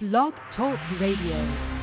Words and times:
Blog 0.00 0.32
Talk 0.56 0.78
Radio. 1.00 1.78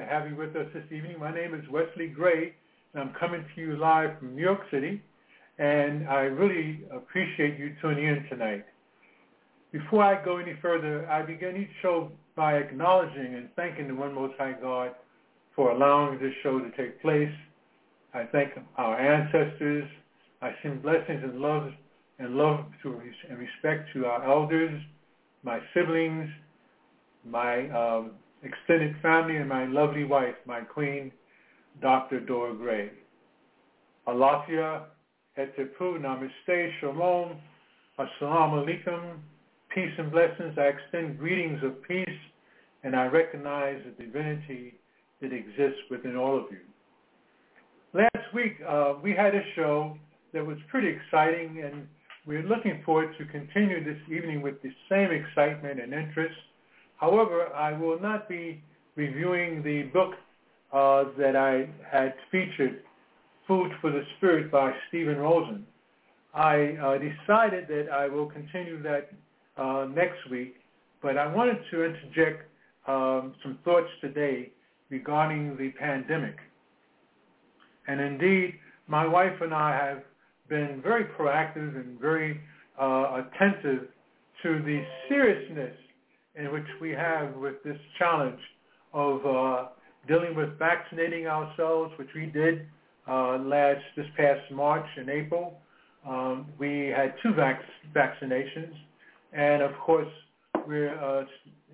To 0.00 0.06
have 0.06 0.26
you 0.26 0.34
with 0.34 0.56
us 0.56 0.66
this 0.72 0.84
evening. 0.90 1.16
My 1.20 1.32
name 1.34 1.52
is 1.52 1.60
Wesley 1.68 2.06
Gray, 2.06 2.54
and 2.94 3.02
I'm 3.02 3.12
coming 3.20 3.44
to 3.54 3.60
you 3.60 3.76
live 3.76 4.18
from 4.18 4.34
New 4.34 4.40
York 4.40 4.60
City, 4.70 5.02
and 5.58 6.08
I 6.08 6.20
really 6.20 6.84
appreciate 6.90 7.58
you 7.58 7.74
tuning 7.82 8.06
in 8.06 8.24
tonight. 8.30 8.64
Before 9.72 10.02
I 10.02 10.24
go 10.24 10.38
any 10.38 10.54
further, 10.62 11.06
I 11.10 11.20
begin 11.20 11.54
each 11.54 11.68
show 11.82 12.10
by 12.34 12.54
acknowledging 12.54 13.34
and 13.34 13.50
thanking 13.56 13.88
the 13.88 13.94
One 13.94 14.14
Most 14.14 14.32
High 14.38 14.54
God 14.58 14.92
for 15.54 15.70
allowing 15.70 16.18
this 16.18 16.32
show 16.42 16.58
to 16.58 16.70
take 16.78 17.02
place. 17.02 17.32
I 18.14 18.24
thank 18.24 18.52
our 18.78 18.98
ancestors. 18.98 19.84
I 20.40 20.52
send 20.62 20.82
blessings 20.82 21.22
and 21.22 21.40
love 21.42 21.72
and 22.18 22.36
love 22.36 22.64
to 22.84 23.02
and 23.28 23.38
respect 23.38 23.90
to 23.92 24.06
our 24.06 24.24
elders, 24.24 24.80
my 25.42 25.60
siblings, 25.74 26.30
my 27.22 27.68
um, 27.68 28.12
extended 28.42 28.94
family, 29.02 29.36
and 29.36 29.48
my 29.48 29.66
lovely 29.66 30.04
wife, 30.04 30.34
my 30.46 30.60
queen, 30.60 31.12
Dr. 31.80 32.20
Dora 32.20 32.54
Gray. 32.54 32.90
Alafia, 34.06 34.82
Etepu, 35.38 36.00
Namaste, 36.00 36.70
Shalom, 36.80 37.36
Assalamu 37.98 38.64
Alaikum, 38.64 39.18
peace 39.74 39.92
and 39.98 40.10
blessings. 40.10 40.56
I 40.58 40.68
extend 40.68 41.18
greetings 41.18 41.62
of 41.62 41.82
peace, 41.86 42.08
and 42.82 42.96
I 42.96 43.06
recognize 43.06 43.80
the 43.84 44.04
divinity 44.04 44.74
that 45.20 45.32
exists 45.32 45.80
within 45.90 46.16
all 46.16 46.36
of 46.36 46.44
you. 46.50 46.58
Last 47.92 48.34
week, 48.34 48.56
uh, 48.66 48.94
we 49.02 49.12
had 49.12 49.34
a 49.34 49.42
show 49.54 49.96
that 50.32 50.44
was 50.44 50.56
pretty 50.70 50.88
exciting, 50.88 51.62
and 51.64 51.86
we're 52.26 52.42
looking 52.42 52.82
forward 52.84 53.14
to 53.18 53.24
continue 53.26 53.84
this 53.84 54.00
evening 54.10 54.42
with 54.42 54.60
the 54.62 54.70
same 54.88 55.10
excitement 55.10 55.80
and 55.80 55.92
interest. 55.92 56.36
However, 57.00 57.48
I 57.54 57.72
will 57.72 57.98
not 57.98 58.28
be 58.28 58.62
reviewing 58.94 59.62
the 59.62 59.84
book 59.84 60.12
uh, 60.70 61.04
that 61.18 61.34
I 61.34 61.68
had 61.90 62.14
featured, 62.30 62.82
Food 63.48 63.72
for 63.80 63.90
the 63.90 64.04
Spirit 64.16 64.52
by 64.52 64.72
Stephen 64.88 65.16
Rosen. 65.16 65.66
I 66.34 66.76
uh, 66.80 66.98
decided 66.98 67.66
that 67.68 67.88
I 67.92 68.06
will 68.06 68.26
continue 68.26 68.80
that 68.82 69.10
uh, 69.56 69.88
next 69.92 70.30
week, 70.30 70.56
but 71.02 71.16
I 71.16 71.26
wanted 71.34 71.58
to 71.70 71.84
interject 71.84 72.48
um, 72.86 73.34
some 73.42 73.58
thoughts 73.64 73.88
today 74.00 74.52
regarding 74.90 75.56
the 75.56 75.70
pandemic. 75.70 76.36
And 77.88 78.00
indeed, 78.00 78.54
my 78.86 79.06
wife 79.06 79.40
and 79.40 79.54
I 79.54 79.72
have 79.74 80.02
been 80.48 80.80
very 80.82 81.04
proactive 81.18 81.74
and 81.74 81.98
very 81.98 82.40
uh, 82.80 83.22
attentive 83.24 83.88
to 84.42 84.62
the 84.62 84.84
seriousness 85.08 85.74
in 86.36 86.52
which 86.52 86.66
we 86.80 86.90
have 86.90 87.34
with 87.36 87.62
this 87.64 87.78
challenge 87.98 88.40
of 88.92 89.24
uh, 89.26 89.68
dealing 90.08 90.34
with 90.34 90.58
vaccinating 90.58 91.26
ourselves, 91.26 91.92
which 91.98 92.08
we 92.14 92.26
did 92.26 92.66
uh, 93.08 93.38
last 93.38 93.80
this 93.96 94.06
past 94.16 94.40
March 94.52 94.86
and 94.96 95.08
April. 95.08 95.58
Um, 96.08 96.46
we 96.58 96.92
had 96.96 97.14
two 97.22 97.34
vac- 97.34 97.62
vaccinations, 97.94 98.72
and 99.32 99.62
of 99.62 99.72
course, 99.84 100.08
we're 100.66 100.98
uh, 100.98 101.24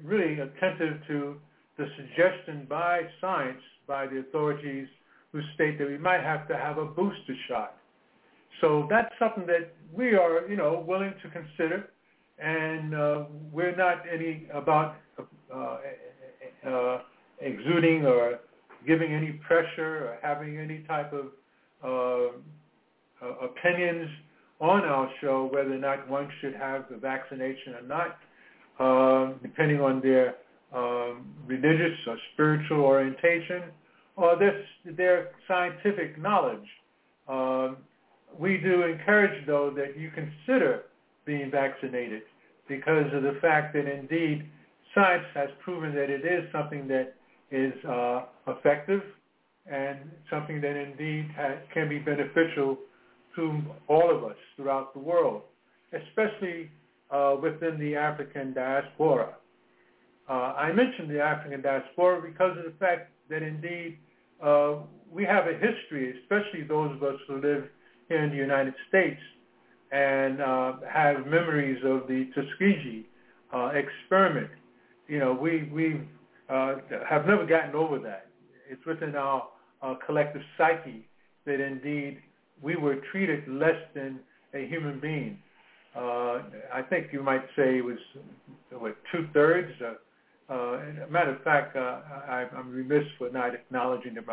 really 0.05 0.41
attentive 0.41 0.99
to 1.07 1.37
the 1.79 1.87
suggestion 1.97 2.67
by 2.69 3.03
science, 3.21 3.61
by 3.87 4.07
the 4.07 4.19
authorities 4.19 4.89
who 5.33 5.41
state 5.55 5.79
that 5.79 5.87
we 5.87 5.99
might 5.99 6.23
have 6.23 6.49
to 6.49 6.57
have 6.57 6.79
a 6.79 6.85
booster 6.85 7.37
shot. 7.49 7.77
So 8.61 8.87
that's 8.89 9.13
something 9.19 9.47
that 9.47 9.75
we 9.93 10.15
are, 10.15 10.49
you 10.49 10.57
know, 10.57 10.85
willing 10.87 11.13
to 11.23 11.29
consider, 11.31 11.91
and 12.39 12.95
uh, 12.95 13.25
we're 13.53 13.75
not 13.75 14.03
any 14.13 14.47
about 14.53 14.97
uh, 15.55 15.79
uh, 16.67 16.99
exuding 17.41 18.05
or 18.05 18.41
giving 18.87 19.13
any 19.13 19.33
pressure 19.47 20.07
or 20.07 20.19
having 20.23 20.59
any 20.59 20.79
type 20.87 21.13
of 21.13 21.27
uh, 21.85 23.27
opinions 23.43 24.09
on 24.61 24.85
our 24.85 25.11
show 25.21 25.49
whether 25.53 25.75
or 25.75 25.79
not 25.79 26.09
one 26.09 26.29
should 26.41 26.55
have 26.55 26.85
the 26.91 26.97
vaccination 26.97 27.75
or 27.75 27.83
not, 27.83 28.19
uh, 28.79 29.33
depending 29.43 29.81
on 29.81 30.01
their 30.01 30.37
um, 30.75 31.27
religious 31.47 31.97
or 32.07 32.17
spiritual 32.33 32.81
orientation 32.81 33.65
or 34.17 34.37
this, 34.37 34.55
their 34.97 35.31
scientific 35.47 36.21
knowledge. 36.21 36.67
Um, 37.29 37.79
we 38.39 38.59
do 38.59 38.83
encourage, 38.83 39.47
though, 39.47 39.73
that 39.77 39.99
you 39.99 40.11
consider 40.11 40.83
being 41.27 41.51
vaccinated 41.51 42.23
because 42.69 43.13
of 43.13 43.23
the 43.23 43.39
fact 43.41 43.75
that 43.75 43.87
indeed 43.87 44.49
science 44.95 45.25
has 45.35 45.49
proven 45.63 45.95
that 45.95 46.09
it 46.09 46.25
is 46.25 46.51
something 46.53 46.89
that 46.89 47.15
is 47.51 47.73
uh, 47.85 48.25
effective 48.49 49.03
and 49.71 49.99
something 50.31 50.61
that 50.61 50.77
indeed 50.77 51.29
ha- 51.37 51.59
can 51.75 51.89
be 51.89 51.99
beneficial 51.99 52.79
to 53.35 53.61
all 53.89 54.11
of 54.11 54.25
us 54.25 54.37
throughout 54.57 54.95
the 54.95 55.01
world, 55.01 55.43
especially 55.93 56.71
uh, 57.11 57.37
within 57.41 57.79
the 57.79 57.95
African 57.95 58.55
diaspora. 58.55 59.35
Uh, 60.29 60.33
I 60.33 60.73
mentioned 60.73 61.11
the 61.11 61.21
African 61.21 61.63
diaspora 61.63 62.23
because 62.23 62.57
of 62.59 62.65
the 62.65 62.75
fact 62.79 63.11
that 63.29 63.43
indeed 63.43 63.99
uh, 64.43 64.77
we 65.13 65.25
have 65.25 65.47
a 65.47 65.53
history, 65.53 66.15
especially 66.23 66.65
those 66.67 66.93
of 66.97 67.03
us 67.03 67.21
who 67.29 67.35
live 67.35 67.65
here 68.09 68.23
in 68.23 68.31
the 68.31 68.37
United 68.37 68.75
States 68.89 69.21
and 69.93 70.41
uh, 70.41 70.73
have 70.93 71.27
memories 71.27 71.79
of 71.85 72.09
the 72.09 72.31
Tuskegee 72.35 73.07
uh, 73.55 73.71
experiment. 73.75 74.51
You 75.09 75.19
know, 75.21 75.33
we 75.33 75.71
we 75.73 76.01
uh, 76.49 76.77
have 77.09 77.27
never 77.27 77.47
gotten 77.47 77.75
over 77.75 77.99
that. 78.01 78.27
It's 78.69 78.85
within 78.85 79.15
our, 79.15 79.49
our 79.83 79.97
collective 80.05 80.43
psyche 80.57 81.07
that 81.45 81.61
indeed 81.61 82.19
we 82.63 82.77
were 82.77 82.97
treated 83.13 83.47
less 83.49 83.81
than 83.95 84.19
a 84.55 84.67
human 84.67 84.99
being. 85.01 85.39
Uh, 85.97 86.43
I 86.73 86.83
think 86.89 87.09
you 87.13 87.23
might 87.23 87.45
say 87.57 87.79
it 87.79 87.85
was 87.85 87.99
what 88.71 88.97
two 89.13 89.27
thirds. 89.33 89.73
Uh, 89.81 90.53
uh, 90.53 90.81
matter 91.11 91.35
of 91.35 91.43
fact, 91.43 91.77
uh, 91.77 92.01
I, 92.29 92.47
I'm 92.57 92.71
remiss 92.71 93.05
for 93.19 93.31
not 93.31 93.55
acknowledging 93.55 94.15
that 94.15 94.25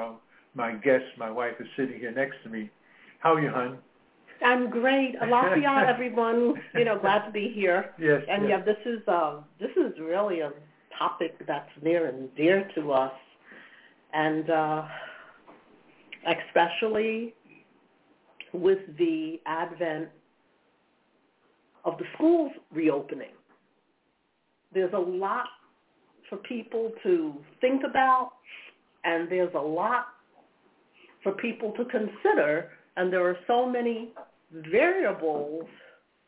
my 0.56 0.74
guest, 0.74 1.06
my 1.18 1.32
wife, 1.32 1.54
is 1.60 1.68
sitting 1.78 2.00
here 2.00 2.12
next 2.12 2.36
to 2.44 2.50
me. 2.50 2.70
How 3.20 3.36
are 3.36 3.42
you, 3.42 3.50
hon? 3.50 3.78
I'm 4.44 4.70
great. 4.70 5.16
Alafia, 5.22 5.88
everyone. 5.88 6.56
You 6.76 6.86
know, 6.86 7.00
glad 7.00 7.26
to 7.26 7.32
be 7.32 7.52
here. 7.54 7.92
Yes. 8.00 8.22
And 8.30 8.48
yes. 8.48 8.60
yeah, 8.60 8.66
this 8.66 8.78
is 8.86 9.00
um, 9.08 9.46
this 9.60 9.72
is 9.78 9.94
really 10.00 10.42
a 10.42 10.52
topic 10.98 11.36
that's 11.48 11.70
near 11.82 12.08
and 12.08 12.34
dear 12.36 12.70
to 12.76 12.92
us, 12.92 13.14
and 14.14 14.50
uh, 14.50 14.84
especially 16.28 17.34
with 18.52 18.80
the 18.98 19.40
advent 19.46 20.10
of 21.86 21.98
the 21.98 22.06
schools 22.16 22.52
reopening. 22.72 23.32
There's 24.74 24.94
a 24.94 25.00
lot 25.00 25.46
for 26.30 26.38
people 26.38 26.92
to 27.04 27.34
think 27.62 27.84
about, 27.90 28.32
and 29.04 29.30
there's 29.30 29.54
a 29.56 29.62
lot 29.62 30.08
for 31.24 31.32
people 31.34 31.72
to 31.78 31.86
consider 31.86 32.70
and 32.96 33.12
there 33.12 33.28
are 33.28 33.38
so 33.48 33.68
many 33.68 34.12
variables 34.72 35.66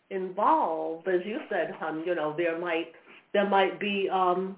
involved. 0.09 1.07
As 1.07 1.21
you 1.25 1.39
said, 1.49 1.71
hon, 1.79 2.03
you 2.05 2.15
know, 2.15 2.33
there 2.37 2.59
might 2.59 2.91
there 3.33 3.49
might 3.49 3.79
be 3.79 4.09
um, 4.11 4.57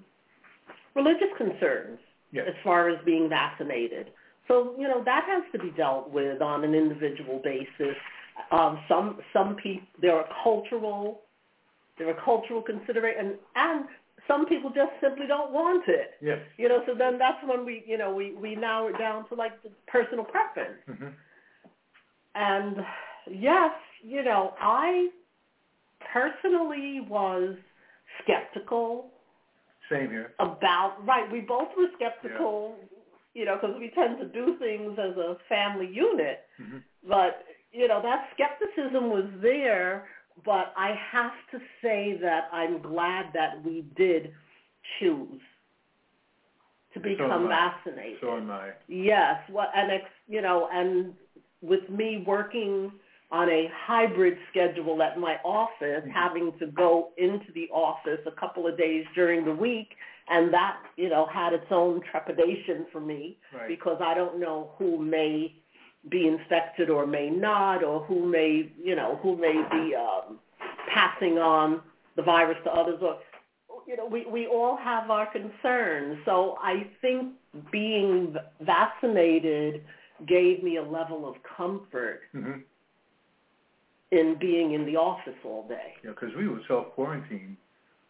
religious 0.95 1.29
concerns 1.37 1.99
Yes. 2.31 2.45
as 2.49 2.55
far 2.63 2.89
as 2.89 2.97
being 3.05 3.29
vaccinated. 3.29 4.11
So 4.49 4.75
you 4.77 4.87
know 4.87 5.01
that 5.05 5.23
has 5.27 5.43
to 5.53 5.59
be 5.59 5.71
dealt 5.77 6.11
with 6.11 6.41
on 6.41 6.63
an 6.63 6.75
individual 6.75 7.41
basis. 7.43 7.95
Um, 8.51 8.79
some 8.87 9.19
some 9.33 9.55
people 9.55 9.87
there 10.01 10.15
are 10.15 10.27
cultural 10.43 11.21
there 11.97 12.09
are 12.09 12.21
cultural 12.23 12.61
considerations, 12.61 13.39
and, 13.55 13.79
and 13.79 13.85
some 14.27 14.45
people 14.45 14.69
just 14.69 14.91
simply 15.01 15.25
don't 15.25 15.51
want 15.51 15.87
it. 15.87 16.11
Yes. 16.21 16.39
You 16.57 16.69
know, 16.69 16.83
so 16.85 16.93
then 16.93 17.17
that's 17.17 17.37
when 17.45 17.65
we 17.65 17.83
you 17.87 17.97
know 17.97 18.13
we 18.13 18.33
we 18.33 18.55
narrow 18.55 18.87
it 18.87 18.97
down 18.97 19.27
to 19.29 19.35
like 19.35 19.61
the 19.63 19.69
personal 19.87 20.25
preference. 20.25 20.79
hmm 20.85 21.07
And 22.35 22.77
yes, 23.31 23.71
you 24.03 24.23
know, 24.23 24.53
I 24.59 25.09
personally 26.13 27.01
was 27.07 27.55
skeptical 28.23 29.11
Same 29.89 30.09
here. 30.09 30.33
about 30.39 30.97
right. 31.05 31.31
We 31.31 31.41
both 31.41 31.69
were 31.77 31.87
skeptical, 31.95 32.75
you 33.33 33.45
know, 33.45 33.57
because 33.61 33.75
we 33.79 33.89
tend 33.89 34.19
to 34.19 34.25
do 34.25 34.57
things 34.59 34.97
as 34.99 35.15
a 35.17 35.37
family 35.49 35.89
unit. 35.91 36.45
hmm 36.57 36.77
But 37.07 37.43
you 37.71 37.87
know, 37.87 38.01
that 38.01 38.29
skepticism 38.33 39.09
was 39.09 39.25
there. 39.41 40.07
But 40.45 40.71
I 40.77 40.93
have 41.11 41.31
to 41.51 41.57
say 41.81 42.17
that 42.21 42.47
I'm 42.53 42.81
glad 42.81 43.25
that 43.33 43.63
we 43.65 43.85
did 43.95 44.31
choose 44.99 45.41
to 46.93 46.99
become 46.99 47.47
I. 47.47 47.71
vaccinated. 47.83 48.17
So 48.21 48.37
am 48.37 48.51
I. 48.51 48.69
Yes, 48.87 49.37
well, 49.51 49.67
and 49.75 49.91
ex, 49.91 50.05
you 50.27 50.41
know, 50.41 50.69
and 50.71 51.13
with 51.61 51.89
me 51.89 52.23
working 52.25 52.91
on 53.31 53.49
a 53.49 53.67
hybrid 53.85 54.37
schedule 54.49 55.01
at 55.01 55.19
my 55.19 55.37
office, 55.43 56.03
Mhm. 56.05 56.11
having 56.11 56.57
to 56.59 56.67
go 56.67 57.11
into 57.17 57.51
the 57.51 57.69
office 57.71 58.25
a 58.25 58.31
couple 58.31 58.65
of 58.67 58.77
days 58.77 59.05
during 59.15 59.43
the 59.43 59.53
week, 59.53 59.97
and 60.29 60.53
that 60.53 60.77
you 60.95 61.09
know 61.09 61.25
had 61.25 61.53
its 61.53 61.71
own 61.71 62.01
trepidation 62.01 62.85
for 62.91 63.01
me 63.01 63.37
Right. 63.53 63.67
because 63.67 63.99
I 64.01 64.13
don't 64.13 64.39
know 64.39 64.71
who 64.77 64.97
may 64.97 65.53
be 66.09 66.27
infected 66.27 66.89
or 66.89 67.05
may 67.05 67.29
not, 67.29 67.83
or 67.83 68.01
who 68.01 68.25
may 68.25 68.71
you 68.81 68.95
know 68.95 69.15
who 69.21 69.35
may 69.35 69.61
be 69.71 69.95
um, 69.95 70.39
passing 70.87 71.37
on 71.37 71.81
the 72.15 72.21
virus 72.23 72.57
to 72.63 72.73
others, 72.73 73.01
or 73.01 73.19
you 73.85 73.95
know, 73.95 74.05
we, 74.05 74.25
we 74.25 74.47
all 74.47 74.75
have 74.75 75.09
our 75.09 75.25
concerns. 75.27 76.17
So 76.25 76.57
I 76.61 76.87
think 77.01 77.33
being 77.71 78.33
v- 78.33 78.39
vaccinated 78.65 79.85
gave 80.27 80.61
me 80.61 80.77
a 80.77 80.83
level 80.83 81.27
of 81.27 81.35
comfort 81.43 82.21
hmm 82.33 82.53
in 84.11 84.37
being 84.39 84.73
in 84.73 84.85
the 84.85 84.95
office 84.95 85.35
all 85.43 85.67
day. 85.67 85.93
Yeah, 86.03 86.11
because 86.11 86.35
we 86.37 86.47
were 86.47 86.61
self 86.67 86.93
quarantined. 86.93 87.57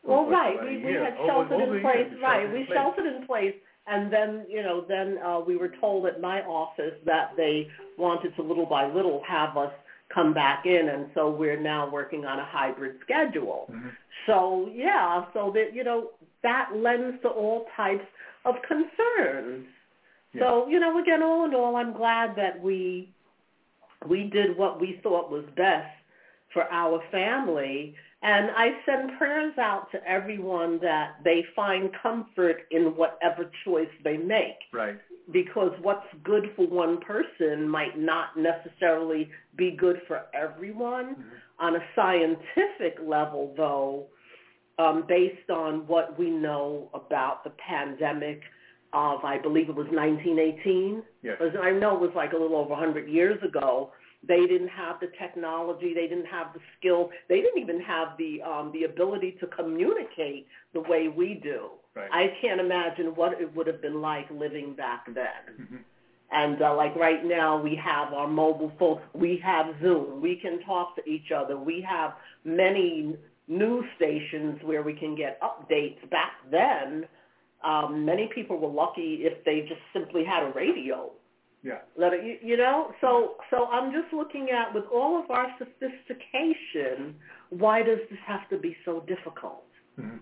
Well, 0.04 0.26
right, 0.26 0.56
we, 0.64 0.78
we 0.78 0.94
had 0.94 1.18
Over- 1.18 1.28
sheltered 1.28 1.62
over 1.62 1.78
in 1.78 1.82
place, 1.84 2.08
right, 2.22 2.52
we 2.52 2.66
sheltered 2.74 3.06
in 3.06 3.26
place. 3.26 3.56
And 3.90 4.12
then, 4.12 4.46
you 4.50 4.62
know, 4.64 4.84
then 4.88 5.18
uh, 5.26 5.40
we 5.40 5.56
were 5.56 5.72
told 5.80 6.06
at 6.08 6.20
my 6.20 6.42
office 6.42 6.94
that 7.06 7.32
they 7.38 7.70
wanted 7.98 8.36
to 8.36 8.42
little 8.44 8.66
by 8.66 8.86
little 8.86 9.22
have 9.28 9.56
us 9.56 9.72
come 10.14 10.34
back 10.34 10.66
in, 10.66 10.90
and 10.90 11.08
so 11.14 11.30
we're 11.30 11.60
now 11.60 11.90
working 11.90 12.26
on 12.26 12.38
a 12.40 12.46
hybrid 12.46 12.98
schedule. 13.02 13.70
Mhm. 13.72 13.92
So 14.26 14.70
yeah, 14.74 15.26
so 15.34 15.52
that 15.54 15.74
you 15.74 15.84
know 15.86 16.12
that 16.44 16.70
lends 16.76 17.22
to 17.22 17.30
all 17.30 17.68
types 17.78 18.06
of 18.46 18.56
concerns. 18.68 19.68
Yeah. 20.34 20.42
So 20.42 20.68
you 20.68 20.80
know, 20.80 21.00
again, 21.00 21.24
all 21.24 21.46
in 21.46 21.56
all, 21.56 21.76
I'm 21.78 21.94
glad 21.94 22.36
that 22.36 22.62
we 22.62 23.10
we 24.06 24.26
did 24.26 24.58
what 24.58 24.80
we 24.80 25.00
thought 25.04 25.32
was 25.32 25.46
best 25.56 25.90
for 26.54 26.64
our 26.72 27.02
family. 27.12 27.96
And 28.24 28.50
I 28.56 28.70
send 28.86 29.18
prayers 29.18 29.58
out 29.58 29.92
to 29.92 30.10
everyone 30.10 30.80
that 30.82 31.18
they 31.24 31.46
find 31.56 31.92
comfort 32.02 32.66
in 32.72 32.96
whatever 32.96 33.52
choice 33.64 33.90
they 34.04 34.18
make 34.18 34.58
Right. 34.74 34.98
because 35.32 35.72
what's 35.82 36.08
good 36.24 36.52
for 36.56 36.66
one 36.68 37.00
person 37.02 37.70
might 37.70 37.98
not 37.98 38.36
necessarily 38.38 39.30
be 39.56 39.72
good 39.72 40.02
for 40.08 40.26
everyone. 40.34 41.16
Mhm. 41.16 41.24
On 41.60 41.76
a 41.76 41.84
scientific 41.96 43.00
level, 43.02 43.54
though, 43.56 44.08
um, 44.80 45.04
based 45.04 45.50
on 45.50 45.86
what 45.88 46.18
we 46.18 46.30
know 46.30 46.90
about 46.94 47.44
the 47.44 47.50
pandemic 47.52 48.42
of, 48.94 49.24
I 49.24 49.38
believe 49.38 49.70
it 49.70 49.76
was 49.76 49.88
1918. 49.88 51.04
Yes. 51.22 51.38
I 51.62 51.72
know 51.72 51.96
it 51.96 52.02
was 52.02 52.12
like 52.16 52.34
a 52.34 52.38
little 52.38 52.58
over 52.58 52.70
100 52.70 53.10
years 53.10 53.42
ago. 53.44 53.92
They 54.28 54.46
didn't 54.48 54.70
have 54.70 55.00
the 55.00 55.10
technology. 55.20 55.94
They 55.94 56.08
didn't 56.08 56.26
have 56.26 56.48
the 56.54 56.60
skill. 56.78 57.12
They 57.30 57.42
didn't 57.42 57.62
even 57.62 57.80
have 57.82 58.10
the 58.18 58.42
um, 58.42 58.72
the 58.74 58.84
ability 58.84 59.38
to 59.40 59.48
communicate 59.48 60.48
the 60.74 60.82
way 60.82 61.08
we 61.08 61.40
do. 61.42 61.70
Right. 61.96 62.10
I 62.12 62.34
can't 62.42 62.60
imagine 62.60 63.08
what 63.16 63.40
it 63.40 63.56
would 63.56 63.68
have 63.68 63.82
been 63.82 64.02
like 64.02 64.30
living 64.32 64.74
back 64.76 65.06
then. 65.14 65.68
Mhm. 65.68 65.80
And 66.32 66.62
uh, 66.62 66.76
like 66.76 66.96
right 66.96 67.24
now, 67.24 67.62
we 67.62 67.76
have 67.76 68.12
our 68.14 68.28
mobile 68.28 68.72
phones. 68.78 69.02
We 69.14 69.40
have 69.46 69.68
Zoom. 69.82 70.22
We 70.22 70.36
can 70.36 70.60
talk 70.66 70.96
to 70.98 71.10
each 71.10 71.32
other. 71.32 71.58
We 71.58 71.86
have 71.88 72.14
many 72.44 73.16
news 73.48 73.86
stations 73.96 74.60
where 74.64 74.84
we 74.84 74.94
can 74.94 75.16
get 75.16 75.40
updates. 75.42 76.10
Back 76.10 76.34
then, 76.52 77.06
um, 77.64 78.06
many 78.06 78.30
people 78.34 78.58
were 78.58 78.70
lucky 78.70 79.20
if 79.22 79.44
they 79.44 79.62
just 79.62 79.82
simply 79.94 80.24
had 80.24 80.44
a 80.44 80.52
radio. 80.54 81.12
Yeah. 81.64 81.80
Let 81.98 82.14
it, 82.14 82.24
you, 82.24 82.50
you 82.50 82.58
know. 82.58 82.92
So 83.02 83.36
so 83.50 83.66
I'm 83.66 83.92
just 83.92 84.14
looking 84.14 84.50
at 84.52 84.74
with 84.74 84.86
all 84.94 85.22
of 85.22 85.30
our 85.32 85.48
sophistication, 85.58 87.16
why 87.50 87.82
does 87.82 88.00
this 88.10 88.20
have 88.26 88.48
to 88.50 88.58
be 88.58 88.76
so 88.86 89.04
difficult? 89.08 89.66
Mhm. 90.00 90.20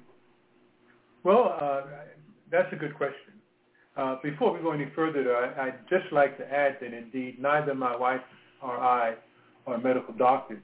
Well, 1.23 1.57
uh, 1.59 1.81
that's 2.51 2.71
a 2.71 2.75
good 2.75 2.95
question. 2.95 3.33
Uh, 3.97 4.17
before 4.21 4.53
we 4.53 4.59
go 4.59 4.71
any 4.71 4.87
further, 4.95 5.23
though, 5.23 5.35
I, 5.35 5.67
I'd 5.67 5.79
just 5.89 6.11
like 6.11 6.37
to 6.37 6.51
add 6.51 6.77
that 6.81 6.93
indeed 6.93 7.39
neither 7.39 7.73
my 7.73 7.95
wife 7.95 8.21
or 8.61 8.77
I 8.77 9.15
are 9.67 9.77
medical 9.77 10.13
doctors. 10.13 10.63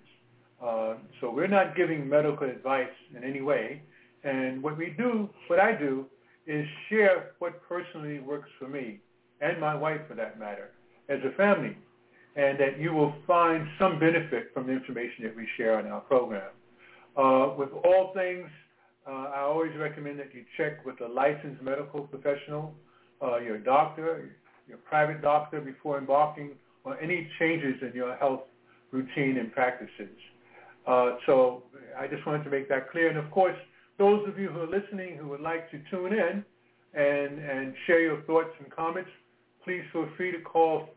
Uh, 0.61 0.95
so 1.19 1.31
we're 1.31 1.47
not 1.47 1.75
giving 1.75 2.07
medical 2.07 2.47
advice 2.47 2.95
in 3.15 3.23
any 3.23 3.41
way. 3.41 3.81
And 4.23 4.61
what 4.61 4.77
we 4.77 4.93
do, 4.97 5.29
what 5.47 5.59
I 5.59 5.71
do, 5.73 6.05
is 6.47 6.65
share 6.89 7.31
what 7.39 7.61
personally 7.67 8.19
works 8.19 8.49
for 8.59 8.67
me 8.67 8.99
and 9.41 9.59
my 9.59 9.75
wife, 9.75 10.01
for 10.07 10.15
that 10.15 10.39
matter, 10.39 10.69
as 11.09 11.19
a 11.25 11.35
family, 11.35 11.77
and 12.35 12.59
that 12.59 12.79
you 12.79 12.93
will 12.93 13.13
find 13.25 13.67
some 13.79 13.99
benefit 13.99 14.51
from 14.53 14.67
the 14.67 14.73
information 14.73 15.23
that 15.23 15.35
we 15.35 15.47
share 15.57 15.77
on 15.77 15.87
our 15.87 16.01
program. 16.01 16.51
Uh, 17.17 17.55
with 17.57 17.69
all 17.83 18.11
things, 18.13 18.47
uh, 19.07 19.31
I 19.35 19.39
always 19.41 19.71
recommend 19.77 20.19
that 20.19 20.33
you 20.33 20.45
check 20.57 20.85
with 20.85 21.01
a 21.01 21.07
licensed 21.07 21.61
medical 21.61 22.01
professional, 22.01 22.73
uh, 23.21 23.39
your 23.39 23.57
doctor, 23.57 24.29
your 24.67 24.77
private 24.77 25.21
doctor, 25.21 25.59
before 25.59 25.97
embarking 25.97 26.51
on 26.85 26.95
any 27.01 27.27
changes 27.39 27.75
in 27.81 27.91
your 27.93 28.15
health 28.15 28.41
routine 28.91 29.37
and 29.37 29.51
practices. 29.51 30.15
Uh, 30.87 31.15
so 31.25 31.63
I 31.99 32.07
just 32.07 32.25
wanted 32.25 32.43
to 32.43 32.49
make 32.49 32.69
that 32.69 32.91
clear. 32.91 33.09
And 33.09 33.17
of 33.17 33.29
course, 33.31 33.57
those 33.97 34.27
of 34.27 34.37
you 34.39 34.49
who 34.49 34.61
are 34.61 34.67
listening 34.67 35.17
who 35.17 35.27
would 35.29 35.41
like 35.41 35.71
to 35.71 35.81
tune 35.89 36.13
in 36.13 36.45
and, 36.93 37.39
and 37.39 37.73
share 37.85 38.01
your 38.01 38.21
thoughts 38.23 38.49
and 38.59 38.69
comments, 38.71 39.09
please 39.63 39.83
feel 39.93 40.09
free 40.17 40.31
to 40.31 40.41
call 40.41 40.89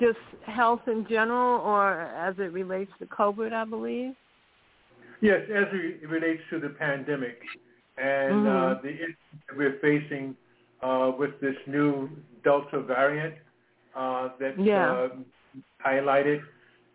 just 0.00 0.18
health 0.44 0.80
in 0.86 1.06
general, 1.08 1.60
or 1.60 2.02
as 2.02 2.34
it 2.38 2.52
relates 2.52 2.90
to 2.98 3.06
COVID, 3.06 3.52
I 3.52 3.64
believe. 3.64 4.14
Yes, 5.20 5.42
as 5.54 5.66
it 5.72 6.08
relates 6.08 6.42
to 6.50 6.60
the 6.60 6.70
pandemic 6.70 7.38
and 7.96 8.46
uh, 8.46 8.74
Mhm. 8.76 8.82
the 8.82 8.88
issues 8.88 9.16
that 9.48 9.56
we're 9.56 9.78
facing 9.80 10.36
uh, 10.82 11.12
with 11.18 11.40
this 11.40 11.56
new 11.66 12.10
Delta 12.44 12.80
variant 12.80 13.34
uh, 13.94 14.30
that's 14.38 14.58
Yeah. 14.58 14.90
uh, 14.92 15.08
highlighted, 15.84 16.42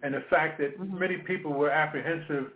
and 0.03 0.13
the 0.13 0.21
fact 0.29 0.60
that 0.60 0.77
Mhm. 0.79 1.00
many 1.00 1.17
people 1.17 1.53
were 1.53 1.71
apprehensive 1.71 2.53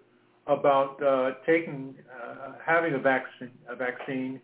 about 0.48 1.02
uh, 1.02 1.36
taking, 1.46 1.96
uh, 2.14 2.54
having 2.64 2.94
a 2.94 3.00
vaccine, 3.00 3.52
a 3.68 3.76
vaccine, 3.76 4.40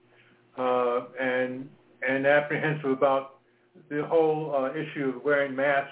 uh, 0.57 1.05
and 1.19 1.69
and 2.07 2.25
apprehensive 2.25 2.89
about 2.89 3.40
the 3.89 4.05
whole 4.05 4.53
uh, 4.55 4.71
issue 4.73 5.13
of 5.15 5.23
wearing 5.23 5.55
masks 5.55 5.91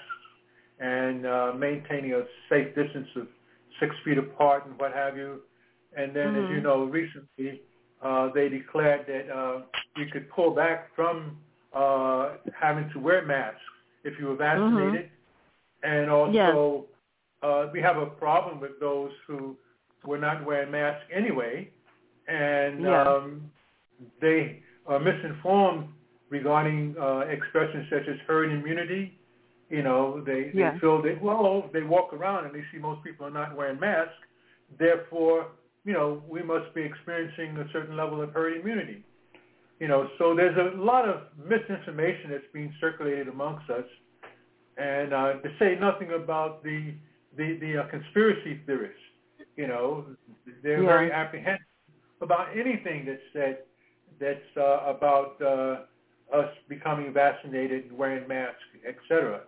and 0.78 1.26
uh, 1.26 1.52
maintaining 1.56 2.14
a 2.14 2.22
safe 2.48 2.74
distance 2.74 3.08
of 3.16 3.28
six 3.78 3.94
feet 4.04 4.18
apart 4.18 4.66
and 4.66 4.78
what 4.78 4.92
have 4.92 5.16
you. 5.16 5.42
And 5.96 6.14
then, 6.14 6.34
as 6.36 6.48
you 6.50 6.60
Mhm. 6.60 6.62
know, 6.62 6.84
recently 6.84 7.62
uh, 8.02 8.28
they 8.32 8.48
declared 8.48 9.06
that 9.06 9.30
uh, 9.30 9.62
you 9.96 10.06
could 10.06 10.28
pull 10.30 10.50
back 10.52 10.94
from 10.94 11.38
uh, 11.74 12.36
having 12.58 12.88
to 12.90 12.98
wear 12.98 13.24
masks 13.26 13.60
if 14.04 14.18
you 14.18 14.26
were 14.26 14.36
vaccinated. 14.36 15.10
And 15.82 16.10
also, 16.10 16.86
uh, 17.42 17.68
we 17.72 17.80
have 17.80 17.98
a 17.98 18.06
problem 18.06 18.60
with 18.60 18.78
those 18.80 19.12
who 19.26 19.56
were 20.04 20.18
not 20.18 20.44
wearing 20.44 20.70
masks 20.70 21.04
anyway, 21.12 21.70
and 22.28 22.84
Yeah. 22.84 23.02
um, 23.02 23.50
they 24.20 24.62
are 24.86 24.98
misinformed 24.98 25.88
regarding 26.30 26.94
uh, 26.98 27.20
expressions 27.28 27.86
such 27.90 28.08
as 28.08 28.16
herd 28.26 28.50
immunity. 28.50 29.18
You 29.68 29.82
know, 29.82 30.20
they, 30.24 30.50
they 30.54 30.58
Yeah. 30.60 30.78
feel 30.78 31.02
that, 31.02 31.20
well, 31.22 31.68
they 31.72 31.82
walk 31.82 32.12
around 32.12 32.46
and 32.46 32.54
they 32.54 32.64
see 32.72 32.78
most 32.78 33.04
people 33.04 33.26
are 33.26 33.30
not 33.30 33.54
wearing 33.56 33.78
masks. 33.78 34.14
Therefore, 34.78 35.48
you 35.84 35.92
know, 35.92 36.22
we 36.28 36.42
must 36.42 36.72
be 36.74 36.82
experiencing 36.82 37.56
a 37.58 37.68
certain 37.72 37.96
level 37.96 38.20
of 38.22 38.32
herd 38.32 38.56
immunity. 38.60 39.04
You 39.78 39.88
know, 39.88 40.08
so 40.18 40.34
there's 40.34 40.56
a 40.56 40.76
lot 40.76 41.08
of 41.08 41.22
misinformation 41.38 42.30
that's 42.30 42.44
being 42.52 42.72
circulated 42.80 43.28
amongst 43.28 43.70
us. 43.70 43.84
And 44.76 45.12
uh, 45.12 45.32
to 45.34 45.48
say 45.58 45.76
nothing 45.80 46.12
about 46.12 46.62
the, 46.62 46.92
the, 47.36 47.56
the 47.60 47.78
uh, 47.82 47.88
conspiracy 47.88 48.60
theorists, 48.66 48.98
you 49.56 49.66
know, 49.66 50.04
they're 50.62 50.82
Yeah. 50.82 50.86
very 50.86 51.12
apprehensive 51.12 51.64
about 52.20 52.48
anything 52.56 53.04
that's 53.06 53.22
said 53.32 53.58
that's 54.18 54.56
uh, 54.56 54.80
about 54.86 55.40
uh, 55.40 55.84
us 56.32 56.50
becoming 56.68 57.12
vaccinated 57.12 57.84
and 57.86 57.98
wearing 57.98 58.26
masks, 58.28 58.62
etc. 58.86 59.42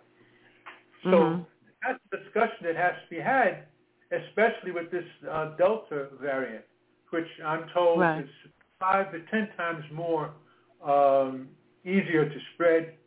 So 1.05 1.11
Mhm. 1.11 1.47
that's 1.83 2.01
a 2.13 2.17
discussion 2.19 2.67
that 2.67 2.77
has 2.77 2.95
to 3.03 3.11
be 3.11 3.21
had, 3.21 3.67
especially 4.11 4.73
with 4.73 4.91
this 4.91 5.07
uh, 5.29 5.57
Delta 5.57 6.09
variant, 6.21 6.65
which 7.11 7.29
I'm 7.45 7.69
told 7.71 8.01
Right. 8.01 8.25
is 8.25 8.31
five 8.79 9.13
to 9.13 9.21
ten 9.31 9.49
times 9.57 9.85
more 9.91 10.35
um, 10.83 11.49
easier 11.85 12.29
to 12.29 12.41
spread 12.55 12.99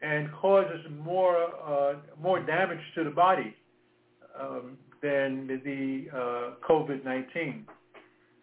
and 0.00 0.30
causes 0.32 0.88
more 0.90 1.36
uh, 1.64 1.96
more 2.20 2.40
damage 2.40 2.80
to 2.94 3.02
the 3.04 3.10
body 3.10 3.56
um, 4.38 4.78
than 5.02 5.46
the 5.64 6.08
uh, 6.12 6.50
COVID-19. 6.68 7.64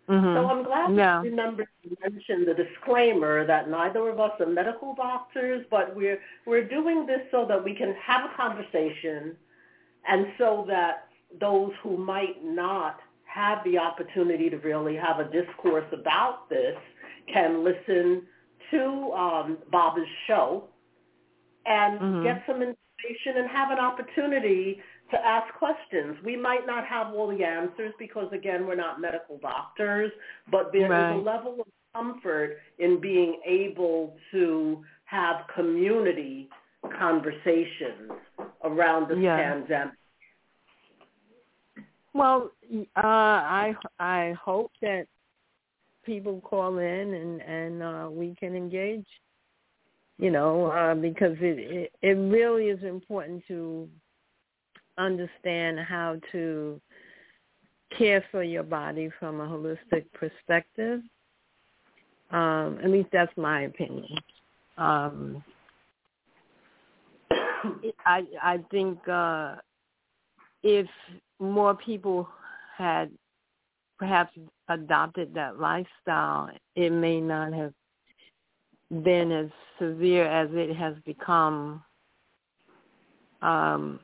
Mhm. 0.09 0.35
So 0.35 0.49
I'm 0.49 0.63
glad 0.63 0.95
Yeah. 0.95 1.23
you 1.23 1.29
remembered 1.29 1.67
to 1.83 1.97
mention 2.01 2.45
the 2.45 2.53
disclaimer 2.53 3.45
that 3.45 3.69
neither 3.69 4.09
of 4.09 4.19
us 4.19 4.39
are 4.41 4.45
medical 4.45 4.93
doctors, 4.95 5.65
but 5.69 5.95
we're 5.95 6.19
we're 6.45 6.63
doing 6.67 7.05
this 7.05 7.21
so 7.31 7.45
that 7.45 7.63
we 7.63 7.73
can 7.73 7.93
have 7.95 8.29
a 8.29 8.33
conversation, 8.35 9.37
and 10.05 10.27
so 10.37 10.65
that 10.67 11.07
those 11.39 11.71
who 11.81 11.97
might 11.97 12.43
not 12.43 12.99
have 13.25 13.63
the 13.63 13.77
opportunity 13.77 14.49
to 14.49 14.57
really 14.57 14.95
have 14.95 15.19
a 15.19 15.25
discourse 15.25 15.87
about 15.93 16.49
this 16.49 16.77
can 17.27 17.63
listen 17.63 18.27
to 18.71 19.11
um, 19.13 19.57
Bob's 19.71 20.07
show 20.27 20.67
and 21.65 21.99
Mhm. 21.99 22.23
get 22.23 22.43
some 22.45 22.61
information 22.61 23.37
and 23.37 23.49
have 23.49 23.71
an 23.71 23.79
opportunity 23.79 24.81
to 25.11 25.17
ask 25.25 25.53
questions. 25.55 26.17
We 26.23 26.35
might 26.35 26.65
not 26.65 26.85
have 26.87 27.13
all 27.13 27.27
the 27.27 27.43
answers 27.43 27.93
because 27.99 28.31
again, 28.33 28.65
we're 28.65 28.75
not 28.75 28.99
medical 28.99 29.37
doctors, 29.37 30.11
but 30.49 30.71
there 30.71 30.85
is 30.85 30.89
Right. 30.89 31.11
a 31.11 31.17
level 31.17 31.61
of 31.61 31.67
comfort 31.93 32.57
in 32.79 32.99
being 32.99 33.39
able 33.45 34.17
to 34.31 34.83
have 35.05 35.45
community 35.53 36.49
conversations 36.97 38.11
around 38.63 39.07
this 39.07 39.19
Yeah. 39.19 39.37
pandemic. 39.37 39.95
Well, 42.13 42.51
uh, 42.95 43.01
I 43.01 43.75
I 43.99 44.31
hope 44.33 44.71
that 44.81 45.07
people 46.03 46.41
call 46.41 46.77
in 46.77 47.13
and 47.13 47.41
and 47.41 47.83
uh, 47.83 48.09
we 48.11 48.35
can 48.35 48.55
engage. 48.55 49.07
You 50.19 50.29
know, 50.29 50.67
uh, 50.67 50.93
because 50.93 51.35
it, 51.41 51.57
it 51.59 51.91
it 52.01 52.13
really 52.13 52.69
is 52.69 52.83
important 52.83 53.43
to 53.47 53.89
understand 54.97 55.79
how 55.79 56.17
to 56.31 56.79
care 57.97 58.23
for 58.31 58.43
your 58.43 58.63
body 58.63 59.09
from 59.19 59.39
a 59.41 59.47
holistic 59.47 60.05
perspective. 60.13 61.01
Um, 62.31 62.79
at 62.83 62.89
least 62.89 63.09
that's 63.11 63.35
my 63.37 63.61
opinion. 63.61 64.17
Um, 64.77 65.43
I 68.05 68.23
I 68.41 68.59
think 68.71 68.97
uh, 69.07 69.55
if 70.63 70.87
more 71.39 71.75
people 71.75 72.27
had 72.75 73.11
perhaps 73.99 74.35
adopted 74.69 75.33
that 75.35 75.59
lifestyle, 75.59 76.49
it 76.75 76.91
may 76.91 77.21
not 77.21 77.53
have 77.53 77.73
been 79.03 79.31
as 79.31 79.49
severe 79.79 80.25
as 80.25 80.49
it 80.51 80.75
has 80.75 80.95
become. 81.05 81.83
Um, 83.41 83.99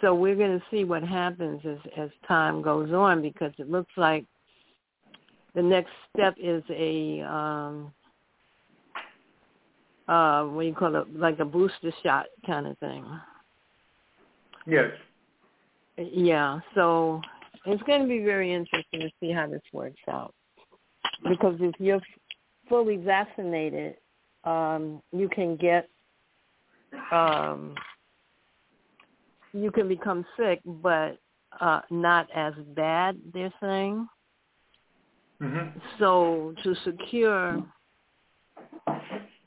so 0.00 0.14
we're 0.14 0.36
going 0.36 0.58
to 0.58 0.64
see 0.70 0.84
what 0.84 1.02
happens 1.02 1.60
as 1.64 1.78
as 1.96 2.10
time 2.26 2.62
goes 2.62 2.92
on 2.92 3.22
because 3.22 3.52
it 3.58 3.70
looks 3.70 3.92
like 3.96 4.24
the 5.54 5.62
next 5.62 5.90
step 6.14 6.34
is 6.40 6.62
a 6.70 7.20
um, 7.22 7.92
uh, 10.08 10.44
what 10.44 10.62
do 10.62 10.68
you 10.68 10.74
call 10.74 10.96
it, 10.96 11.16
like 11.16 11.38
a 11.38 11.44
booster 11.44 11.92
shot 12.02 12.26
kind 12.44 12.66
of 12.66 12.76
thing. 12.78 13.04
Yes. 14.66 14.90
Yeah, 15.96 16.60
so 16.74 17.20
it's 17.66 17.82
going 17.84 18.02
to 18.02 18.08
be 18.08 18.20
very 18.20 18.52
interesting 18.52 19.00
to 19.00 19.10
see 19.20 19.30
how 19.30 19.46
this 19.46 19.62
works 19.72 20.00
out. 20.08 20.34
Because 21.28 21.56
if 21.60 21.74
you're 21.78 22.00
fully 22.68 22.96
vaccinated, 22.96 23.96
um, 24.44 25.02
you 25.12 25.28
can 25.28 25.56
get, 25.56 25.88
um, 27.12 27.74
you 29.52 29.70
can 29.70 29.88
become 29.88 30.24
sick, 30.36 30.60
but 30.64 31.18
uh, 31.60 31.80
not 31.90 32.28
as 32.34 32.54
bad. 32.74 33.18
They're 33.32 33.52
saying. 33.60 34.08
hmm 35.40 35.78
So 35.98 36.54
to 36.62 36.74
secure 36.84 37.62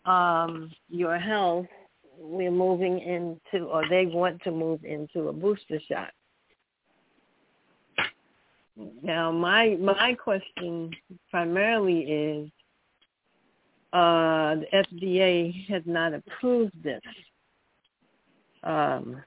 um, 0.05 0.71
your 0.89 1.17
health, 1.17 1.67
we're 2.17 2.51
moving 2.51 2.99
into, 2.99 3.65
or 3.65 3.83
they 3.89 4.05
want 4.05 4.41
to 4.43 4.51
move 4.51 4.83
into 4.83 5.29
a 5.29 5.33
booster 5.33 5.79
shot. 5.89 6.09
Now, 9.03 9.31
my 9.31 9.77
my 9.79 10.15
question 10.15 10.89
primarily 11.29 11.99
is, 12.01 12.49
uh, 13.93 14.55
the 14.55 14.65
FDA 14.73 15.67
has 15.69 15.83
not 15.85 16.13
approved 16.13 16.73
this. 16.81 17.01
Um, 18.63 19.21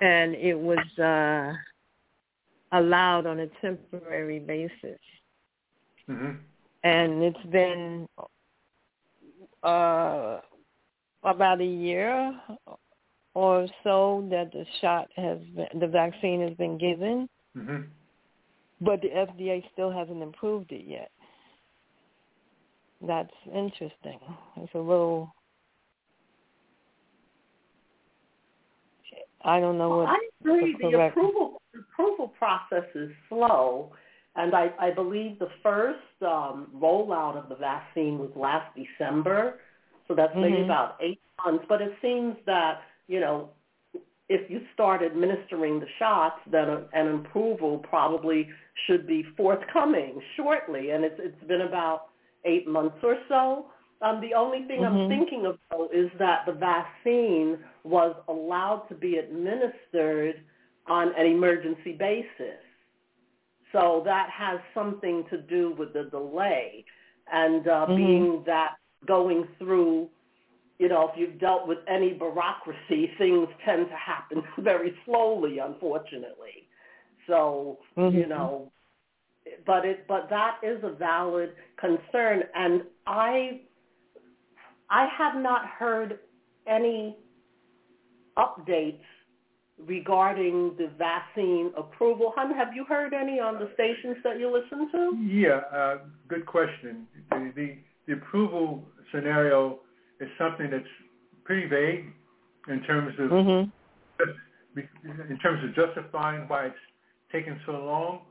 and 0.00 0.34
it 0.34 0.58
was 0.58 0.78
uh, 0.98 1.52
allowed 2.76 3.26
on 3.26 3.40
a 3.40 3.46
temporary 3.60 4.38
basis. 4.38 4.98
hmm 6.06 6.32
And 6.82 7.22
it's 7.22 7.46
been 7.50 8.08
uh, 9.62 10.40
about 11.22 11.60
a 11.60 11.64
year 11.64 12.38
or 13.34 13.66
so 13.82 14.26
that 14.30 14.52
the 14.52 14.64
shot 14.80 15.08
has 15.16 15.38
been, 15.56 15.80
the 15.80 15.86
vaccine 15.86 16.40
has 16.42 16.54
been 16.56 16.78
given, 16.78 17.28
hmm 17.54 17.82
but 18.80 19.00
the 19.00 19.08
FDA 19.08 19.62
still 19.72 19.90
hasn't 19.90 20.22
approved 20.22 20.70
it 20.72 20.84
yet. 20.86 21.10
That's 23.06 23.32
interesting. 23.46 24.18
It's 24.56 24.74
a 24.74 24.78
little. 24.78 25.34
I 29.44 29.60
don't 29.60 29.78
know 29.78 29.90
Well, 29.90 29.98
what. 29.98 30.08
I 30.08 30.28
agree. 30.40 30.76
the 30.80 31.06
approval 31.06 31.60
the 31.72 31.80
approval 31.80 32.28
process 32.28 32.84
is 32.94 33.10
slow, 33.28 33.92
and 34.36 34.54
I, 34.54 34.72
I 34.80 34.90
believe 34.90 35.38
the 35.38 35.50
first 35.62 35.98
um, 36.22 36.68
rollout 36.74 37.36
of 37.36 37.48
the 37.48 37.56
vaccine 37.56 38.18
was 38.18 38.30
last 38.36 38.74
December, 38.74 39.60
so 40.08 40.14
that's 40.14 40.34
maybe 40.34 40.58
Mhm. 40.58 40.64
about 40.64 40.96
eight 41.00 41.20
months. 41.44 41.64
But 41.68 41.82
it 41.82 41.94
seems 42.00 42.36
that 42.46 42.82
you 43.06 43.20
know, 43.20 43.50
if 44.30 44.48
you 44.50 44.66
start 44.72 45.02
administering 45.02 45.78
the 45.78 45.88
shots, 45.98 46.40
then 46.46 46.68
a, 46.70 46.88
an 46.94 47.08
approval 47.26 47.78
probably 47.78 48.48
should 48.86 49.06
be 49.06 49.22
forthcoming 49.36 50.20
shortly, 50.36 50.90
and 50.90 51.04
it's 51.04 51.20
it's 51.20 51.44
been 51.44 51.62
about 51.62 52.08
eight 52.46 52.66
months 52.66 52.96
or 53.02 53.18
so. 53.28 53.66
Um, 54.02 54.20
the 54.20 54.34
only 54.34 54.64
thing 54.64 54.80
Mhm. 54.80 55.02
I'm 55.04 55.08
thinking 55.08 55.46
of 55.46 55.58
though 55.70 55.88
is 55.92 56.10
that 56.18 56.46
the 56.46 56.52
vaccine 56.52 57.58
was 57.84 58.16
allowed 58.28 58.88
to 58.88 58.94
be 58.94 59.16
administered 59.16 60.42
on 60.86 61.14
an 61.14 61.26
emergency 61.26 61.92
basis. 61.92 62.60
So 63.72 64.02
that 64.04 64.30
has 64.30 64.60
something 64.74 65.24
to 65.30 65.38
do 65.38 65.72
with 65.72 65.92
the 65.92 66.04
delay. 66.04 66.84
And 67.32 67.66
uh, 67.68 67.86
Mhm. 67.88 67.96
being 67.96 68.44
that 68.44 68.76
going 69.06 69.48
through, 69.58 70.10
you 70.78 70.88
know, 70.88 71.08
if 71.08 71.16
you've 71.18 71.38
dealt 71.38 71.66
with 71.66 71.78
any 71.88 72.12
bureaucracy, 72.12 73.12
things 73.18 73.48
tend 73.64 73.88
to 73.88 73.96
happen 73.96 74.42
very 74.58 74.94
slowly, 75.04 75.58
unfortunately. 75.58 76.68
So, 77.26 77.78
you 77.96 78.26
Mhm. 78.26 78.28
know, 78.28 78.72
but 79.66 79.84
it 79.84 80.06
but 80.06 80.28
that 80.30 80.58
is 80.62 80.82
a 80.84 80.90
valid 80.90 81.54
concern 81.78 82.44
and 82.54 82.82
I 83.06 83.62
I 84.94 85.08
have 85.18 85.42
not 85.42 85.66
heard 85.66 86.20
any 86.68 87.16
updates 88.38 89.02
regarding 89.76 90.76
the 90.78 90.88
vaccine 90.96 91.72
approval. 91.76 92.32
Hun, 92.36 92.54
have 92.54 92.68
you 92.76 92.84
heard 92.84 93.12
any 93.12 93.40
on 93.40 93.54
the 93.54 93.70
stations 93.74 94.18
that 94.22 94.38
you 94.38 94.52
listen 94.52 94.88
to? 94.92 95.16
Yeah, 95.18 95.62
uh, 95.76 95.98
good 96.28 96.46
question. 96.46 97.08
The, 97.30 97.52
the, 97.56 97.78
the 98.06 98.12
approval 98.12 98.84
scenario 99.12 99.80
is 100.20 100.28
something 100.38 100.70
that's 100.70 100.84
pretty 101.44 101.66
vague 101.66 102.06
in 102.68 102.80
terms 102.84 103.18
of 103.18 103.30
Mhm. 103.30 103.72
in 105.28 105.38
terms 105.38 105.62
of 105.64 105.74
justifying 105.74 106.48
why 106.48 106.66
it's 106.66 106.84
taken 107.30 107.60
so 107.66 107.72
long. 107.84 108.26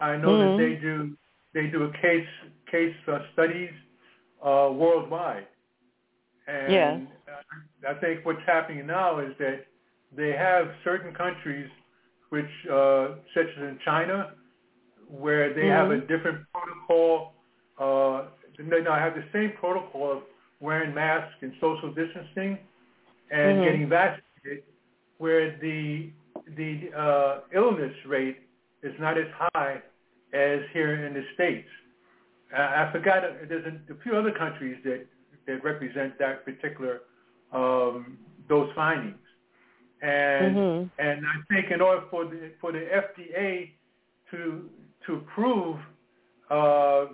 I 0.00 0.16
know 0.16 0.36
Mhm. 0.36 0.50
that 0.50 0.56
they 0.56 0.74
do 0.74 1.16
they 1.54 1.66
do 1.68 1.84
a 1.84 1.92
case 1.92 2.28
case 2.66 2.96
uh, 3.06 3.20
studies 3.32 3.72
uh, 4.42 4.70
worldwide, 4.72 5.46
and 6.52 6.72
Yeah. 6.72 7.00
uh, 7.88 7.90
I 7.90 7.94
think 8.00 8.24
what's 8.24 8.42
happening 8.46 8.86
now 8.86 9.18
is 9.20 9.32
that 9.38 9.66
they 10.14 10.32
have 10.32 10.68
certain 10.84 11.14
countries, 11.14 11.68
which 12.28 12.50
uh, 12.70 13.16
such 13.34 13.46
as 13.56 13.62
in 13.62 13.78
China, 13.84 14.34
where 15.08 15.54
they 15.54 15.66
have 15.66 15.90
a 15.90 15.96
Mhm. 15.98 16.08
different 16.08 16.46
protocol. 16.52 17.34
Uh, 17.78 18.28
they 18.58 18.82
now 18.82 18.96
have 18.98 19.14
the 19.14 19.24
same 19.32 19.52
protocol 19.58 20.12
of 20.12 20.22
wearing 20.60 20.94
masks 20.94 21.34
and 21.40 21.52
social 21.60 21.92
distancing 21.92 22.58
and 23.30 23.58
Mhm. 23.58 23.64
getting 23.64 23.88
vaccinated, 23.88 24.64
where 25.18 25.56
the 25.58 26.10
the 26.56 26.92
uh, 26.92 27.40
illness 27.52 27.94
rate 28.06 28.40
is 28.82 28.98
not 29.00 29.16
as 29.16 29.28
high 29.54 29.80
as 30.34 30.60
here 30.72 30.94
in 31.06 31.14
the 31.14 31.24
states. 31.34 31.68
Uh, 32.52 32.60
I 32.60 32.92
forgot 32.92 33.24
uh, 33.24 33.32
there's 33.48 33.64
a, 33.64 33.92
a 33.92 33.96
few 34.02 34.14
other 34.16 34.32
countries 34.32 34.76
that 34.84 35.06
that 35.46 35.62
represent 35.64 36.18
that 36.18 36.44
particular 36.44 37.02
um, 37.52 38.18
those 38.48 38.70
findings, 38.74 39.18
and 40.00 40.56
Mhm. 40.56 40.90
and 40.98 41.26
I 41.26 41.36
think 41.52 41.70
in 41.70 41.80
order 41.82 42.02
for 42.10 42.24
the 42.24 42.50
for 42.60 42.72
the 42.72 42.80
FDA 42.80 43.72
to 44.30 44.70
to 45.06 45.14
approve 45.16 45.76
uh, 46.50 47.06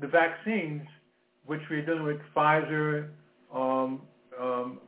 the 0.00 0.06
vaccines, 0.06 0.86
which 1.46 1.60
we're 1.70 1.84
dealing 1.84 2.02
with 2.04 2.20
Pfizer, 2.34 3.08
um, 3.52 4.02
um, 4.38 4.80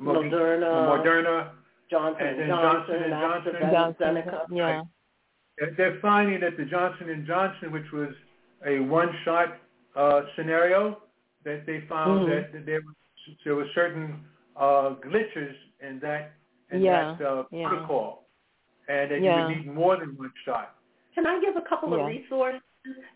Moderna, 0.00 0.62
Moderna, 0.88 1.50
Johnson 1.90 2.26
and 2.26 2.38
then 2.40 2.48
Johnson, 2.48 2.94
Johnson 3.10 3.54
and 3.56 3.62
and 3.64 3.72
Johnson. 3.72 4.06
AstraZeneca. 4.16 4.46
Yeah. 4.50 4.82
They're- 5.58 5.74
They're 5.76 5.98
finding 6.00 6.38
that 6.40 6.56
the 6.56 6.64
Johnson 6.66 7.10
and 7.10 7.26
Johnson, 7.26 7.72
which 7.72 7.90
was 7.92 8.14
a 8.64 8.78
one-shot 8.80 9.56
uh, 9.96 10.22
scenario, 10.36 11.02
that 11.44 11.64
they 11.66 11.80
found 11.88 12.26
Mhm. 12.26 12.30
that, 12.30 12.52
that 12.52 12.66
there 12.66 12.80
was 12.80 12.94
there 13.44 13.54
were 13.54 13.68
certain 13.74 14.24
uh, 14.56 14.94
glitches 15.04 15.54
in 15.80 15.98
that 16.00 16.32
in 16.70 16.80
Yeah, 16.82 17.14
that 17.18 17.26
uh, 17.28 17.44
yeah. 17.50 17.68
protocol, 17.68 18.24
and 18.88 19.10
that 19.10 19.20
Yeah. 19.20 19.48
you 19.48 19.56
would 19.56 19.66
need 19.66 19.74
more 19.74 19.96
than 19.96 20.16
one 20.16 20.32
shot. 20.44 20.74
Can 21.14 21.26
I 21.26 21.38
give 21.40 21.56
a 21.56 21.62
couple 21.62 21.90
Yeah. 21.90 22.00
of 22.02 22.06
resources? 22.06 22.62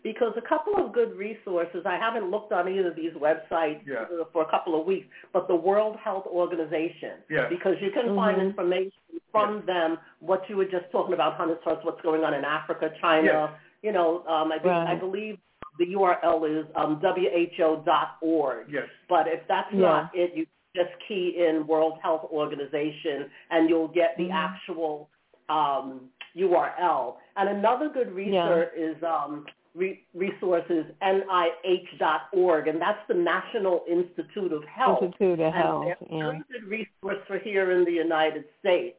Because 0.03 0.33
a 0.37 0.41
couple 0.41 0.75
of 0.75 0.91
good 0.93 1.15
resources, 1.15 1.83
I 1.85 1.95
haven't 1.97 2.29
looked 2.29 2.51
on 2.51 2.67
either 2.69 2.89
of 2.89 2.95
these 2.95 3.13
websites 3.13 3.81
Yeah. 3.87 4.05
for 4.31 4.43
a 4.43 4.45
couple 4.45 4.79
of 4.79 4.85
weeks, 4.85 5.07
but 5.31 5.47
the 5.47 5.55
World 5.55 5.95
Health 5.97 6.27
Organization. 6.27 7.23
Yes. 7.29 7.49
Because 7.49 7.81
you 7.81 7.89
can 7.89 8.15
find 8.15 8.37
Mhm. 8.37 8.45
information 8.49 8.91
from 9.31 9.65
them, 9.65 9.97
what 10.19 10.47
you 10.49 10.57
were 10.57 10.65
just 10.65 10.91
talking 10.91 11.13
about, 11.13 11.33
Hunter 11.35 11.57
Source, 11.63 11.83
what's 11.83 12.01
going 12.01 12.23
on 12.23 12.33
in 12.35 12.45
Africa, 12.45 12.93
China. 13.01 13.49
Yes. 13.51 13.59
You 13.81 13.91
know, 13.93 14.25
um, 14.27 14.51
I, 14.51 14.59
be- 14.59 14.69
Right. 14.69 14.87
I 14.89 14.95
believe 14.95 15.39
the 15.79 15.85
URL 15.87 16.59
is 16.59 16.65
um, 16.75 16.99
WHO.org. 17.01 18.67
Yes. 18.69 18.83
But 19.09 19.27
if 19.27 19.41
that's 19.47 19.71
Yeah. 19.73 19.79
not 19.79 20.11
it, 20.15 20.31
you 20.35 20.45
just 20.75 20.89
key 21.07 21.35
in 21.47 21.67
World 21.67 21.99
Health 22.01 22.25
Organization 22.31 23.29
and 23.51 23.69
you'll 23.69 23.87
get 23.87 24.15
the 24.17 24.29
Mhm. 24.29 24.33
actual 24.33 25.09
um, 25.49 26.09
URL. 26.35 27.17
And 27.35 27.49
another 27.49 27.89
good 27.89 28.11
resource 28.13 28.69
is 28.75 28.95
um, 29.03 29.45
re- 29.75 30.03
resources 30.13 30.85
NIH.org, 31.01 32.67
and 32.69 32.81
that's 32.81 33.05
the 33.07 33.13
National 33.13 33.83
Institute 33.87 34.53
of 34.53 34.63
Health. 34.63 35.03
Institute 35.03 35.39
of 35.41 35.53
and 35.53 35.53
Health. 35.53 35.85
they're 36.09 36.29
a 36.31 36.33
Yeah. 36.35 36.39
good 36.51 36.63
resource 36.63 37.19
for 37.27 37.37
here 37.39 37.71
in 37.71 37.83
the 37.83 37.91
United 37.91 38.45
States. 38.59 38.97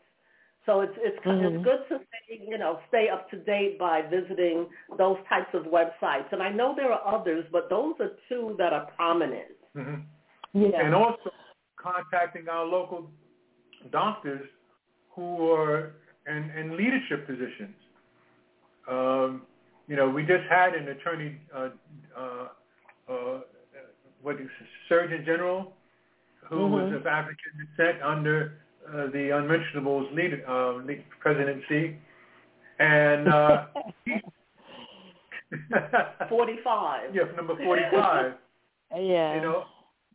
So 0.67 0.81
it's 0.81 0.97
it's 0.99 1.19
Mhm. 1.27 1.45
it's 1.45 1.65
good 1.65 1.89
to 1.89 2.05
stay, 2.07 2.41
you 2.49 2.59
know 2.59 2.81
stay 2.89 3.09
up 3.09 3.29
to 3.31 3.37
date 3.37 3.79
by 3.79 4.03
visiting 4.03 4.69
those 4.97 5.19
types 5.29 5.53
of 5.55 5.65
websites. 5.65 6.33
And 6.33 6.43
I 6.43 6.51
know 6.51 6.75
there 6.75 6.93
are 6.93 7.07
others, 7.15 7.45
but 7.53 7.69
those 7.69 7.95
are 8.01 8.13
two 8.29 8.55
that 8.59 8.73
are 8.73 8.87
prominent. 8.97 9.53
hmm 9.75 10.01
Yeah. 10.53 10.81
And 10.85 10.95
also 10.95 11.31
contacting 11.77 12.49
our 12.49 12.65
local 12.65 13.11
doctors 13.91 14.49
who 15.11 15.51
are 15.53 15.93
in, 16.27 16.51
in 16.51 16.77
leadership 16.77 17.27
positions. 17.27 17.77
Um, 18.89 19.47
you 19.87 19.97
know, 19.97 20.09
we 20.09 20.25
just 20.25 20.45
had 20.49 20.75
an 20.75 20.89
attorney, 20.89 21.41
uh, 21.55 21.71
uh, 22.17 22.49
uh, 23.09 23.41
what 24.23 24.37
is 24.41 24.47
it, 24.47 24.69
Surgeon 24.89 25.25
General, 25.27 25.77
who 26.49 26.67
was 26.69 26.85
Mhm. 26.85 26.97
of 26.97 27.07
African 27.07 27.53
descent 27.59 28.03
under 28.03 28.64
uh, 28.89 29.07
the 29.13 29.31
Unmentionables 29.37 30.09
leader, 30.13 30.43
uh, 30.49 30.75
lead 30.85 31.05
presidency, 31.21 31.97
and 32.79 33.29
uh, 33.29 33.67
Forty-five. 36.29 37.15
yeah, 37.15 37.23
number 37.37 37.57
forty-five. 37.63 38.33
yeah. 38.97 39.35
you 39.37 39.41
know, 39.43 39.65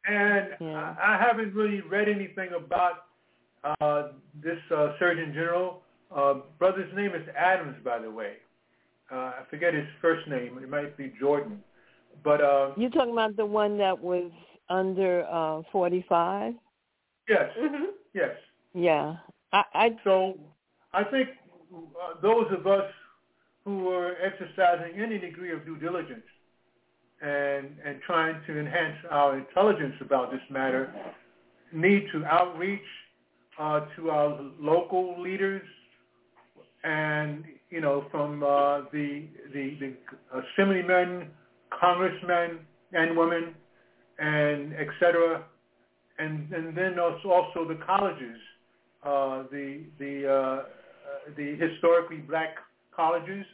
and 0.05 0.49
Yeah. 0.59 0.95
I, 1.01 1.15
I 1.15 1.17
haven't 1.21 1.53
really 1.53 1.81
read 1.81 2.09
anything 2.09 2.49
about 2.55 3.05
uh, 3.63 4.09
this 4.41 4.57
uh, 4.75 4.93
Surgeon 4.99 5.33
General. 5.33 5.81
Uh, 6.15 6.35
brother's 6.57 6.93
name 6.95 7.11
is 7.15 7.27
Adams, 7.37 7.75
by 7.83 7.99
the 7.99 8.09
way. 8.09 8.33
Uh, 9.11 9.15
I 9.15 9.41
forget 9.49 9.73
his 9.73 9.85
first 10.01 10.27
name. 10.27 10.57
It 10.61 10.69
might 10.69 10.97
be 10.97 11.13
Jordan. 11.19 11.63
But 12.23 12.41
uh, 12.41 12.71
You're 12.77 12.89
talking 12.89 13.13
about 13.13 13.35
the 13.37 13.45
one 13.45 13.77
that 13.77 13.97
was 13.97 14.31
under 14.69 15.25
uh, 15.31 15.61
45? 15.71 16.53
yes, 17.27 17.49
hmm 17.57 17.85
yes. 18.13 18.31
Yeah. 18.73 19.15
I, 19.51 19.63
I 19.73 19.89
So 20.03 20.37
I 20.93 21.03
think 21.03 21.29
uh, 21.73 22.21
those 22.21 22.45
of 22.57 22.67
us 22.67 22.89
who 23.65 23.89
are 23.89 24.15
exercising 24.21 24.99
any 24.99 25.17
degree 25.17 25.51
of 25.51 25.65
due 25.65 25.77
diligence 25.77 26.23
and 27.21 27.67
and 27.85 27.99
trying 28.05 28.41
to 28.47 28.59
enhance 28.59 28.97
our 29.11 29.37
intelligence 29.37 29.95
about 30.01 30.31
this 30.31 30.41
matter 30.49 30.93
need 31.71 32.05
to 32.11 32.25
outreach 32.25 32.81
uh, 33.59 33.81
to 33.95 34.09
our 34.09 34.39
local 34.59 35.21
leaders, 35.21 35.61
and 36.83 37.43
you 37.69 37.81
know, 37.81 38.05
from 38.09 38.41
uh, 38.43 38.81
the 38.91 39.25
the, 39.53 39.77
the 39.79 39.93
assemblymen, 40.41 41.27
congressmen 41.77 42.59
and 42.93 43.17
women, 43.17 43.53
and 44.17 44.73
et 44.73 44.87
cetera, 44.99 45.43
and 46.17 46.51
and 46.53 46.75
then 46.75 46.97
also, 46.99 47.29
also 47.29 47.67
the 47.67 47.79
colleges, 47.85 48.37
uh, 49.03 49.43
the 49.51 49.83
the 49.99 50.27
uh, 50.27 50.33
uh 50.33 50.63
the 51.37 51.55
historically 51.55 52.17
black 52.17 52.55
colleges, 52.95 53.45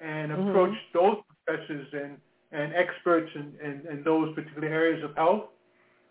and 0.00 0.30
Mm-hmm. 0.32 0.48
approach 0.48 0.74
those 0.92 1.16
professors 1.28 1.86
and 1.92 2.18
and 2.52 2.72
experts 2.74 3.30
in, 3.34 3.52
in, 3.62 3.82
in 3.90 4.04
those 4.04 4.32
particular 4.34 4.68
areas 4.68 5.02
of 5.02 5.14
health, 5.16 5.44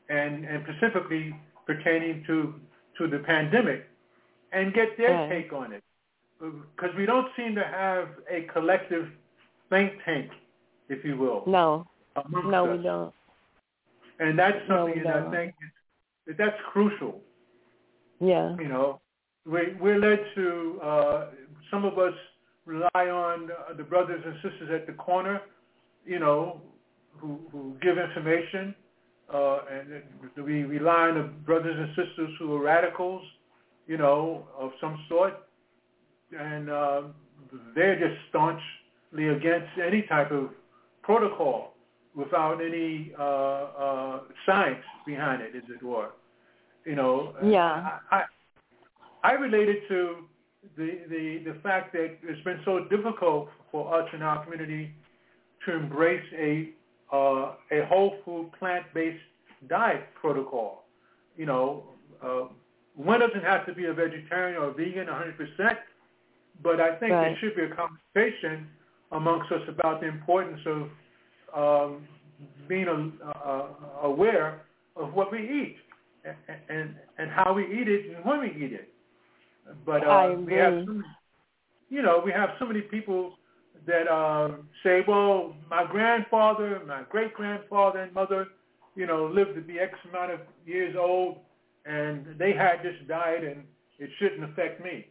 and 0.09 0.45
and 0.45 0.65
specifically 0.67 1.35
pertaining 1.65 2.23
to 2.27 2.55
to 2.97 3.07
the 3.07 3.19
pandemic, 3.19 3.87
and 4.51 4.73
get 4.73 4.97
their 4.97 5.29
take 5.29 5.53
on 5.53 5.73
it, 5.73 5.83
because 6.39 6.95
we 6.97 7.05
don't 7.05 7.27
seem 7.35 7.55
to 7.55 7.63
have 7.63 8.09
a 8.29 8.41
collective 8.53 9.07
think 9.69 9.93
tank, 10.05 10.29
if 10.89 11.03
you 11.03 11.17
will, 11.17 11.43
No, 11.47 11.87
no, 12.29 12.69
us. 12.69 12.77
we 12.77 12.83
don't. 12.83 13.13
And 14.19 14.37
that's 14.37 14.57
something 14.67 14.97
we 14.97 15.03
that 15.03 15.27
I 15.27 15.31
think 15.31 15.53
is, 16.27 16.35
that's 16.37 16.57
crucial. 16.71 17.21
Yeah. 18.23 18.55
You 18.57 18.69
know, 18.69 19.01
we, 19.45 19.75
we're 19.79 19.99
led 19.99 20.19
to, 20.35 20.79
uh, 20.81 21.25
some 21.69 21.83
of 21.83 21.97
us 21.99 22.13
rely 22.65 22.89
on 22.95 23.49
the 23.75 23.83
brothers 23.83 24.23
and 24.25 24.35
sisters 24.35 24.69
at 24.73 24.87
the 24.87 24.93
corner, 24.93 25.41
you 26.05 26.19
know, 26.19 26.61
who, 27.17 27.39
who 27.51 27.75
give 27.81 27.97
information, 27.97 28.73
uh, 29.33 29.59
and 29.71 30.45
we 30.45 30.63
rely 30.63 31.09
on 31.09 31.15
the 31.15 31.23
brothers 31.23 31.75
and 31.77 31.89
sisters 31.89 32.29
who 32.39 32.55
are 32.55 32.61
radicals, 32.61 33.23
you 33.87 33.97
know, 33.97 34.47
of 34.57 34.71
some 34.79 34.97
sort, 35.09 35.33
and 36.37 36.69
uh, 36.69 37.01
they're 37.75 37.99
just 37.99 38.19
staunchly 38.29 39.27
against 39.29 39.67
any 39.85 40.03
type 40.03 40.31
of 40.31 40.49
protocol 41.01 41.73
without 42.15 42.61
any 42.61 43.11
uh, 43.19 43.23
uh, 43.23 44.19
science 44.45 44.83
behind 45.05 45.41
it, 45.41 45.55
as 45.55 45.63
it 45.69 45.83
were. 45.83 46.09
You 46.85 46.95
know, 46.95 47.33
Yeah. 47.43 47.99
I, 48.11 48.15
I, 48.17 48.23
I 49.23 49.31
relate 49.33 49.87
to 49.87 50.15
the, 50.77 50.99
the, 51.09 51.51
the 51.51 51.59
fact 51.61 51.93
that 51.93 52.17
it's 52.23 52.43
been 52.43 52.59
so 52.65 52.85
difficult 52.89 53.49
for 53.71 53.93
us 53.93 54.07
in 54.13 54.21
our 54.21 54.43
community 54.43 54.93
to 55.65 55.73
embrace 55.75 56.25
a, 56.37 56.69
uh, 57.11 57.53
a 57.71 57.85
whole 57.85 58.17
food 58.25 58.51
plant-based 58.59 59.23
diet 59.69 60.03
protocol. 60.19 60.85
You 61.37 61.45
know, 61.45 61.83
uh, 62.21 62.43
one 62.95 63.19
doesn't 63.21 63.43
have 63.43 63.65
to 63.65 63.73
be 63.73 63.85
a 63.85 63.93
vegetarian 63.93 64.57
or 64.57 64.69
a 64.69 64.73
vegan 64.73 65.07
100%, 65.07 65.77
but 66.61 66.79
I 66.79 66.95
think 66.95 67.11
Right. 67.11 67.29
there 67.29 67.37
should 67.39 67.55
be 67.55 67.63
a 67.63 67.75
conversation 67.75 68.67
amongst 69.11 69.51
us 69.51 69.61
about 69.67 70.01
the 70.01 70.07
importance 70.07 70.59
of 70.65 70.89
um, 71.55 72.07
being 72.67 72.87
uh, 72.87 73.29
uh, 73.29 73.67
aware 74.03 74.61
of 74.95 75.13
what 75.13 75.31
we 75.31 75.39
eat 75.39 75.77
and, 76.69 76.95
and 77.17 77.29
how 77.31 77.53
we 77.53 77.63
eat 77.63 77.87
it 77.87 78.15
and 78.15 78.25
when 78.25 78.39
we 78.39 78.47
eat 78.47 78.73
it. 78.73 78.89
But 79.85 80.05
uh, 80.05 80.35
we 80.45 80.53
have, 80.55 80.73
so 80.85 80.93
many, 80.93 81.07
you 81.89 82.01
know, 82.01 82.21
we 82.23 82.31
have 82.31 82.49
so 82.59 82.65
many 82.65 82.81
people 82.81 83.33
that 83.85 84.07
um, 84.07 84.67
say, 84.83 85.03
"Well, 85.07 85.55
my 85.69 85.85
grandfather, 85.89 86.81
my 86.85 87.03
great 87.09 87.33
grandfather 87.33 87.99
and 87.99 88.13
mother, 88.13 88.47
you 88.95 89.05
know, 89.05 89.25
lived 89.25 89.55
to 89.55 89.61
be 89.61 89.79
X 89.79 89.93
amount 90.09 90.31
of 90.31 90.39
years 90.65 90.95
old, 90.99 91.37
and 91.85 92.25
they 92.37 92.53
had 92.53 92.83
this 92.83 92.95
diet, 93.07 93.43
and 93.43 93.63
it 93.99 94.09
shouldn't 94.19 94.43
affect 94.43 94.83
me." 94.83 95.07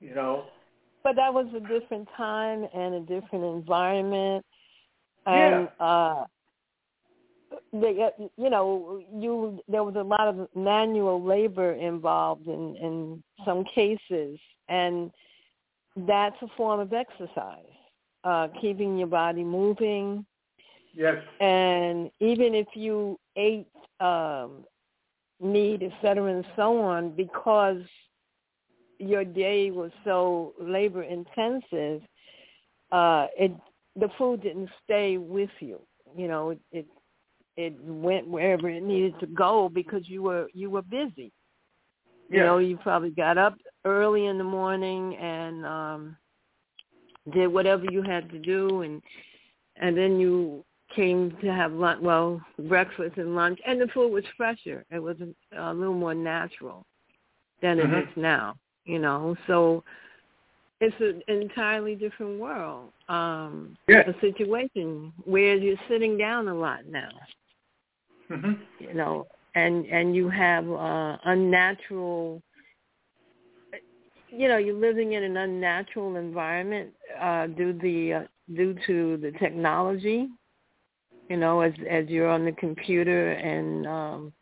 You 0.00 0.14
know, 0.14 0.44
But 1.02 1.16
that 1.16 1.32
was 1.32 1.46
a 1.56 1.60
different 1.60 2.08
time 2.16 2.66
and 2.74 2.94
a 2.94 3.00
different 3.00 3.44
environment. 3.44 4.44
And 5.26 5.68
uh 5.80 6.24
they, 7.72 8.08
you 8.36 8.50
know, 8.50 9.02
you 9.12 9.60
there 9.68 9.84
was 9.84 9.94
a 9.96 10.02
lot 10.02 10.28
of 10.28 10.48
manual 10.54 11.22
labor 11.22 11.72
involved 11.72 12.46
in 12.46 12.76
in 12.76 13.22
some 13.44 13.64
cases, 13.74 14.38
and 14.68 15.10
that's 16.06 16.36
a 16.42 16.48
form 16.56 16.80
of 16.80 16.92
exercise, 16.92 17.64
uh, 18.24 18.48
keeping 18.60 18.98
your 18.98 19.08
body 19.08 19.44
moving. 19.44 20.24
yes, 20.94 21.16
And 21.40 22.10
even 22.20 22.54
if 22.54 22.68
you 22.74 23.18
ate 23.36 23.68
um, 24.00 24.64
meat, 25.40 25.82
et 25.82 25.92
cetera, 26.02 26.32
and 26.32 26.44
so 26.56 26.80
on, 26.80 27.10
because 27.10 27.82
your 28.98 29.24
day 29.24 29.70
was 29.70 29.90
so 30.04 30.54
labor 30.60 31.02
intensive, 31.02 32.02
uh, 32.92 33.26
it 33.38 33.52
the 33.96 34.08
food 34.16 34.42
didn't 34.42 34.70
stay 34.84 35.18
with 35.18 35.50
you. 35.60 35.80
You 36.16 36.28
know, 36.28 36.50
it, 36.50 36.60
it 36.72 36.86
it 37.58 37.74
went 37.82 38.28
wherever 38.28 38.68
it 38.70 38.82
needed 38.84 39.18
to 39.18 39.26
go 39.26 39.68
because 39.68 40.08
you 40.08 40.22
were 40.22 40.46
you 40.54 40.70
were 40.70 40.82
busy. 40.82 41.32
You 42.30 42.38
know, 42.44 42.58
you 42.58 42.76
probably 42.76 43.10
got 43.10 43.36
up 43.36 43.54
early 43.84 44.26
in 44.26 44.38
the 44.38 44.44
morning 44.44 45.16
and 45.16 45.66
um 45.66 46.16
did 47.32 47.48
whatever 47.48 47.84
you 47.90 48.02
had 48.02 48.30
to 48.30 48.38
do 48.38 48.82
and 48.82 49.02
and 49.76 49.96
then 49.96 50.20
you 50.20 50.64
came 50.94 51.36
to 51.42 51.52
have 51.52 51.72
lunch 51.72 52.00
well, 52.00 52.40
breakfast 52.68 53.16
and 53.16 53.34
lunch 53.34 53.58
and 53.66 53.80
the 53.80 53.88
food 53.88 54.12
was 54.12 54.24
fresher. 54.36 54.84
It 54.90 55.00
was 55.00 55.16
a, 55.20 55.60
a 55.60 55.74
little 55.74 55.94
more 55.94 56.14
natural 56.14 56.86
than 57.60 57.78
it 57.80 57.86
Mhm. 57.86 58.02
is 58.02 58.16
now, 58.16 58.54
you 58.84 58.98
know. 59.00 59.36
So 59.48 59.82
it's 60.80 61.00
an 61.00 61.22
entirely 61.26 61.96
different 61.96 62.38
world. 62.38 62.92
Um 63.08 63.76
Yes. 63.88 64.06
a 64.08 64.20
situation 64.20 65.12
where 65.24 65.56
you're 65.56 65.80
sitting 65.88 66.16
down 66.16 66.48
a 66.48 66.54
lot 66.54 66.86
now 66.86 67.08
hmm 68.28 68.52
you 68.78 68.94
know, 68.94 69.26
and 69.54 69.86
and 69.86 70.14
you 70.14 70.28
have 70.28 70.68
uh, 70.70 71.16
unnatural. 71.24 72.42
You 74.30 74.48
know, 74.48 74.58
you're 74.58 74.78
living 74.78 75.12
in 75.12 75.22
an 75.22 75.36
unnatural 75.36 76.16
environment 76.16 76.90
uh, 77.20 77.46
due 77.48 77.72
the 77.72 78.12
uh, 78.12 78.22
due 78.54 78.74
to 78.86 79.16
the 79.18 79.32
technology. 79.38 80.28
You 81.28 81.36
know, 81.36 81.60
as 81.60 81.72
as 81.90 82.06
you're 82.08 82.28
on 82.28 82.44
the 82.44 82.52
computer 82.52 83.32
and 83.32 83.86
um, 83.86 84.32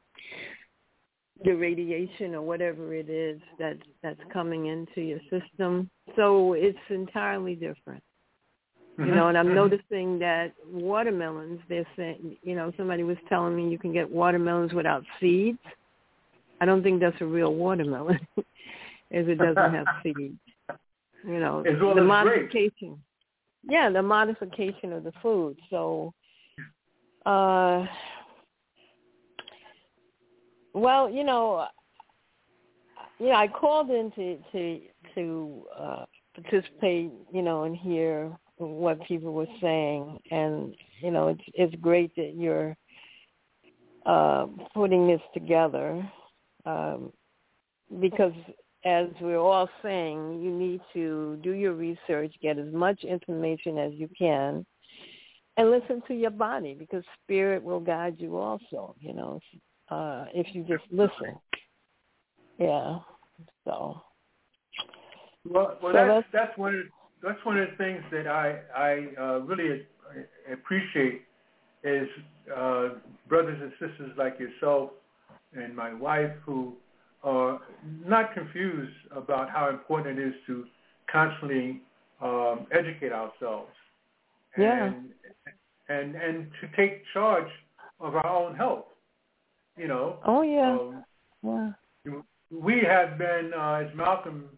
the 1.45 1.53
radiation 1.53 2.35
or 2.35 2.43
whatever 2.43 2.95
it 2.95 3.09
is 3.09 3.41
that 3.59 3.77
that's 4.03 4.21
coming 4.33 4.67
into 4.67 5.01
your 5.01 5.21
system. 5.31 5.91
So 6.17 6.55
it's 6.55 6.79
entirely 6.91 7.55
different 7.55 8.03
you 8.99 9.07
know, 9.15 9.29
and 9.29 9.37
I'm 9.37 9.49
Mhm. 9.49 9.55
noticing 9.55 10.19
that 10.21 10.53
watermelons, 10.67 11.61
they're 11.69 11.87
saying, 11.97 12.37
you 12.43 12.55
know, 12.55 12.73
somebody 12.77 13.03
was 13.03 13.19
telling 13.29 13.55
me 13.57 13.69
you 13.71 13.79
can 13.79 13.93
get 13.93 14.11
watermelons 14.11 14.73
without 14.73 15.05
seeds. 15.21 15.59
I 16.61 16.65
don't 16.65 16.83
think 16.83 17.01
that's 17.01 17.21
a 17.21 17.27
real 17.27 17.55
watermelon, 17.55 18.19
as 19.13 19.29
it 19.29 19.39
doesn't 19.39 19.75
have 19.75 19.87
seeds. 20.03 20.39
You 21.25 21.41
know, 21.41 21.63
well 21.65 21.95
the 21.95 22.03
as 22.03 22.07
grapes. 22.07 22.07
modification. 22.07 23.03
Yeah, 23.69 23.91
the 23.91 24.03
modification 24.03 24.93
of 24.93 25.03
the 25.05 25.13
food. 25.23 25.59
So, 25.71 26.15
uh, 27.27 27.85
well, 30.73 31.11
you 31.11 31.25
know, 31.25 31.67
you 33.19 33.27
know, 33.27 33.35
I 33.35 33.49
called 33.49 33.91
in 33.91 34.11
to 34.13 34.39
to 34.53 34.81
to 35.15 35.63
uh, 35.79 36.05
participate, 36.35 37.11
you 37.33 37.43
know, 37.43 37.65
and 37.65 37.77
hear 37.77 38.31
what 38.59 39.03
people 39.07 39.33
were 39.33 39.47
saying, 39.61 40.19
and 40.31 40.75
you 41.01 41.11
know, 41.11 41.29
it's 41.29 41.43
it's 41.55 41.75
great 41.81 42.15
that 42.17 42.35
you're 42.37 42.77
uh, 44.07 44.47
putting 44.75 45.07
this 45.07 45.21
together 45.35 46.09
um, 46.65 47.13
because, 48.01 48.33
as 48.85 49.07
we're 49.21 49.39
all 49.39 49.69
saying, 49.83 50.41
you 50.41 50.51
need 50.51 50.81
to 50.95 51.39
do 51.43 51.51
your 51.51 51.75
research, 51.75 52.33
get 52.41 52.59
as 52.59 52.73
much 52.73 53.03
information 53.05 53.79
as 53.79 53.93
you 53.95 54.09
can, 54.17 54.65
and 55.57 55.71
listen 55.71 56.03
to 56.09 56.15
your 56.15 56.31
body 56.31 56.75
because 56.75 57.03
spirit 57.23 57.63
will 57.63 57.81
guide 57.81 58.17
you 58.19 58.37
also. 58.37 58.95
You 59.01 59.15
know, 59.15 59.41
uh, 59.91 60.27
if 60.35 60.55
you 60.55 60.63
just 60.63 60.85
listen. 60.91 61.37
Yeah. 62.59 62.99
So. 63.65 64.01
Well, 65.49 65.79
well, 65.83 65.93
So 65.93 65.93
that's 65.93 66.09
that's- 66.09 66.25
that's 66.33 66.59
one 66.59 66.91
that's 67.23 67.45
one 67.45 67.59
of 67.59 67.69
the 67.71 67.77
things 67.77 68.03
that 68.13 68.27
I 68.27 68.61
I 68.77 69.07
uh, 69.21 69.39
really 69.41 69.87
appreciate 70.53 71.23
is 71.83 72.09
uh, 72.55 72.89
brothers 73.29 73.61
and 73.61 73.73
sisters 73.73 74.13
like 74.17 74.39
yourself 74.39 74.91
and 75.55 75.75
my 75.75 75.93
wife 75.95 76.33
who 76.45 76.75
are 77.23 77.61
not 78.05 78.35
confused 78.35 78.95
about 79.15 79.51
how 79.51 79.69
important 79.69 80.19
it 80.19 80.29
is 80.29 80.35
to 80.47 80.65
constantly 81.11 81.81
um, 82.21 82.67
educate 82.73 83.13
ourselves 83.13 83.73
Yeah. 84.57 84.85
and 84.87 85.11
and 85.89 86.15
and 86.17 86.51
to 86.61 86.69
take 86.77 87.03
charge 87.13 87.51
of 88.01 88.15
our 88.17 88.27
own 88.27 88.57
health. 88.57 88.87
You 89.77 89.89
know, 89.89 90.17
Oh 90.25 90.43
yeah. 90.43 90.73
um, 90.73 91.05
yeah. 91.43 92.21
we 92.51 92.81
have 92.81 93.19
been, 93.19 93.53
uh, 93.55 93.85
as 93.87 93.95
Malcolm 93.95 94.49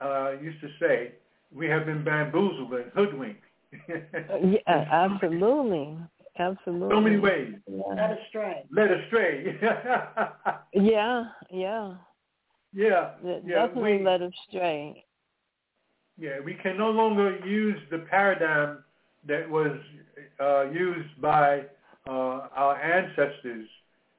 uh, 0.00 0.32
used 0.42 0.60
to 0.60 0.68
say, 0.78 1.12
we 1.54 1.66
have 1.66 1.86
been 1.86 2.04
bamboozled 2.04 2.72
and 2.72 2.90
hoodwinked. 2.94 3.42
yeah, 3.88 4.84
absolutely. 4.90 5.96
Absolutely. 6.38 6.88
So 6.90 7.00
many 7.00 7.18
ways. 7.18 7.54
Yeah. 7.66 7.82
Led 7.94 8.18
astray. 8.18 8.64
Led 8.70 8.90
astray. 8.92 9.58
yeah, 10.72 11.24
yeah. 11.50 11.94
Yeah. 12.72 13.10
yeah 13.24 13.38
definitely 13.48 13.98
we, 13.98 14.04
led 14.04 14.22
astray. 14.22 15.04
Yeah, 16.16 16.40
we 16.44 16.54
can 16.54 16.76
no 16.76 16.90
longer 16.90 17.38
use 17.46 17.78
the 17.90 17.98
paradigm 18.10 18.84
that 19.26 19.48
was 19.48 19.76
uh, 20.40 20.70
used 20.70 21.20
by 21.20 21.62
uh, 22.08 22.48
our 22.54 22.80
ancestors 22.80 23.68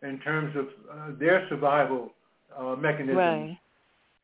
in 0.01 0.19
terms 0.19 0.55
of 0.55 0.65
uh, 0.65 1.19
their 1.19 1.47
survival 1.49 2.13
uh, 2.57 2.75
mechanisms 2.75 3.17
right. 3.17 3.57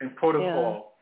and 0.01 0.15
protocol. 0.15 0.93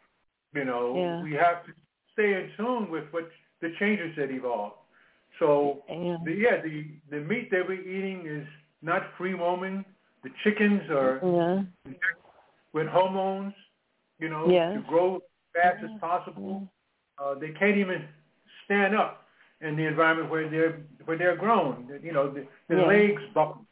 Yeah. 0.53 0.59
You 0.59 0.65
know, 0.65 0.95
yeah. 0.95 1.23
we 1.23 1.33
have 1.33 1.65
to 1.65 1.71
stay 2.13 2.33
in 2.33 2.49
tune 2.57 2.89
with 2.89 3.05
what 3.11 3.29
the 3.61 3.73
changes 3.79 4.15
that 4.17 4.31
evolve. 4.31 4.73
So 5.39 5.83
yeah. 5.89 6.17
the 6.23 6.31
yeah 6.31 6.61
the 6.61 6.85
the 7.09 7.19
meat 7.19 7.49
that 7.51 7.67
we're 7.67 7.81
eating 7.81 8.25
is 8.27 8.47
not 8.81 9.01
free 9.17 9.33
roaming. 9.33 9.83
The 10.23 10.29
chickens 10.43 10.81
are 10.89 11.19
yeah. 11.23 11.93
with 12.71 12.87
hormones, 12.87 13.53
you 14.19 14.29
know, 14.29 14.47
yes. 14.49 14.75
to 14.75 14.81
grow 14.87 15.17
as 15.17 15.21
fast 15.53 15.83
as 15.83 15.99
possible. 15.99 16.67
Uh, 17.17 17.35
they 17.35 17.49
can't 17.49 17.77
even 17.77 18.05
stand 18.65 18.95
up 18.95 19.25
in 19.61 19.75
the 19.75 19.85
environment 19.85 20.29
where 20.29 20.49
they're 20.49 20.81
where 21.05 21.17
they're 21.17 21.35
grown. 21.35 21.89
You 22.01 22.13
know, 22.13 22.31
the, 22.31 22.45
the 22.69 22.77
yeah. 22.77 22.87
legs 22.87 23.21
buckle 23.33 23.65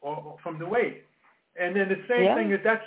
or, 0.00 0.36
from 0.42 0.58
the 0.58 0.66
weight. 0.66 1.04
And 1.60 1.74
then 1.74 1.88
the 1.88 2.02
same 2.08 2.24
yeah. 2.24 2.34
thing 2.36 2.52
is 2.52 2.60
that's 2.62 2.84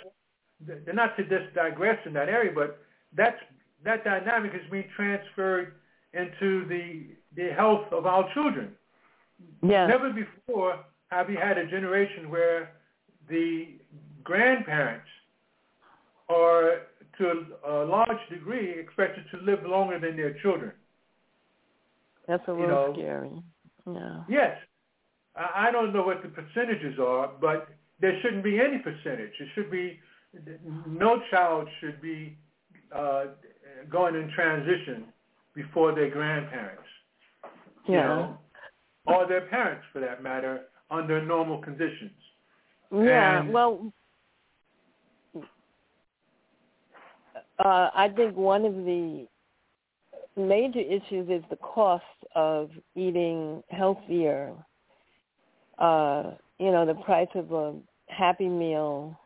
not 0.94 1.16
to 1.16 1.24
just 1.24 1.54
digress 1.54 1.98
in 2.06 2.12
that 2.14 2.28
area, 2.28 2.52
but 2.54 2.78
that's 3.14 3.38
that 3.84 4.04
dynamic 4.04 4.52
is 4.54 4.68
being 4.70 4.84
transferred 4.96 5.74
into 6.14 6.66
the 6.68 7.06
the 7.34 7.50
health 7.56 7.86
of 7.92 8.06
our 8.06 8.28
children. 8.34 8.72
Yeah. 9.62 9.86
Never 9.86 10.12
before 10.12 10.84
have 11.10 11.28
we 11.28 11.36
had 11.36 11.58
a 11.58 11.66
generation 11.66 12.30
where 12.30 12.72
the 13.28 13.68
grandparents 14.22 15.06
are 16.28 16.82
to 17.18 17.46
a, 17.66 17.70
a 17.70 17.84
large 17.84 18.28
degree 18.30 18.78
expected 18.78 19.24
to 19.30 19.38
live 19.38 19.64
longer 19.66 19.98
than 19.98 20.16
their 20.16 20.34
children. 20.40 20.72
That's 22.28 22.46
a 22.48 22.52
little 22.52 22.66
you 22.66 22.72
know, 22.72 22.92
scary. 22.94 23.42
Yeah. 23.86 24.20
Yes. 24.28 24.58
I 25.34 25.70
don't 25.70 25.94
know 25.94 26.02
what 26.02 26.22
the 26.22 26.28
percentages 26.28 26.98
are, 26.98 27.30
but 27.40 27.68
there 28.00 28.18
shouldn't 28.20 28.44
be 28.44 28.60
any 28.60 28.78
percentage. 28.78 29.32
It 29.40 29.48
should 29.54 29.70
be 29.70 29.98
no 30.86 31.20
child 31.30 31.68
should 31.80 32.00
be 32.00 32.36
uh, 32.94 33.24
going 33.90 34.14
in 34.14 34.30
transition 34.34 35.04
before 35.54 35.94
their 35.94 36.10
grandparents. 36.10 36.82
Yeah. 37.88 37.94
You 37.94 38.02
know, 38.02 38.38
or 39.06 39.26
their 39.26 39.42
parents, 39.42 39.84
for 39.92 40.00
that 40.00 40.22
matter, 40.22 40.62
under 40.90 41.24
normal 41.24 41.58
conditions. 41.58 42.12
Yeah. 42.92 43.40
And, 43.40 43.52
well, 43.52 43.92
uh, 47.58 47.90
I 47.94 48.08
think 48.14 48.36
one 48.36 48.64
of 48.64 48.74
the 48.74 49.26
major 50.36 50.80
issues 50.80 51.28
is 51.28 51.42
the 51.50 51.56
cost 51.56 52.04
of 52.34 52.70
eating 52.94 53.62
healthier. 53.70 54.52
Uh, 55.78 56.32
you 56.58 56.70
know, 56.70 56.86
the 56.86 56.94
price 56.94 57.28
of 57.34 57.52
a 57.52 57.74
Happy 58.06 58.48
Meal 58.48 59.18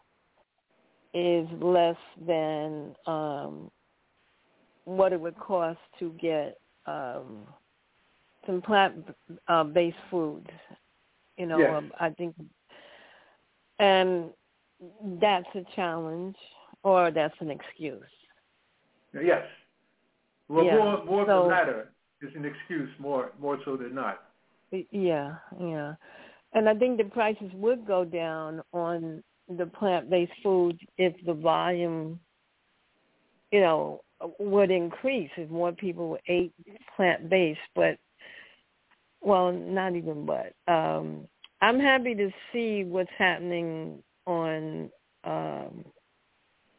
is 1.13 1.47
less 1.61 1.97
than 2.27 2.95
um, 3.07 3.71
what 4.87 5.13
it 5.13 5.21
would 5.21 5.39
cost 5.39 5.79
to 5.99 6.13
get 6.21 6.59
um, 6.87 7.47
some 8.47 8.63
plant-based 8.63 9.97
uh, 9.99 10.11
foods. 10.11 10.49
You 11.37 11.47
know, 11.47 11.59
yes. 11.59 11.83
I 12.01 12.11
think, 12.11 12.35
and 13.79 14.31
that's 15.21 15.47
a 15.55 15.63
challenge, 15.75 16.37
or 16.83 17.11
that's 17.11 17.35
an 17.41 17.51
excuse. 17.51 18.03
Yes. 19.13 19.45
Well, 20.49 20.65
Yeah, 20.65 20.77
more 20.77 21.05
more 21.05 21.27
so- 21.27 21.43
the 21.43 21.49
latter 21.49 21.93
is 22.23 22.35
an 22.35 22.45
excuse, 22.47 22.89
more 22.99 23.33
more 23.39 23.59
so 23.65 23.77
than 23.77 23.95
not. 23.95 24.23
Yeah, 24.91 25.37
yeah. 25.61 25.95
And 26.53 26.69
I 26.69 26.75
think 26.75 26.97
the 26.97 27.05
prices 27.05 27.51
would 27.55 27.87
go 27.87 28.05
down 28.05 28.63
on 28.73 29.23
the 29.49 29.67
plant-based 29.67 30.33
foods 30.43 30.79
if 30.97 31.15
the 31.25 31.35
volume, 31.35 32.19
you 33.53 33.61
know, 33.61 34.01
would 34.39 34.71
increase 34.71 35.31
if 35.37 35.51
more 35.51 35.73
people 35.73 36.17
ate 36.29 36.53
plant-based. 36.97 37.61
But, 37.75 37.99
well, 39.21 39.53
not 39.53 39.95
even 39.95 40.27
but. 40.27 40.55
Um, 40.73 41.29
I'm 41.61 41.81
happy 41.81 42.15
to 42.15 42.31
see 42.53 42.85
what's 42.85 43.11
happening 43.19 44.03
on 44.27 44.91
um, 45.25 45.85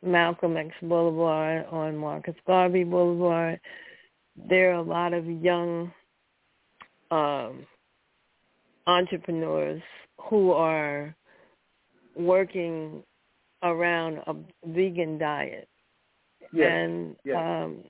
Malcolm 0.04 0.58
X 0.58 0.70
Boulevard, 0.82 1.66
on 1.72 1.98
Marcus 1.98 2.36
Garvey 2.46 2.84
Boulevard. 2.84 3.60
There 4.50 4.72
are 4.72 4.76
a 4.76 4.82
lot 4.82 5.14
of 5.14 5.26
young 5.26 5.92
um, 7.10 7.66
entrepreneurs 8.86 9.82
who 10.30 10.52
are 10.52 11.16
working 12.16 13.04
around 13.64 14.20
a 14.28 14.36
vegan 14.66 15.18
diet. 15.18 15.68
Yes. 16.52 16.72
And 16.72 17.16
yes. 17.24 17.38
um, 17.38 17.84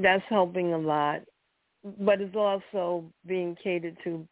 that's 0.00 0.24
helping 0.28 0.74
a 0.74 0.78
lot. 0.78 1.20
But 2.00 2.20
it's 2.20 2.34
also 2.34 3.04
being 3.26 3.56
catered 3.62 3.96
to 4.04 4.26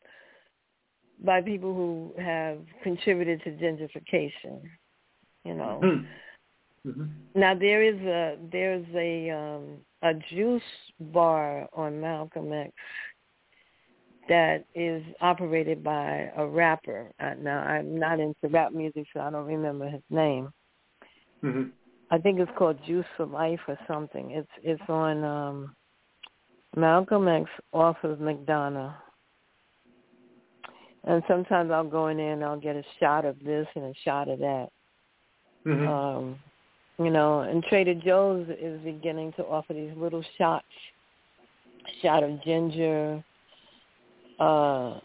by 1.24 1.40
people 1.40 1.72
who 1.72 2.12
have 2.20 2.58
contributed 2.82 3.42
to 3.44 3.50
gentrification. 3.50 4.60
You 5.44 5.54
know. 5.54 5.80
Hmm. 5.82 6.88
Mhm. 6.88 7.10
Now 7.34 7.54
there 7.54 7.82
is 7.82 8.00
a 8.00 8.38
there's 8.50 8.86
a 8.94 9.30
um 9.30 9.78
a 10.02 10.14
juice 10.14 10.62
bar 11.00 11.68
on 11.72 12.00
Malcolm 12.00 12.52
X 12.52 12.72
that 14.28 14.64
is 14.74 15.02
operated 15.20 15.82
by 15.82 16.30
a 16.36 16.46
rapper. 16.46 17.10
Uh, 17.20 17.34
now 17.38 17.60
I'm 17.60 17.98
not 17.98 18.20
into 18.20 18.48
rap 18.48 18.72
music, 18.72 19.06
so 19.12 19.20
I 19.20 19.30
don't 19.30 19.46
remember 19.46 19.88
his 19.88 20.02
name. 20.10 20.50
Mhm. 21.42 21.72
I 22.10 22.18
think 22.18 22.38
it's 22.38 22.50
called 22.56 22.78
Juice 22.86 23.06
for 23.16 23.26
Life 23.26 23.60
or 23.66 23.78
something. 23.88 24.30
It's 24.30 24.50
it's 24.62 24.82
on 24.88 25.24
um 25.24 25.76
Malcolm 26.76 27.28
X 27.28 27.48
off 27.72 27.96
of 28.02 28.18
McDonough. 28.18 28.94
And 31.04 31.22
sometimes 31.28 31.70
I'll 31.70 31.84
go 31.84 32.08
in 32.08 32.16
there 32.16 32.32
and 32.32 32.42
I'll 32.42 32.58
get 32.58 32.76
a 32.76 32.84
shot 32.98 33.24
of 33.24 33.36
this 33.44 33.66
and 33.74 33.84
a 33.84 33.94
shot 34.04 34.28
of 34.28 34.38
that. 34.38 34.68
Mhm. 35.66 35.86
Um, 35.88 36.38
you 36.98 37.10
know, 37.10 37.40
and 37.40 37.62
Trader 37.64 37.94
Joe's 37.94 38.48
is 38.48 38.80
beginning 38.82 39.32
to 39.32 39.44
offer 39.46 39.74
these 39.74 39.94
little 39.96 40.22
shots, 40.38 40.66
A 41.86 42.00
shot 42.00 42.22
of 42.22 42.42
ginger, 42.42 43.22
uh, 44.40 44.98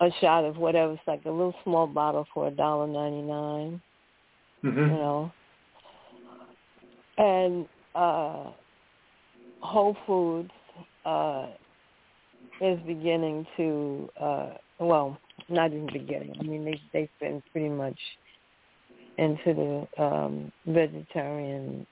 a 0.00 0.10
shot 0.20 0.44
of 0.44 0.56
whatever. 0.56 0.92
It's 0.94 1.06
like 1.06 1.24
a 1.24 1.30
little 1.30 1.54
small 1.62 1.86
bottle 1.86 2.26
for 2.34 2.48
a 2.48 2.50
dollar 2.50 2.88
ninety 2.88 3.22
nine. 3.22 3.80
Mhm. 4.64 4.76
You 4.76 4.96
know, 4.96 5.32
and 7.18 7.66
uh, 7.94 8.50
Whole 9.60 9.96
Foods 10.06 10.50
uh, 11.04 11.46
is 12.60 12.78
beginning 12.86 13.46
to, 13.56 14.08
uh, 14.20 14.50
well, 14.78 15.18
not 15.48 15.72
even 15.72 15.88
beginning. 15.92 16.34
I 16.38 16.42
mean, 16.42 16.64
they 16.64 16.80
they've 16.92 17.08
been 17.20 17.42
pretty 17.52 17.68
much 17.68 17.98
into 19.18 19.86
the 19.96 20.02
um, 20.02 20.52
vegetarian 20.66 21.86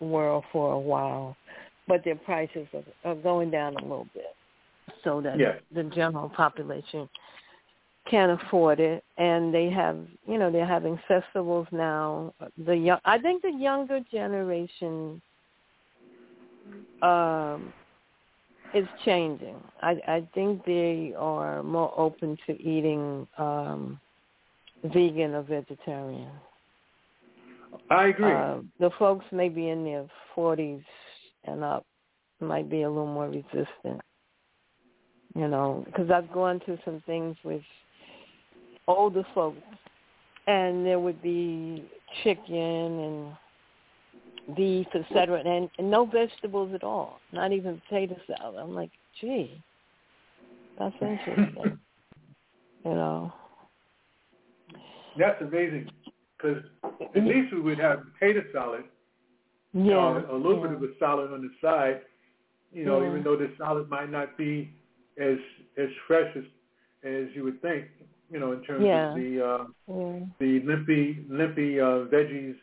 world 0.00 0.44
for 0.52 0.72
a 0.72 0.78
while, 0.78 1.36
but 1.86 2.02
their 2.04 2.16
prices 2.16 2.66
are, 2.74 3.10
are 3.10 3.14
going 3.14 3.50
down 3.50 3.76
a 3.76 3.82
little 3.82 4.08
bit, 4.14 4.34
so 5.04 5.20
that 5.20 5.38
Yeah. 5.38 5.54
the 5.74 5.84
general 5.84 6.28
population 6.28 7.08
can 8.10 8.30
afford 8.30 8.80
it. 8.80 9.04
And 9.16 9.52
they 9.54 9.70
have, 9.70 9.98
you 10.26 10.38
know, 10.38 10.50
they're 10.50 10.66
having 10.66 10.98
festivals 11.08 11.66
now. 11.72 12.34
The 12.66 12.76
young, 12.76 12.98
I 13.04 13.18
think 13.18 13.42
the 13.42 13.52
younger 13.52 14.00
generation 14.10 15.20
um, 17.02 17.72
is 18.74 18.86
changing. 19.04 19.56
I, 19.82 19.96
I 20.06 20.28
think 20.34 20.64
they 20.64 21.14
are 21.16 21.62
more 21.62 21.92
open 21.98 22.38
to 22.46 22.60
eating 22.60 23.26
um, 23.38 24.00
vegan 24.84 25.34
or 25.34 25.42
vegetarian. 25.42 26.30
I 27.90 28.06
agree. 28.06 28.32
Uh, 28.32 28.58
the 28.80 28.90
folks 28.98 29.24
maybe 29.32 29.68
in 29.68 29.84
their 29.84 30.06
forties 30.34 30.82
and 31.44 31.62
up 31.62 31.84
might 32.40 32.70
be 32.70 32.82
a 32.82 32.88
little 32.88 33.06
more 33.06 33.28
resistant. 33.28 34.00
You 35.34 35.48
know, 35.48 35.82
because 35.86 36.10
I've 36.10 36.30
gone 36.32 36.60
to 36.66 36.78
some 36.84 37.02
things 37.06 37.36
with 37.42 37.62
older 38.96 39.24
folks, 39.34 39.58
and 40.46 40.84
there 40.84 41.00
would 41.00 41.22
be 41.22 41.84
chicken 42.22 43.34
and 44.46 44.56
beef, 44.56 44.86
etc., 44.94 45.42
and, 45.44 45.68
and 45.78 45.90
no 45.90 46.04
vegetables 46.04 46.74
at 46.74 46.82
all, 46.82 47.20
not 47.32 47.52
even 47.52 47.80
potato 47.88 48.16
salad. 48.26 48.56
I'm 48.60 48.74
like, 48.74 48.90
gee, 49.20 49.62
that's 50.78 50.94
interesting. 51.00 51.54
you 52.84 52.90
know. 52.90 53.32
That's 55.18 55.40
amazing, 55.42 55.90
because 56.36 56.62
at 57.14 57.22
least 57.22 57.52
we 57.52 57.60
would 57.60 57.78
have 57.78 58.00
potato 58.18 58.42
salad. 58.52 58.84
Yeah. 59.74 59.96
Uh, 59.96 60.32
a 60.32 60.36
little 60.36 60.56
yeah. 60.56 60.68
bit 60.68 60.76
of 60.76 60.82
a 60.82 60.98
salad 60.98 61.32
on 61.32 61.42
the 61.42 61.66
side. 61.66 62.00
You 62.72 62.84
know, 62.84 63.02
Yeah. 63.02 63.10
even 63.10 63.22
though 63.22 63.36
the 63.36 63.50
salad 63.58 63.88
might 63.88 64.10
not 64.10 64.36
be 64.36 64.70
as 65.20 65.38
as 65.76 65.88
fresh 66.06 66.34
as 66.36 66.44
as 67.04 67.28
you 67.34 67.44
would 67.44 67.60
think. 67.62 67.86
You 68.32 68.40
know, 68.40 68.52
in 68.52 68.62
terms 68.62 68.84
Yeah. 68.84 69.10
of 69.10 69.16
the 69.20 69.30
uh, 69.50 69.64
Yeah. 69.88 70.20
the 70.40 70.60
limpy 70.70 71.04
limpy 71.28 71.78
uh, 71.80 72.06
veggies 72.14 72.56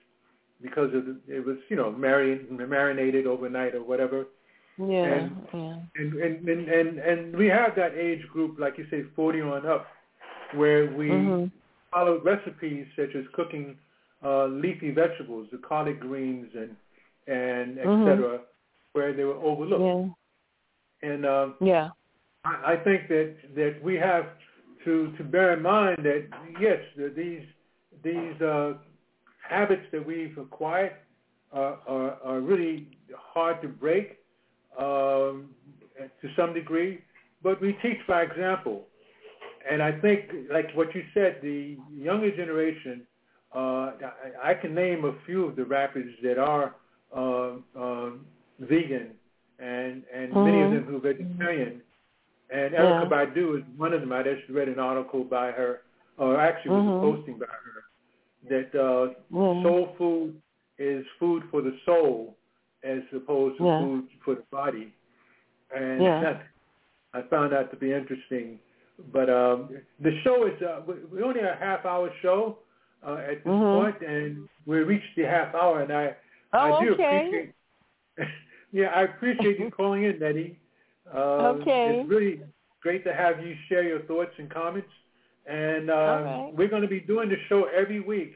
because 0.62 0.92
of 0.96 1.06
the, 1.06 1.16
it 1.28 1.46
was 1.46 1.58
you 1.70 1.76
know 1.76 1.92
marin, 1.92 2.48
marinated 2.50 3.26
overnight 3.28 3.76
or 3.76 3.84
whatever. 3.84 4.26
Yeah. 4.78 5.14
And- 5.14 5.48
yeah. 5.54 5.78
And 6.00 6.14
and, 6.26 6.50
and 6.50 6.70
and 6.70 6.90
and 7.00 7.36
we 7.38 7.48
have 7.48 7.76
that 7.76 7.94
age 7.96 8.24
group, 8.34 8.60
like 8.60 8.78
you 8.80 8.88
say, 8.90 9.04
forty 9.16 9.42
on 9.42 9.66
up, 9.68 9.86
where 10.56 10.86
we 11.00 11.10
Mhm. 11.10 11.52
follow 11.92 12.20
recipes 12.22 12.86
such 12.96 13.14
as 13.16 13.26
cooking 13.34 13.78
uh, 14.24 14.46
leafy 14.48 14.92
vegetables, 14.92 15.48
the 15.52 15.60
collard 15.60 16.00
greens 16.00 16.50
and 16.56 16.76
and 17.28 17.78
et 17.78 17.86
Mhm. 17.86 18.06
cetera, 18.06 18.40
where 18.94 19.14
they 19.14 19.24
were 19.24 19.40
overlooked. 19.50 19.84
Yeah. 21.04 21.10
And 21.12 21.26
uh, 21.26 21.50
Yeah. 21.62 21.90
I, 22.44 22.74
I 22.74 22.76
think 22.86 23.08
that 23.10 23.30
that 23.56 23.74
we 23.84 23.96
have 23.96 24.26
to 24.86 25.12
to 25.18 25.24
bear 25.24 25.54
in 25.54 25.62
mind 25.62 26.00
that 26.04 26.28
yes, 26.60 26.80
these 27.16 27.44
these 28.04 28.42
uh, 28.42 28.74
habits 29.48 29.84
that 29.92 30.06
we've 30.06 30.38
acquired 30.38 30.94
are, 31.52 31.80
are, 31.88 32.18
are 32.24 32.40
really 32.40 32.88
hard 33.16 33.62
to 33.62 33.68
break 33.68 34.20
um, 34.78 35.50
to 36.22 36.30
some 36.36 36.54
degree, 36.54 37.02
but 37.44 37.60
we 37.62 37.74
teach 37.82 37.98
by 38.08 38.22
example. 38.22 38.86
And 39.70 39.82
I 39.82 39.92
think, 40.00 40.32
like 40.52 40.72
what 40.74 40.94
you 40.96 41.04
said, 41.14 41.40
the 41.42 41.78
younger 41.92 42.34
generation, 42.36 43.02
uh, 43.54 43.60
I, 44.40 44.52
I 44.52 44.54
can 44.54 44.74
name 44.74 45.04
a 45.06 45.14
few 45.26 45.46
of 45.46 45.56
the 45.56 45.66
rappers 45.66 46.14
that 46.24 46.38
are 46.38 46.76
uh, 47.16 47.54
um, 47.76 48.26
vegan, 48.60 49.10
and 49.60 50.04
and 50.14 50.32
many 50.34 50.62
of 50.62 50.70
Mhm. 50.70 50.76
them 50.76 50.84
who 50.86 50.98
are 50.98 51.14
vegetarian. 51.14 51.82
And 52.52 52.74
Yeah. 52.74 52.82
Erykah 52.82 53.10
Badu 53.10 53.60
is 53.60 53.64
one 53.78 53.94
of 53.94 54.02
them. 54.02 54.12
I 54.12 54.24
just 54.24 54.48
read 54.50 54.68
an 54.70 54.80
article 54.80 55.24
by 55.24 55.52
her, 55.52 55.82
or 56.18 56.40
actually 56.40 56.72
was 56.72 56.84
Mhm. 56.84 56.98
a 56.98 57.00
posting 57.02 57.38
by 57.38 57.46
her, 57.46 57.84
that 58.50 58.76
uh, 58.76 59.14
Yeah. 59.32 59.64
soul 59.64 59.96
food 59.98 60.42
is 60.78 61.06
food 61.20 61.44
for 61.52 61.62
the 61.62 61.78
soul 61.86 62.38
as 62.84 63.02
opposed 63.14 63.58
to 63.58 63.64
Yeah. 63.66 63.78
food 63.80 64.10
for 64.24 64.36
the 64.36 64.44
body. 64.52 64.94
And 65.76 66.02
Yeah. 66.02 66.20
that, 66.22 66.48
I 67.14 67.22
found 67.24 67.52
that 67.52 67.70
to 67.72 67.78
be 67.78 67.94
interesting. 67.94 68.60
But 69.12 69.30
um, 69.30 69.70
the 70.00 70.20
show 70.22 70.46
is, 70.48 70.62
uh, 70.62 70.82
we- 70.86 71.22
only 71.24 71.42
a 71.42 71.56
half 71.56 71.86
hour 71.86 72.12
show 72.22 72.60
uh, 73.04 73.16
at 73.16 73.44
this 73.44 73.54
Mhm. 73.54 73.72
point, 73.72 74.02
and 74.02 74.50
we 74.66 74.80
reached 74.80 75.16
the 75.16 75.24
half 75.26 75.54
hour, 75.56 75.82
and 75.82 75.92
I, 75.94 76.16
Oh, 76.52 76.60
I 76.60 76.84
do 76.84 76.94
okay. 76.94 77.04
appreciate, 77.04 77.54
yeah, 78.72 78.88
I 78.96 79.04
appreciate 79.04 79.60
you 79.60 79.70
calling 79.72 80.04
in, 80.04 80.20
Nettie. 80.20 80.60
Uh, 81.14 81.56
Okay. 81.60 82.00
It's 82.00 82.10
really 82.10 82.42
great 82.82 83.04
to 83.06 83.14
have 83.14 83.40
you 83.46 83.56
share 83.68 83.84
your 83.84 84.02
thoughts 84.04 84.32
and 84.38 84.50
comments. 84.50 84.90
And 85.46 85.90
uh, 85.90 85.94
right. 85.94 86.52
we're 86.56 86.68
going 86.68 86.84
to 86.84 86.88
be 86.88 87.00
doing 87.00 87.30
the 87.30 87.38
show 87.48 87.66
every 87.76 88.00
week 88.00 88.34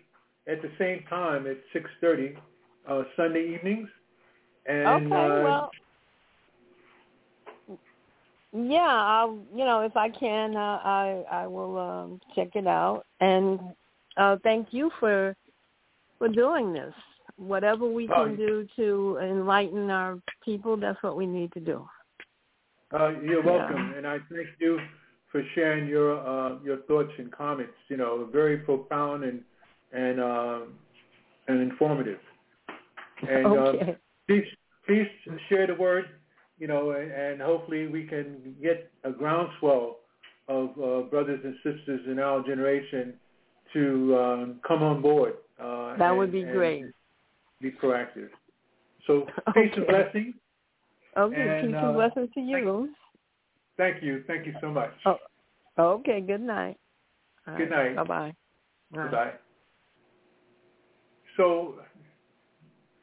at 0.48 0.62
the 0.62 0.70
same 0.80 1.04
time 1.10 1.46
at 1.48 1.58
6.30 1.74 2.36
uh, 2.88 3.04
Sunday 3.16 3.54
evenings. 3.56 3.88
And, 4.66 5.14
okay. 5.14 5.16
uh, 5.16 5.44
well. 5.44 5.72
Yeah, 8.56 8.80
I'll. 8.82 9.40
You 9.54 9.66
know, 9.66 9.82
if 9.82 9.98
I 9.98 10.10
can, 10.10 10.56
uh, 10.56 10.80
I 10.84 11.26
I 11.32 11.48
will 11.48 11.78
um, 11.78 12.22
check 12.36 12.50
it 12.56 12.68
out. 12.68 13.04
And 13.20 13.60
uh, 14.16 14.38
thank 14.44 14.68
you 14.72 14.92
for 15.00 15.36
for 16.20 16.28
doing 16.30 16.72
this. 16.72 16.94
Whatever 17.38 17.88
we 17.88 18.08
Oh, 18.10 18.26
can 18.26 18.36
do 18.36 18.68
to 18.76 19.18
enlighten 19.24 19.90
our 19.90 20.20
people, 20.46 20.78
that's 20.78 21.02
what 21.02 21.18
we 21.18 21.26
need 21.26 21.52
to 21.54 21.60
do. 21.60 21.88
Uh, 22.94 23.10
you're 23.24 23.44
Yeah. 23.44 23.52
welcome, 23.52 23.94
and 23.98 24.06
I 24.06 24.20
thank 24.30 24.48
you 24.60 24.80
for 25.32 25.44
sharing 25.56 25.88
your 25.88 26.20
uh, 26.20 26.60
your 26.64 26.78
thoughts 26.88 27.12
and 27.18 27.32
comments. 27.32 27.74
You 27.90 27.98
know, 27.98 28.26
very 28.32 28.58
profound 28.58 29.24
and 29.24 29.42
and 29.92 30.20
uh, 30.20 30.60
and 31.48 31.60
informative. 31.62 32.20
And 33.28 33.46
uh, 33.48 33.50
okay. 33.50 33.98
please 34.28 34.46
please 34.86 35.08
share 35.50 35.66
the 35.68 35.76
word. 35.76 36.06
You 36.60 36.68
know, 36.68 36.92
and, 36.92 37.12
and 37.12 37.42
hopefully 37.42 37.88
we 37.88 38.06
can 38.06 38.56
get 38.62 38.92
a 39.04 39.12
groundswell 39.12 39.98
of 40.48 40.70
uh, 40.80 41.02
brothers 41.10 41.40
and 41.44 41.56
sisters 41.64 42.02
in 42.08 42.20
our 42.20 42.44
generation 42.44 43.16
to 43.74 44.16
um, 44.20 44.60
come 44.68 44.84
on 44.84 45.02
board. 45.02 45.34
Uh, 45.60 45.98
That 45.98 46.10
and- 46.10 46.18
would 46.20 46.32
be 46.32 46.44
great. 46.44 46.86
Be 47.60 47.72
proactive. 47.72 48.30
So 49.08 49.26
peace 49.54 49.72
and 49.76 49.84
Okay. 49.84 49.92
blessings. 49.92 50.36
Okay. 51.18 51.36
and, 51.36 51.68
Peace 51.68 51.76
uh, 51.82 51.88
and 51.88 51.96
blessings 51.96 52.30
to 52.34 52.40
you. 52.40 52.90
Thank 53.78 54.04
you. 54.04 54.24
Thank 54.28 54.46
you 54.46 54.54
so 54.62 54.70
much. 54.70 54.92
Oh, 55.06 55.18
Okay. 55.78 56.22
Good 56.22 56.42
night. 56.42 56.78
Good 57.58 57.70
night. 57.70 57.96
Bye 57.96 58.04
bye. 58.04 58.34
Bye. 58.92 59.04
Goodbye. 59.04 59.32
So 61.36 61.76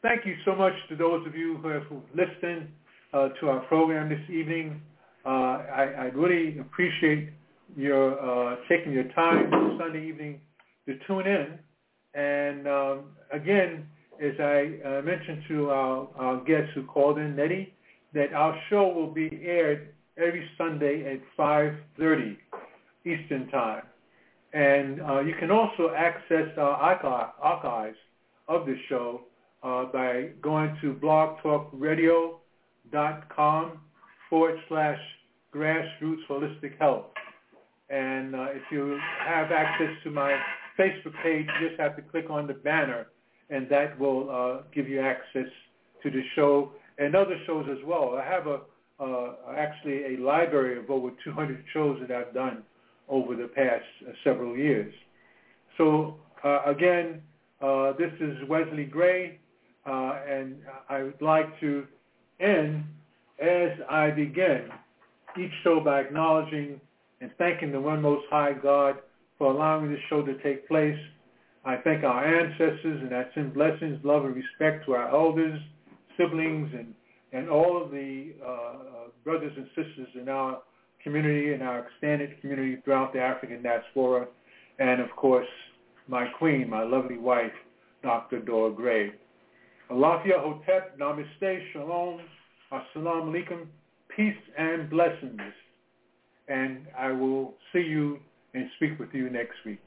thank 0.03 0.25
you 0.25 0.35
so 0.45 0.55
much 0.55 0.73
to 0.89 0.97
those 0.97 1.27
of 1.27 1.35
you 1.35 1.59
who 1.59 1.69
have 1.69 1.83
listened 2.15 2.69
uh, 3.13 3.29
to 3.41 3.49
our 3.49 3.61
program 3.67 4.09
this 4.09 4.31
evening. 4.31 4.81
Uh, 5.27 5.29
I, 5.29 5.95
I 5.99 6.05
really 6.15 6.59
appreciate 6.59 7.31
your 7.77 8.19
uh, 8.19 8.57
taking 8.69 8.93
your 8.93 9.09
time 9.13 9.51
this 9.51 9.79
Sunday 9.79 10.07
evening 10.07 10.41
to 10.87 10.97
tune 11.07 11.27
in. 11.27 11.59
And 12.15 12.67
um, 12.67 13.05
again, 13.33 13.87
as 14.23 14.33
I 14.39 14.79
uh, 14.85 15.03
mentioned 15.03 15.43
to 15.49 15.71
our, 15.71 16.09
our 16.17 16.45
guests 16.45 16.71
who 16.75 16.85
called 16.85 17.19
in, 17.19 17.37
Nettie, 17.37 17.75
that 18.15 18.33
our 18.33 18.59
show 18.69 18.89
will 18.89 19.13
be 19.13 19.29
aired 19.45 19.95
every 20.17 20.49
Sunday 20.59 21.13
at 21.13 21.21
5.30 21.39 22.37
Eastern 23.05 23.49
Time. 23.49 23.83
And 24.53 25.01
uh, 25.01 25.21
you 25.21 25.35
can 25.39 25.51
also 25.51 25.91
access 25.97 26.49
our 26.59 27.33
archives 27.41 27.97
of 28.49 28.67
the 28.67 28.77
show 28.89 29.23
uh, 29.63 29.85
by 29.93 30.31
going 30.43 30.77
to 30.81 30.95
blogtalkradio.com 30.95 33.73
forward 34.29 34.59
slash 34.69 34.99
grassroots 35.55 36.27
holistic 36.29 36.77
health. 36.79 37.05
And 37.91 38.35
uh, 38.35 38.47
if 38.51 38.63
you 38.71 38.99
have 39.27 39.53
access 39.53 39.91
to 40.05 40.11
my 40.11 40.37
Facebook 40.79 41.15
page, 41.23 41.47
you 41.61 41.69
just 41.69 41.81
have 41.81 41.97
to 41.97 42.03
click 42.03 42.31
on 42.31 42.47
the 42.47 42.55
banner, 42.55 43.09
and 43.51 43.69
that 43.69 43.99
will 43.99 44.31
uh, 44.31 44.63
give 44.73 44.89
you 44.89 45.01
access 45.01 45.49
to 46.03 46.11
the 46.11 46.23
show 46.35 46.73
and 47.01 47.17
other 47.17 47.37
shows 47.47 47.67
as 47.71 47.79
well. 47.85 48.17
I 48.17 48.25
have 48.25 48.47
a 48.47 48.61
uh, 49.01 49.33
actually 49.57 50.15
a 50.15 50.19
library 50.19 50.79
of 50.79 50.91
over 50.91 51.11
200 51.25 51.65
shows 51.73 51.99
that 52.01 52.15
I've 52.15 52.35
done 52.35 52.63
over 53.09 53.35
the 53.35 53.49
past 53.49 53.83
uh, 54.07 54.13
several 54.23 54.57
years. 54.57 54.93
So 55.79 56.17
uh, 56.45 56.61
again, 56.67 57.23
uh, 57.63 57.93
this 57.99 58.13
is 58.21 58.37
Wesley 58.47 58.85
Gray, 58.85 59.39
uh, 59.87 60.21
and 60.29 60.57
I 60.89 61.03
would 61.03 61.21
like 61.23 61.59
to 61.61 61.87
end 62.41 62.85
as 63.43 63.71
I 63.89 64.11
begin 64.11 64.69
each 65.39 65.53
show 65.65 65.81
by 65.81 66.01
acknowledging 66.01 66.81
and 67.23 67.31
thanking 67.39 67.73
the 67.73 67.81
one 67.81 68.03
most 68.03 68.25
high 68.31 68.53
God 68.53 68.97
for 69.39 69.51
allowing 69.51 69.91
this 69.91 70.01
show 70.11 70.23
to 70.23 70.37
take 70.43 70.69
place. 70.69 70.99
I 71.65 71.77
thank 71.77 72.05
our 72.05 72.25
ancestors 72.25 73.03
and 73.03 73.15
I 73.15 73.25
send 73.35 73.55
blessings, 73.55 73.99
love, 74.05 74.25
and 74.25 74.35
respect 74.35 74.87
to 74.87 74.93
our 74.93 75.09
elders, 75.15 75.61
siblings, 76.17 76.71
and, 76.75 76.95
and 77.33 77.49
all 77.49 77.83
of 77.83 77.91
the 77.91 78.33
uh, 78.43 78.49
uh, 78.49 78.75
brothers 79.25 79.53
and 79.57 79.67
sisters 79.69 80.09
in 80.21 80.29
our 80.29 80.59
community 81.03 81.53
and 81.53 81.63
our 81.63 81.87
extended 81.87 82.41
community 82.41 82.81
throughout 82.85 83.13
the 83.13 83.21
African 83.21 83.63
diaspora, 83.63 84.27
and 84.79 85.01
of 85.01 85.11
course, 85.17 85.47
my 86.09 86.27
queen, 86.39 86.69
my 86.69 86.83
lovely 86.83 87.19
wife, 87.19 87.53
Dr. 88.03 88.41
Dora 88.41 88.73
Gray. 88.73 89.13
Alafia 89.91 90.41
Hotep, 90.41 90.99
Namaste, 90.99 91.73
Shalom, 91.73 92.21
Assalamu 92.73 93.33
Alaikum, 93.33 93.67
peace 94.15 94.35
and 94.59 94.89
blessings. 94.89 95.41
And 96.49 96.87
I 96.99 97.13
will 97.13 97.55
see 97.73 97.81
you 97.81 98.19
and 98.55 98.69
speak 98.77 98.99
with 98.99 99.11
you 99.13 99.31
next 99.31 99.57
week. 99.65 99.81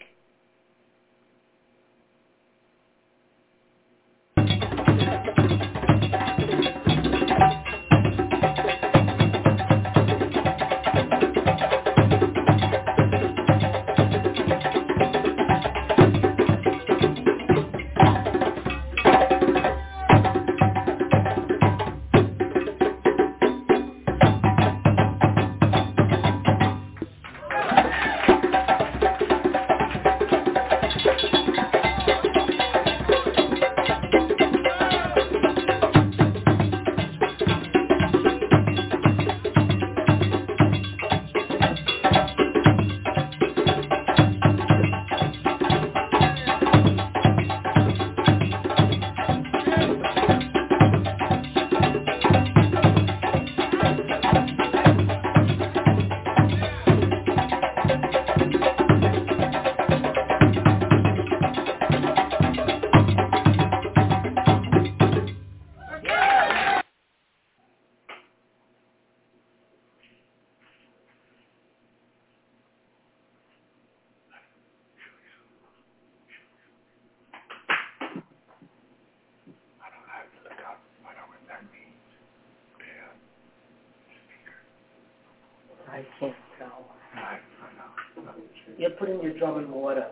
I 86.04 86.20
can't 86.20 86.36
tell. 86.60 86.86
I, 87.16 87.20
I 87.20 88.24
know. 88.26 88.34
You're 88.78 88.90
putting 88.92 89.22
your 89.22 89.38
drum 89.38 89.64
in 89.64 89.72
water. 89.72 90.08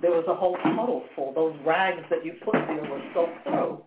There 0.00 0.10
was 0.10 0.24
a 0.28 0.34
whole 0.34 0.56
puddle 0.56 1.04
full. 1.14 1.32
Those 1.34 1.54
rags 1.66 2.02
that 2.10 2.24
you 2.24 2.34
put 2.44 2.54
there 2.54 2.90
were 2.90 3.02
soaked 3.14 3.44
through. 3.44 3.82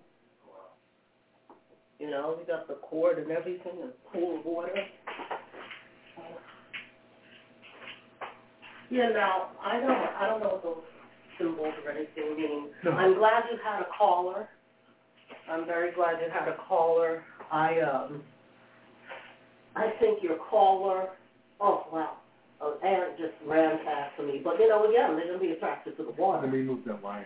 You 1.99 2.11
know, 2.11 2.37
you 2.39 2.45
got 2.45 2.67
the 2.67 2.75
cord 2.75 3.17
and 3.17 3.31
everything 3.31 3.73
and 3.81 3.91
pool 4.13 4.39
of 4.39 4.45
water. 4.45 4.73
Yeah, 8.89 9.09
now, 9.09 9.49
I 9.61 9.79
don't, 9.79 9.91
I 9.91 10.27
don't 10.29 10.39
know 10.39 10.49
what 10.49 10.63
those 10.63 10.83
symbols 11.37 11.73
or 11.83 11.91
anything 11.91 12.37
mean. 12.37 12.67
No. 12.85 12.91
I'm 12.91 13.17
glad 13.17 13.43
you 13.51 13.57
had 13.63 13.81
a 13.81 13.87
caller. 13.97 14.47
I'm 15.49 15.65
very 15.65 15.91
glad 15.93 16.21
you 16.21 16.29
had 16.31 16.47
a 16.47 16.55
caller. 16.69 17.23
I, 17.51 17.79
um, 17.81 18.21
I 19.77 19.93
think 19.99 20.23
your 20.23 20.37
caller, 20.49 21.09
oh, 21.61 21.85
wow. 21.93 22.17
Oh, 22.59 22.77
Aaron 22.83 23.13
just 23.19 23.33
ran 23.45 23.77
past 23.85 24.19
me. 24.19 24.41
But, 24.43 24.59
you 24.59 24.67
know, 24.67 24.89
again, 24.89 25.15
they're 25.15 25.27
going 25.27 25.39
to 25.39 25.45
be 25.45 25.51
attracted 25.51 25.95
to 25.97 26.03
the 26.03 26.11
water. 26.11 26.41
Let 26.41 26.53
me 26.53 26.63
move 26.63 26.79
that 26.87 27.03
wire. 27.03 27.25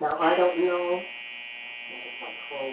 Now, 0.00 0.18
I 0.18 0.36
don't 0.36 0.58
know, 0.66 1.00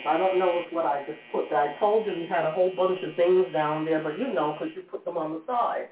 I 0.08 0.18
don't 0.18 0.40
know 0.40 0.62
if 0.66 0.74
what 0.74 0.86
I 0.86 1.06
just 1.06 1.20
put, 1.32 1.54
I 1.54 1.76
told 1.80 2.06
you 2.06 2.14
we 2.14 2.28
had 2.28 2.44
a 2.44 2.52
whole 2.52 2.72
bunch 2.76 3.00
of 3.04 3.16
things 3.16 3.46
down 3.54 3.86
there, 3.86 4.04
but 4.04 4.18
you 4.18 4.34
know, 4.34 4.58
because 4.58 4.76
you 4.76 4.82
put 4.82 5.06
them 5.06 5.18
on 5.18 5.34
the 5.34 5.42
side. 5.48 5.88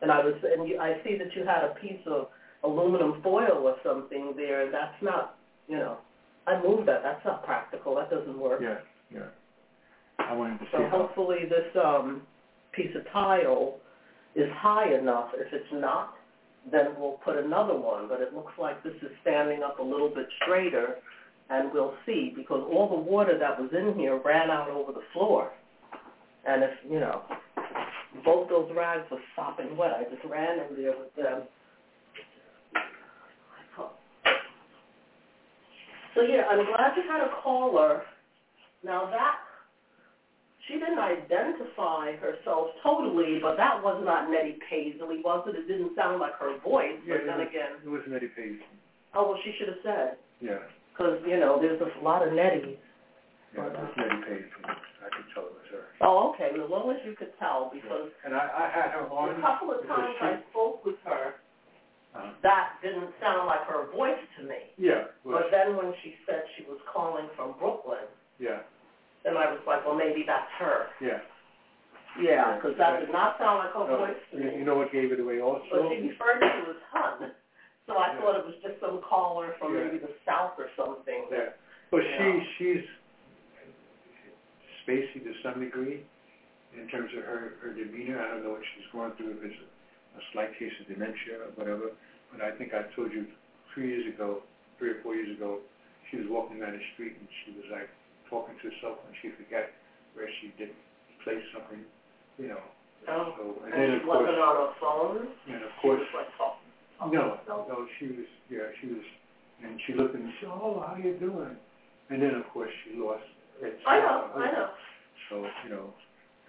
And 0.00 0.10
I 0.10 0.24
was, 0.24 0.34
and 0.42 0.66
you, 0.66 0.80
I 0.80 0.94
see 1.04 1.18
that 1.18 1.36
you 1.36 1.44
had 1.44 1.62
a 1.62 1.74
piece 1.74 2.00
of 2.06 2.28
aluminum 2.64 3.20
foil 3.22 3.62
or 3.62 3.76
something 3.84 4.32
there, 4.36 4.72
that's 4.72 4.96
not, 5.02 5.36
you 5.68 5.76
know, 5.76 5.98
I 6.46 6.60
moved 6.62 6.88
that, 6.88 7.02
that's 7.02 7.24
not 7.24 7.44
practical, 7.44 7.94
that 7.96 8.10
doesn't 8.10 8.38
work. 8.38 8.60
Yeah, 8.62 8.78
yeah. 9.12 9.28
I 10.18 10.34
wanted 10.34 10.58
to 10.58 10.64
see 10.64 10.70
So 10.72 10.82
how, 10.84 10.88
hopefully 10.88 11.44
this, 11.48 11.64
um, 11.76 12.22
piece 12.72 12.94
of 12.94 13.02
tile 13.12 13.76
is 14.34 14.50
high 14.52 14.94
enough. 14.94 15.30
If 15.34 15.52
it's 15.52 15.72
not, 15.72 16.14
then 16.70 16.94
we'll 16.98 17.18
put 17.24 17.36
another 17.36 17.74
one, 17.74 18.08
but 18.08 18.20
it 18.20 18.34
looks 18.34 18.52
like 18.58 18.82
this 18.82 18.94
is 19.02 19.10
standing 19.22 19.62
up 19.62 19.78
a 19.78 19.82
little 19.82 20.08
bit 20.08 20.26
straighter, 20.42 20.96
and 21.50 21.72
we'll 21.72 21.94
see, 22.04 22.32
because 22.34 22.62
all 22.70 22.88
the 22.88 22.94
water 22.94 23.38
that 23.38 23.58
was 23.58 23.70
in 23.72 23.98
here 23.98 24.20
ran 24.24 24.50
out 24.50 24.68
over 24.68 24.92
the 24.92 25.02
floor. 25.12 25.50
And 26.46 26.62
if, 26.62 26.70
you 26.88 27.00
know, 27.00 27.22
both 28.24 28.48
those 28.48 28.70
rags 28.76 29.04
were 29.10 29.18
sopping 29.34 29.76
wet, 29.76 29.92
I 29.92 30.04
just 30.04 30.24
ran 30.24 30.58
in 30.58 30.76
there 30.76 30.94
with 30.98 31.14
them. 31.16 31.42
So 36.14 36.22
yeah, 36.24 36.42
I'm 36.50 36.66
glad 36.66 36.96
you 36.96 37.02
had 37.08 37.20
a 37.20 37.30
caller. 37.42 38.02
Now 38.84 39.06
that 39.06 39.36
didn't 40.98 41.30
identify 41.30 42.16
herself 42.16 42.68
totally, 42.82 43.38
but 43.40 43.56
that 43.56 43.82
was 43.82 44.02
not 44.04 44.30
Nettie 44.30 44.58
Paisley, 44.68 45.22
was 45.24 45.46
it? 45.48 45.54
It 45.56 45.68
didn't 45.68 45.94
sound 45.94 46.20
like 46.20 46.34
her 46.38 46.58
voice, 46.58 46.98
yeah, 47.06 47.16
but 47.18 47.26
then 47.26 47.38
was, 47.38 47.48
again, 47.48 47.70
it 47.84 47.88
was 47.88 48.02
Nettie 48.08 48.32
Page. 48.34 48.60
oh, 49.14 49.28
well, 49.30 49.38
she 49.44 49.54
should 49.58 49.68
have 49.68 49.82
said, 49.84 50.16
Yeah, 50.40 50.58
because, 50.92 51.18
you 51.26 51.38
know, 51.38 51.58
there's 51.60 51.80
a 51.80 51.90
lot 52.04 52.26
of 52.26 52.32
Netties. 52.34 52.76
yeah, 53.54 53.66
it 53.66 53.72
was 53.78 53.90
Nettie 53.96 54.22
Page. 54.26 54.50
I 54.98 55.08
could 55.14 55.26
tell 55.34 55.46
it 55.46 55.54
was 55.54 55.68
her. 55.70 55.84
Oh, 56.02 56.32
okay, 56.34 56.50
well, 56.52 56.64
as 56.64 56.70
long 56.70 56.90
as 56.90 57.00
you 57.06 57.14
could 57.14 57.32
tell, 57.38 57.70
because 57.72 58.10
And 58.26 58.34
I, 58.34 58.44
I 58.50 58.66
had 58.74 58.90
her 58.98 59.06
on. 59.08 59.38
a 59.38 59.40
couple 59.40 59.70
of 59.72 59.86
times 59.86 60.14
she- 60.18 60.26
I 60.26 60.42
spoke 60.50 60.84
with 60.84 60.96
her, 61.04 61.38
uh, 62.14 62.32
that 62.42 62.80
didn't 62.82 63.10
sound 63.20 63.46
like 63.46 63.62
her 63.68 63.86
voice 63.94 64.18
to 64.38 64.44
me. 64.44 64.72
Yeah, 64.76 65.12
But 65.24 65.50
then 65.52 65.76
when 65.76 65.92
she 66.02 66.14
said 66.26 66.42
she 66.56 66.64
was 66.64 66.78
calling 66.92 67.28
from 67.36 67.52
Brooklyn, 67.58 68.08
yeah, 68.38 68.62
then 69.24 69.36
I 69.36 69.46
was 69.50 69.60
like, 69.66 69.84
well, 69.84 69.96
maybe 69.96 70.24
that's 70.26 70.50
her. 70.58 70.86
yeah. 71.00 71.18
Yeah, 72.18 72.56
because 72.56 72.74
that 72.78 72.98
did 72.98 73.12
not 73.14 73.38
sound 73.38 73.62
like 73.62 73.70
her 73.78 73.84
oh, 73.84 73.86
No, 73.86 73.98
voice 74.10 74.18
to 74.32 74.38
you, 74.38 74.50
me. 74.50 74.58
you 74.58 74.64
know 74.64 74.74
what 74.74 74.90
gave 74.90 75.12
it 75.12 75.20
away 75.20 75.38
also? 75.38 75.62
But 75.70 75.86
she 75.94 76.02
referred 76.10 76.40
to 76.40 76.70
as 76.74 76.80
Hun, 76.90 77.30
so 77.86 77.94
I 77.94 78.10
Yeah. 78.10 78.18
thought 78.18 78.34
it 78.34 78.44
was 78.44 78.56
just 78.58 78.80
some 78.80 78.98
caller 78.98 79.54
from 79.58 79.74
Yeah. 79.76 79.84
maybe 79.86 79.98
the 79.98 80.10
south 80.26 80.58
or 80.58 80.66
something. 80.74 81.28
Yeah, 81.30 81.50
but 81.92 82.02
she, 82.02 82.42
she's 82.58 82.82
spacey 84.82 85.22
to 85.22 85.32
some 85.42 85.60
degree 85.60 86.02
in 86.76 86.88
terms 86.88 87.12
of 87.16 87.22
her, 87.22 87.52
her 87.60 87.70
demeanor. 87.70 88.18
I 88.18 88.28
don't 88.34 88.42
know 88.42 88.50
what 88.50 88.62
she's 88.74 88.86
going 88.90 89.12
through, 89.12 89.36
if 89.38 89.42
it's 89.44 89.60
a, 89.60 90.18
a 90.18 90.22
slight 90.32 90.50
case 90.58 90.72
of 90.80 90.88
dementia 90.88 91.38
or 91.44 91.50
whatever. 91.54 91.90
But 92.32 92.40
I 92.42 92.50
think 92.50 92.74
I 92.74 92.82
told 92.96 93.12
you 93.12 93.26
three 93.74 93.88
years 93.88 94.06
ago, 94.12 94.40
three 94.78 94.90
or 94.90 94.96
four 95.02 95.14
years 95.14 95.30
ago, 95.36 95.60
she 96.10 96.16
was 96.16 96.26
walking 96.28 96.58
down 96.58 96.72
the 96.72 96.82
street 96.94 97.14
and 97.20 97.28
she 97.44 97.52
was 97.52 97.64
like 97.70 97.86
talking 98.30 98.54
to 98.60 98.64
herself 98.70 99.00
and 99.06 99.12
she 99.20 99.28
forgot 99.36 99.66
where 100.14 100.28
she 100.40 100.52
did 100.60 100.70
place 101.24 101.42
something, 101.52 101.82
you 102.38 102.48
know. 102.48 102.62
Oh, 103.08 103.32
So, 103.36 103.42
and 103.64 103.72
then 103.72 103.88
she 103.88 103.96
of 103.98 104.02
course, 104.04 104.26
wasn't 104.28 104.38
on 104.42 104.54
her 104.58 104.72
phone? 104.80 105.28
and 105.48 105.62
of 105.64 105.70
She 105.80 105.80
course, 105.80 106.02
was 106.02 106.12
like 106.24 106.30
talking. 106.36 106.68
no, 107.14 107.38
no, 107.46 107.86
she 107.98 108.06
was, 108.10 108.28
yeah, 108.50 108.68
she 108.80 108.86
was, 108.90 109.04
and 109.64 109.78
she 109.86 109.94
looked 109.94 110.14
and 110.14 110.26
said, 110.40 110.50
oh, 110.50 110.82
how 110.84 110.96
you 110.96 111.14
doing? 111.16 111.54
And 112.10 112.22
then, 112.22 112.34
of 112.34 112.44
course, 112.52 112.70
she 112.84 112.98
lost 112.98 113.22
it. 113.62 113.76
I 113.86 113.98
know, 114.00 114.32
I 114.34 114.50
know. 114.50 114.68
So, 115.30 115.46
you 115.62 115.70
know, 115.70 115.92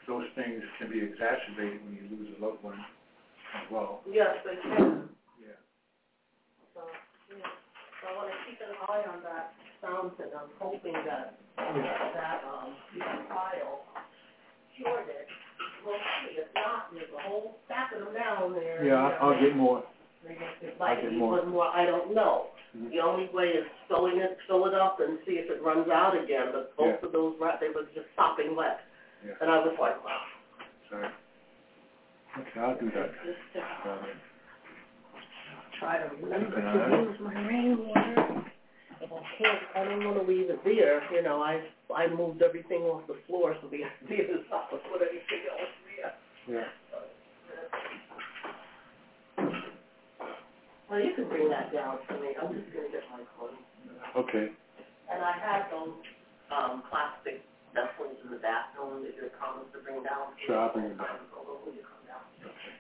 those 0.08 0.26
things 0.36 0.64
can 0.80 0.90
be 0.90 1.00
exacerbated 1.04 1.84
when 1.86 1.94
you 1.96 2.06
lose 2.10 2.30
a 2.34 2.40
loved 2.42 2.64
one 2.64 2.80
as 3.56 3.66
well. 3.70 4.00
Yes, 4.10 4.34
they 4.44 4.56
can. 4.62 5.06
Yeah. 5.38 5.54
So, 6.74 6.82
yeah. 7.30 7.46
So 8.02 8.04
I 8.10 8.16
want 8.16 8.30
to 8.32 8.38
keep 8.48 8.58
an 8.64 8.74
eye 8.90 9.04
on 9.06 9.22
that 9.22 9.52
fountain. 9.82 10.28
I'm 10.36 10.50
hoping 10.60 10.94
that, 11.06 11.36
that, 11.58 12.42
um, 12.48 12.74
file 13.30 13.86
cured 14.76 15.08
it. 15.10 15.28
We'll 15.86 15.96
see. 15.96 16.36
If 16.40 16.48
not, 16.56 16.94
there's 16.94 17.10
a 17.16 17.30
whole 17.30 17.58
stack 17.66 17.92
of 17.94 18.06
them 18.06 18.14
down 18.14 18.54
there. 18.54 18.84
Yeah, 18.86 19.08
I- 19.08 19.18
I'll 19.22 19.40
get 19.40 19.56
more. 19.56 19.84
It 20.62 20.78
might 20.80 21.02
be 21.02 21.16
more. 21.16 21.32
one 21.40 21.50
more, 21.50 21.68
I 21.74 21.86
don't 21.86 22.14
know. 22.14 22.48
Mhm. 22.76 22.92
The 22.92 23.00
only 23.00 23.28
way 23.34 23.50
is 23.56 23.66
filling 23.88 24.18
it, 24.20 24.38
fill 24.48 24.66
it 24.68 24.74
up 24.74 25.00
and 25.00 25.18
see 25.26 25.40
if 25.40 25.50
it 25.50 25.62
runs 25.64 25.90
out 25.90 26.16
again, 26.16 26.52
but 26.52 26.76
both 26.76 27.02
of 27.04 27.12
those, 27.14 27.40
ra- 27.40 27.56
they 27.60 27.70
were 27.70 27.84
just 27.96 28.08
sopping 28.16 28.56
wet. 28.56 28.82
Yeah. 29.26 29.34
And 29.42 29.50
I 29.50 29.58
was 29.60 29.76
like, 29.80 30.04
wow. 30.04 30.22
Sorry. 30.90 31.10
Okay, 32.38 32.60
I'll 32.60 32.76
do 32.76 32.92
that. 32.92 33.12
Just, 33.24 33.56
uh, 33.56 33.90
Uh, 33.90 34.06
try 35.80 35.98
to 36.00 36.10
remember 36.16 36.46
Keep 36.50 36.58
an 36.58 36.68
eye. 36.68 36.90
to 36.90 37.04
use 37.04 37.20
my 37.22 37.48
rainwater. 37.48 38.44
If 39.02 39.12
I 39.12 39.22
can't, 39.38 39.60
I 39.76 39.84
don't 39.84 40.04
wanna 40.04 40.22
leave 40.22 40.50
it 40.50 40.60
there, 40.64 41.02
you 41.14 41.22
know, 41.22 41.42
I, 41.42 41.60
I 41.94 42.08
moved 42.08 42.42
everything 42.42 42.84
off 42.84 43.02
the 43.08 43.16
floor, 43.28 43.56
so 43.62 43.68
the 43.68 43.84
idea 44.06 44.24
is 44.24 44.44
not 44.52 44.70
to 44.72 44.78
put 44.92 45.02
anything 45.02 45.44
else 45.50 45.72
there. 45.88 46.12
Yeah. 46.48 46.68
Well, 50.90 51.00
you 51.00 51.14
can 51.14 51.28
bring 51.30 51.50
that 51.50 51.72
down 51.72 51.98
to 52.10 52.14
me, 52.20 52.36
I'm 52.42 52.52
just 52.54 52.68
gonna 52.74 52.90
get 52.92 53.04
my 53.12 53.22
clothes. 53.38 53.56
Okay. 54.18 54.50
And 55.12 55.22
I 55.24 55.34
have 55.38 55.70
those, 55.72 55.96
um, 56.52 56.84
plastic 56.90 57.40
vessels 57.74 58.18
in 58.24 58.30
the 58.32 58.42
bathroom 58.42 59.04
that 59.04 59.14
you're 59.16 59.30
promised 59.38 59.72
to 59.74 59.80
bring 59.80 60.02
down. 60.04 60.34
Sure, 60.46 60.58
I'll 60.58 60.74
bring 60.74 60.90
them 60.90 60.98
down. 60.98 61.22
Although 61.38 61.62
when 61.64 61.76
you 61.76 61.82
come 61.86 62.04
down. 62.10 62.26
Okay. 62.44 62.74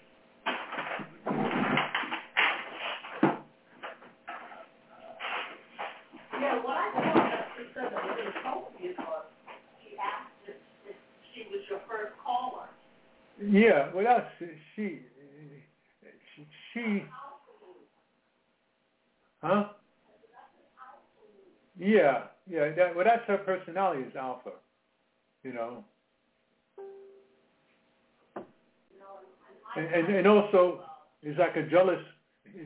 Yeah, 6.39 6.63
what 6.63 6.77
I 6.77 6.91
thought 6.93 7.91
really 7.91 8.31
helped 8.43 8.79
me 8.79 8.89
was, 8.97 9.25
she 9.83 9.97
asked 9.97 10.47
if, 10.47 10.95
she 11.33 11.43
was 11.51 11.61
your 11.69 11.79
first 11.89 12.13
caller. 12.23 12.67
Yeah, 13.41 13.93
well, 13.93 14.05
that's, 14.05 14.25
she, 14.75 14.99
she, 16.35 16.47
she, 16.73 17.03
huh? 19.41 19.65
Yeah, 21.77 22.23
yeah, 22.49 22.71
that, 22.75 22.95
well, 22.95 23.05
that's 23.05 23.25
her 23.27 23.37
personality 23.37 24.03
is 24.03 24.15
alpha, 24.15 24.51
you 25.43 25.53
know. 25.53 25.83
And, 29.75 29.87
and, 29.93 30.15
and 30.15 30.27
also, 30.27 30.81
is 31.21 31.37
like 31.37 31.55
a 31.55 31.63
jealous, 31.69 31.99
is, 32.45 32.65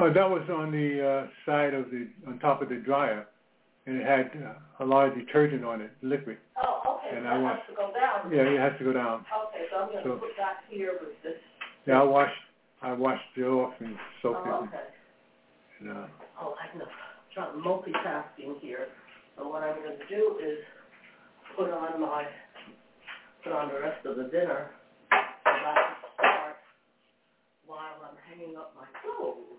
Oh, 0.00 0.12
that 0.12 0.30
was 0.30 0.42
on 0.48 0.70
the 0.70 1.02
uh, 1.02 1.26
side 1.44 1.74
of 1.74 1.90
the, 1.90 2.06
on 2.26 2.38
top 2.38 2.62
of 2.62 2.68
the 2.68 2.76
dryer, 2.76 3.26
and 3.86 3.96
it 3.96 4.06
had 4.06 4.30
uh, 4.46 4.84
a 4.84 4.86
lot 4.86 5.08
of 5.08 5.14
detergent 5.16 5.64
on 5.64 5.80
it, 5.80 5.90
liquid. 6.02 6.38
Oh, 6.56 7.00
okay, 7.02 7.16
And 7.16 7.24
so 7.26 7.30
I 7.30 7.38
want- 7.38 7.58
has 7.58 7.66
to 7.68 7.74
go 7.74 7.90
down. 7.92 8.30
Yeah, 8.32 8.42
it 8.46 8.60
has 8.60 8.78
to 8.78 8.84
go 8.84 8.92
down. 8.92 9.26
Okay, 9.48 9.66
so 9.72 9.76
I'm 9.82 9.88
gonna 9.88 10.02
So- 10.04 10.16
put 10.22 10.36
that 10.38 10.62
here 10.68 10.92
with 11.00 11.20
this. 11.22 11.34
Yeah, 11.86 12.00
I 12.00 12.04
washed, 12.04 12.42
I 12.82 12.92
washed 12.92 13.26
it 13.36 13.42
off 13.42 13.74
and 13.80 13.98
soaked 14.22 14.46
Oh, 14.46 14.64
it. 14.64 14.68
okay. 14.68 14.86
And, 15.80 15.90
uh, 15.90 16.06
Oh, 16.40 16.54
I 16.54 16.76
know. 16.78 16.86
Trying 17.34 17.58
multitasking 17.60 18.60
here. 18.60 18.86
So 19.36 19.48
what 19.48 19.62
I'm 19.64 19.74
gonna 19.82 19.98
do 20.08 20.38
is 20.38 20.58
put 21.56 21.70
on 21.72 22.00
my, 22.00 22.24
put 23.42 23.52
on 23.52 23.68
the 23.68 23.80
rest 23.80 24.06
of 24.06 24.16
the 24.16 24.24
dinner. 24.30 24.70
So 25.10 25.16
I 25.16 25.74
can 25.74 25.96
start 26.14 26.56
while 27.66 27.98
I'm 28.06 28.16
hanging 28.30 28.56
up 28.56 28.74
my 28.76 28.86
clothes. 29.02 29.57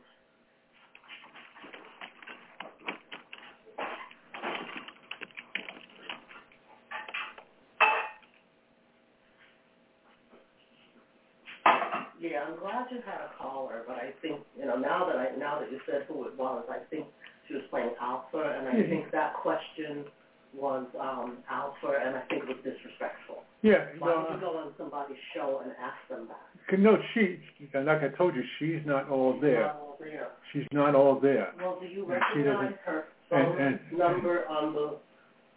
Yeah, 12.19 12.43
I'm 12.47 12.59
glad 12.59 12.87
you 12.91 12.99
had 13.05 13.21
a 13.21 13.31
caller, 13.39 13.83
but 13.87 13.95
I 13.95 14.11
think, 14.21 14.41
you 14.59 14.65
know, 14.65 14.75
now 14.75 15.05
that 15.07 15.15
I, 15.15 15.35
now 15.39 15.59
that 15.59 15.71
you 15.71 15.79
said 15.89 16.03
who 16.07 16.27
it 16.27 16.35
was, 16.37 16.65
I 16.69 16.79
think 16.89 17.05
she 17.47 17.53
was 17.55 17.63
playing 17.69 17.91
Alpha, 18.01 18.43
and 18.59 18.67
I 18.67 18.73
Mhm. 18.75 18.89
think 18.89 19.11
that 19.11 19.35
question 19.35 20.05
was, 20.53 20.85
um, 20.99 21.37
Alpha, 21.49 21.95
and 22.03 22.17
I 22.17 22.21
think 22.27 22.43
it 22.43 22.47
was 22.49 22.57
disrespectful. 22.63 23.43
yeah, 23.61 23.85
Why 23.99 24.09
no, 24.09 24.17
would 24.21 24.33
you 24.35 24.39
go 24.41 24.57
on 24.57 24.73
somebody's 24.77 25.17
show 25.33 25.59
and 25.63 25.71
ask 25.79 25.95
them 26.09 26.27
that? 26.27 26.73
uh, 26.73 26.77
no, 26.77 27.01
she, 27.13 27.39
and 27.73 27.85
like 27.85 28.03
I 28.03 28.09
told 28.09 28.35
you, 28.35 28.43
she's 28.57 28.85
not 28.85 29.09
all 29.09 29.33
there. 29.39 29.61
Not 29.67 29.75
all 29.77 29.97
there. 29.99 30.27
She's 30.51 30.67
not 30.73 30.95
all 30.95 31.15
there. 31.15 31.53
Well, 31.57 31.79
do 31.79 31.85
you 31.87 32.03
recognize 32.05 32.75
her 32.85 33.05
and- 33.31 33.47
phone 33.47 33.61
and- 33.61 33.91
number 33.93 34.45
on 34.49 34.73
the, 34.73 34.97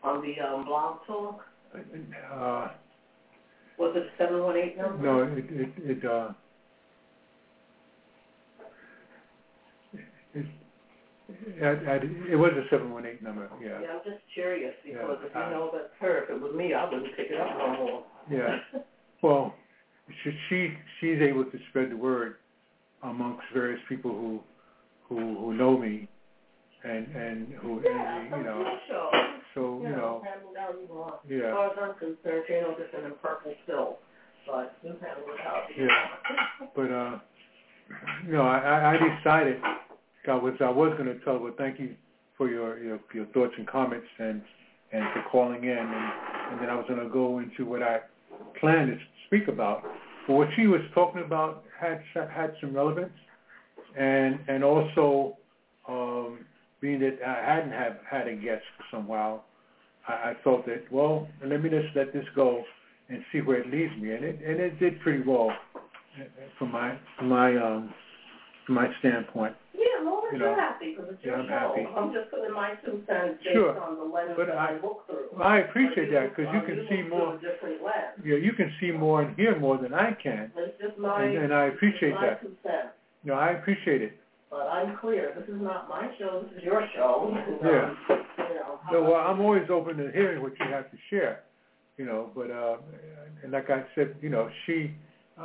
on 0.04 0.20
the, 0.22 0.40
um, 0.40 0.64
blog 0.64 1.04
talk? 1.06 1.44
Uh, 1.74 2.68
Was 3.78 3.96
it 3.96 4.10
seven 4.18 4.42
one 4.42 4.56
eight 4.56 4.76
number? 4.76 5.02
no, 5.02 5.22
it, 5.22 5.50
it, 5.50 5.72
it, 5.78 6.04
uh, 6.04 6.32
it, 10.34 10.46
it, 11.28 11.62
it, 11.62 12.32
it 12.32 12.36
was 12.36 12.52
a 12.52 12.64
seven 12.70 12.92
one 12.92 13.06
eight 13.06 13.22
number, 13.22 13.48
yeah, 13.62 13.80
Yeah, 13.80 13.88
I'm 13.94 14.00
just 14.04 14.22
curious, 14.34 14.74
because 14.84 15.18
Yeah, 15.20 15.26
if 15.26 15.34
you 15.34 15.50
know 15.54 15.70
that's 15.72 15.92
her, 16.00 16.24
if 16.24 16.30
it 16.30 16.40
was 16.40 16.54
me, 16.54 16.74
I 16.74 16.84
wouldn't 16.84 17.14
pick 17.16 17.28
it 17.30 17.38
up 17.40 17.56
no 17.58 17.76
more. 17.76 18.04
yeah. 18.30 18.56
Well, 19.22 19.54
she, 20.24 20.30
she, 20.48 20.74
she's 21.00 21.20
able 21.22 21.44
to 21.44 21.58
spread 21.70 21.90
the 21.92 21.96
word 21.96 22.34
amongst 23.04 23.44
various 23.54 23.78
people 23.88 24.10
who, 24.10 24.40
who, 25.08 25.38
who 25.38 25.54
know 25.54 25.78
me 25.78 26.08
and, 26.82 27.06
and 27.14 27.52
who, 27.62 27.80
Yeah, 27.84 28.18
and, 28.20 28.30
you 28.36 28.42
know, 28.42 28.64
some 28.64 28.78
show. 28.88 29.10
so, 29.54 29.80
you 29.80 29.90
know, 29.90 30.22
handle 30.24 30.52
how 30.56 30.70
you 30.70 30.88
want. 30.92 31.14
As 31.24 31.30
yeah, 31.30 31.52
far 31.52 31.66
as 31.70 31.72
I'm 31.80 31.94
concerned, 31.94 32.44
you're 32.48 32.62
no 32.62 32.70
different 32.76 33.04
than 33.04 33.12
purple 33.22 33.54
pill, 33.64 33.98
but 34.44 34.74
you 34.82 34.90
handle 35.00 35.24
it 35.28 35.40
how 35.44 35.62
you 35.76 35.84
Yeah. 35.84 36.08
want. 36.10 36.74
but, 36.74 36.90
uh, 36.90 37.18
you 38.26 38.32
know, 38.32 38.42
I, 38.42 38.58
I 38.58 38.94
I 38.94 39.16
decided, 39.18 39.58
I 40.28 40.34
was, 40.34 40.54
I 40.60 40.70
was 40.70 40.94
gonna 40.96 41.14
tell, 41.24 41.34
her, 41.34 41.40
well, 41.40 41.54
thank 41.58 41.80
you 41.80 41.94
for 42.38 42.48
your, 42.48 42.78
your, 42.78 43.00
your 43.12 43.26
thoughts 43.26 43.54
and 43.58 43.66
comments 43.66 44.06
and, 44.18 44.40
and 44.92 45.04
for 45.12 45.24
calling 45.30 45.64
in, 45.64 45.70
and, 45.70 46.12
and 46.52 46.60
then 46.60 46.70
I 46.70 46.74
was 46.74 46.84
gonna 46.88 47.08
go 47.08 47.40
into 47.40 47.64
what 47.64 47.82
I 47.82 48.00
planned 48.60 48.90
to 48.90 48.98
speak 49.26 49.48
about. 49.48 49.82
But 50.26 50.34
what 50.34 50.48
she 50.54 50.66
was 50.66 50.80
talking 50.94 51.22
about 51.22 51.64
had, 51.78 52.02
had 52.14 52.54
some 52.60 52.74
relevance, 52.74 53.12
and, 53.98 54.38
and 54.48 54.62
also, 54.62 55.36
um, 55.88 56.40
being 56.80 57.00
that 57.00 57.18
I 57.26 57.54
hadn't 57.54 57.72
have 57.72 57.96
had 58.08 58.28
a 58.28 58.34
guest 58.34 58.62
for 58.76 58.84
some 58.90 59.06
while, 59.08 59.44
I, 60.06 60.12
I 60.12 60.36
thought 60.44 60.66
that, 60.66 60.90
well, 60.90 61.28
let 61.44 61.62
me 61.62 61.70
just 61.70 61.94
let 61.96 62.12
this 62.12 62.24
go 62.34 62.62
and 63.08 63.22
see 63.32 63.40
where 63.40 63.58
it 63.58 63.70
leads 63.70 63.92
me, 64.00 64.12
and 64.12 64.24
it, 64.24 64.38
and 64.46 64.60
it 64.60 64.78
did 64.78 65.00
pretty 65.00 65.22
well 65.26 65.50
from 66.58 66.70
my, 66.70 66.96
from 67.18 67.28
my, 67.28 67.56
um, 67.56 67.92
from 68.66 68.74
my 68.76 68.88
standpoint. 69.00 69.54
Yeah, 69.74 70.04
well, 70.04 70.22
You 70.32 70.38
you're 70.38 70.50
know, 70.50 70.54
happy, 70.54 70.94
because 70.94 71.12
it's 71.14 71.24
your 71.24 71.36
yeah, 71.36 71.42
I'm 71.42 71.48
show. 71.48 71.58
happy. 71.74 71.86
I'm 71.96 72.12
just 72.12 72.30
putting 72.30 72.54
my 72.54 72.74
two 72.84 73.02
cents 73.06 73.38
based 73.42 73.54
Sure. 73.54 73.80
on 73.80 73.96
the 73.96 74.04
lens 74.04 74.32
But 74.36 74.46
that 74.48 74.56
I- 74.58 74.70
I 74.70 74.72
look 74.78 75.06
through. 75.06 75.42
I 75.42 75.58
appreciate 75.58 76.10
that, 76.12 76.34
because 76.36 76.52
you 76.54 76.60
can 76.62 76.76
look 76.80 76.88
see 76.88 77.02
more, 77.02 77.34
a 77.34 77.38
different 77.38 77.82
lens. 77.82 78.18
yeah, 78.24 78.36
you 78.36 78.52
can 78.52 78.70
see 78.80 78.90
more 78.92 79.22
and 79.22 79.36
hear 79.36 79.56
more 79.58 79.78
than 79.78 79.92
I 79.94 80.12
can, 80.12 80.52
It's 80.56 80.78
just 80.80 80.98
my, 80.98 81.22
and, 81.24 81.36
and 81.36 81.54
I 81.54 81.64
appreciate 81.66 82.14
my 82.14 82.26
that. 82.26 82.40
two 82.42 82.54
cents. 82.62 82.94
No, 83.24 83.34
I 83.34 83.50
appreciate 83.52 84.02
it. 84.02 84.18
But 84.50 84.68
I'm 84.68 84.96
clear, 84.98 85.32
this 85.34 85.48
is 85.48 85.60
not 85.60 85.88
my 85.88 86.14
show, 86.18 86.42
this 86.42 86.58
is 86.58 86.64
your 86.64 86.86
show. 86.94 87.32
Yeah. 87.62 87.94
You 88.08 88.54
know, 88.58 88.80
So, 88.90 89.02
well, 89.02 89.14
I'm 89.16 89.40
always 89.40 89.68
open 89.70 89.96
to 89.96 90.10
hearing 90.12 90.42
what 90.42 90.52
you 90.60 90.66
have 90.66 90.90
to 90.90 90.96
share, 91.08 91.40
you 91.96 92.04
know, 92.04 92.30
but, 92.34 92.50
uh, 92.50 92.76
and 93.42 93.50
like 93.52 93.70
I 93.70 93.84
said, 93.94 94.14
you 94.20 94.28
know, 94.28 94.50
she, 94.66 94.92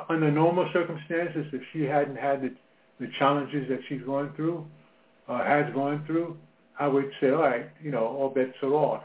under 0.09 0.29
normal 0.29 0.69
circumstances, 0.73 1.45
if 1.53 1.61
she 1.71 1.83
hadn't 1.83 2.17
had 2.17 2.41
the, 2.41 2.51
the 2.99 3.07
challenges 3.19 3.67
that 3.69 3.79
she's 3.87 4.01
going 4.01 4.31
through, 4.35 4.65
uh, 5.27 5.43
has 5.43 5.71
gone 5.73 6.03
through, 6.07 6.37
I 6.79 6.87
would 6.87 7.09
say, 7.19 7.29
all 7.29 7.41
right, 7.41 7.69
you 7.81 7.91
know, 7.91 8.05
all 8.05 8.29
bets 8.29 8.53
are 8.63 8.73
off. 8.73 9.03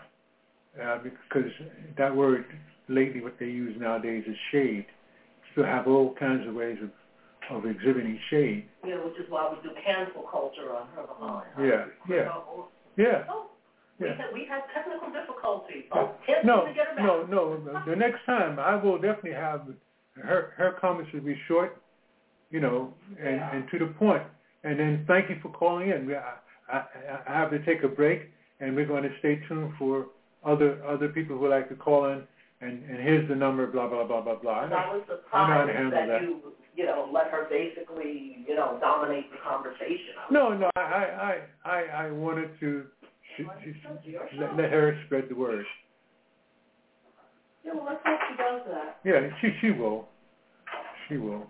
Uh, 0.83 0.99
because 1.03 1.51
that 1.99 2.15
word 2.15 2.47
lately, 2.89 3.21
what 3.21 3.35
they 3.39 3.47
use 3.47 3.77
nowadays 3.79 4.25
is 4.27 4.37
shade. 4.51 4.87
Still 5.53 5.65
have 5.65 5.87
all 5.87 6.15
kinds 6.19 6.47
of 6.49 6.55
ways 6.55 6.79
of, 6.83 6.91
of 7.55 7.67
exhibiting 7.67 8.19
shade. 8.31 8.65
Yeah, 8.87 8.97
which 9.05 9.17
is 9.19 9.27
why 9.29 9.51
we 9.53 9.69
do 9.69 9.75
cancel 9.85 10.23
culture 10.31 10.75
on 10.75 10.87
her 10.97 11.03
behind. 11.07 11.47
Yeah, 11.59 11.85
yeah. 12.09 12.29
Yeah, 12.97 13.25
oh, 13.29 13.51
we 13.99 14.07
yeah. 14.07 14.17
had, 14.17 14.33
we 14.33 14.47
had 14.49 14.63
technical 14.75 15.09
difficulties. 15.11 15.85
Oh, 15.93 16.13
can't 16.27 16.45
No, 16.45 16.65
seem 16.65 16.69
to 16.69 16.75
get 16.75 16.87
her 16.89 16.97
back. 16.97 17.31
no, 17.31 17.57
no. 17.57 17.83
The 17.87 17.97
next 17.97 18.25
time, 18.25 18.59
I 18.59 18.77
will 18.77 18.97
definitely 18.99 19.33
have 19.33 19.63
her. 20.23 20.53
Her 20.57 20.77
comments 20.81 21.11
will 21.13 21.21
be 21.21 21.37
short, 21.49 21.82
you 22.53 22.61
know, 22.61 22.95
and 23.19 23.37
Yeah. 23.37 23.55
and 23.55 23.69
to 23.71 23.79
the 23.81 23.87
point. 23.99 24.23
And 24.65 24.79
then 24.79 25.05
thank 25.09 25.29
you 25.29 25.37
for 25.43 25.49
calling 25.51 25.89
in. 25.91 26.09
I, 26.15 26.37
I, 26.73 26.85
I 27.29 27.33
have 27.41 27.51
to 27.51 27.59
take 27.65 27.83
a 27.83 27.89
break, 27.89 28.31
and 28.61 28.77
we're 28.77 28.87
going 28.87 29.03
to 29.03 29.19
stay 29.19 29.35
tuned 29.49 29.73
for 29.79 30.07
other 30.45 30.81
other 30.87 31.09
people 31.09 31.37
who 31.37 31.49
like 31.49 31.69
to 31.71 31.75
call 31.75 32.05
in. 32.13 32.23
And 32.61 32.75
and 32.89 32.99
here's 33.03 33.29
the 33.29 33.35
number. 33.35 33.67
Blah 33.67 33.89
blah 33.89 34.05
blah 34.07 34.21
blah 34.21 34.37
blah. 34.37 34.65
And 34.65 34.75
I 34.75 34.87
was 34.95 35.03
I 35.09 35.17
surprised 35.17 35.71
handle 35.73 35.91
that, 35.91 36.07
that. 36.07 36.23
you, 36.23 36.53
you 36.77 36.87
know, 36.87 37.11
let 37.13 37.27
her 37.35 37.49
basically, 37.51 38.45
you 38.47 38.55
know, 38.55 38.79
dominate 38.81 39.33
the 39.33 39.39
conversation. 39.43 40.15
I 40.21 40.33
No, 40.33 40.55
no. 40.57 40.71
I 40.77 40.81
I 40.81 41.33
I 41.65 41.71
I 41.75 42.07
I 42.07 42.11
wanted 42.13 42.51
to. 42.61 42.87
to, 43.39 43.45
like, 43.49 43.65
to 43.65 44.41
let, 44.41 44.57
let 44.57 44.71
her 44.71 45.01
spread 45.07 45.25
the 45.29 45.35
word. 45.35 45.65
Yeah, 47.65 47.73
well, 47.75 47.87
let's 47.87 48.01
hope 48.05 48.19
she 48.29 48.37
does 48.37 48.61
that. 48.71 48.99
Yeah, 49.05 49.29
she 49.41 49.49
she 49.61 49.71
will. 49.73 50.07
She 51.09 51.17
will. 51.17 51.47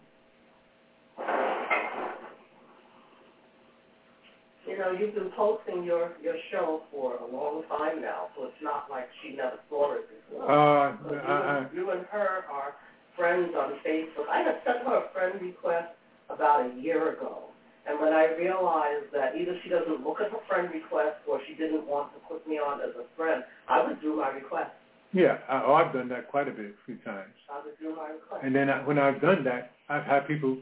You 4.66 4.71
know, 4.82 4.90
you've 4.90 5.14
been 5.14 5.30
posting 5.36 5.84
your, 5.84 6.12
your 6.22 6.34
show 6.50 6.82
for 6.90 7.16
a 7.16 7.26
long 7.30 7.62
time 7.68 8.02
now, 8.02 8.28
so 8.36 8.44
it's 8.44 8.62
not 8.62 8.90
like 8.90 9.06
she 9.22 9.36
never 9.36 9.58
saw 9.70 9.94
it 9.94 10.04
before. 10.10 10.50
Uh, 10.50 10.96
So 11.06 11.14
you, 11.14 11.20
I, 11.20 11.66
you 11.74 11.90
and 11.90 12.04
her 12.10 12.44
are 12.50 12.74
friends 13.16 13.54
on 13.56 13.78
Facebook. 13.86 14.26
I 14.30 14.42
had 14.42 14.58
sent 14.66 14.84
her 14.86 15.06
a 15.06 15.12
friend 15.14 15.40
request 15.40 15.94
about 16.28 16.66
a 16.66 16.74
year 16.80 17.14
ago. 17.14 17.48
And 17.86 17.98
when 18.00 18.12
I 18.12 18.26
realized 18.38 19.10
that 19.12 19.34
either 19.36 19.54
she 19.62 19.68
doesn't 19.68 20.04
look 20.04 20.20
at 20.20 20.30
the 20.30 20.38
friend 20.48 20.68
request 20.72 21.18
or 21.28 21.40
she 21.46 21.54
didn't 21.54 21.86
want 21.86 22.12
to 22.14 22.18
put 22.28 22.46
me 22.48 22.56
on 22.56 22.80
as 22.80 22.94
a 22.94 23.04
friend, 23.16 23.42
I 23.68 23.86
withdrew 23.86 24.16
my 24.16 24.28
request. 24.28 24.70
yeah, 25.12 25.38
I, 25.48 25.62
oh, 25.66 25.74
I've 25.74 25.92
done 25.92 26.08
that 26.10 26.28
quite 26.30 26.48
a 26.48 26.52
bit, 26.52 26.66
a 26.66 26.84
few 26.86 26.96
times. 27.04 27.34
I 27.50 27.64
withdrew 27.64 27.96
my 27.96 28.08
request. 28.10 28.44
And 28.44 28.54
then 28.54 28.70
I, 28.70 28.86
when 28.86 28.98
I've 28.98 29.20
done 29.20 29.42
that, 29.44 29.72
I've 29.88 30.04
had 30.04 30.28
people 30.28 30.56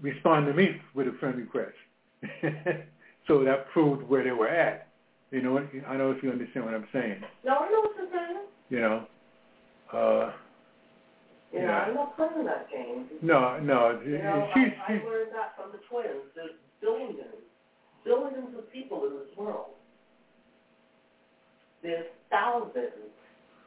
respond 0.00 0.46
to 0.46 0.54
me 0.54 0.80
with 0.94 1.08
a 1.08 1.12
friend 1.18 1.36
request. 1.36 1.74
so 3.26 3.44
that 3.44 3.68
proved 3.72 4.08
where 4.08 4.22
they 4.24 4.30
were 4.32 4.48
at. 4.48 4.88
You 5.30 5.42
know, 5.42 5.52
what- 5.52 5.64
I 5.86 5.96
don't 5.96 5.98
know 5.98 6.10
if 6.12 6.22
you 6.22 6.30
understand 6.30 6.64
what 6.66 6.74
I'm 6.74 6.86
saying. 6.92 7.24
No, 7.44 7.56
I 7.58 7.70
know 7.70 7.80
what 7.80 7.96
you're 7.96 8.10
saying. 8.10 8.38
You 8.70 8.80
know, 8.80 9.06
uh, 9.92 10.32
You 11.52 11.60
know, 11.60 11.66
Yeah. 11.66 11.84
I'm 11.86 11.94
not 11.94 12.16
playing 12.16 12.44
that 12.46 12.68
game. 12.70 13.08
no, 13.22 13.58
no, 13.60 14.00
You 14.00 14.18
know, 14.18 14.50
she's, 14.54 14.72
I, 14.88 14.94
I 14.94 15.04
learned 15.04 15.32
that 15.32 15.54
from 15.56 15.70
the 15.72 15.78
twins. 15.88 16.26
There's 16.34 16.50
billions, 16.80 17.20
billions 18.04 18.58
of 18.58 18.70
people 18.72 19.06
in 19.06 19.12
this 19.18 19.36
world. 19.36 19.70
There's 21.82 22.06
thousands. 22.30 23.12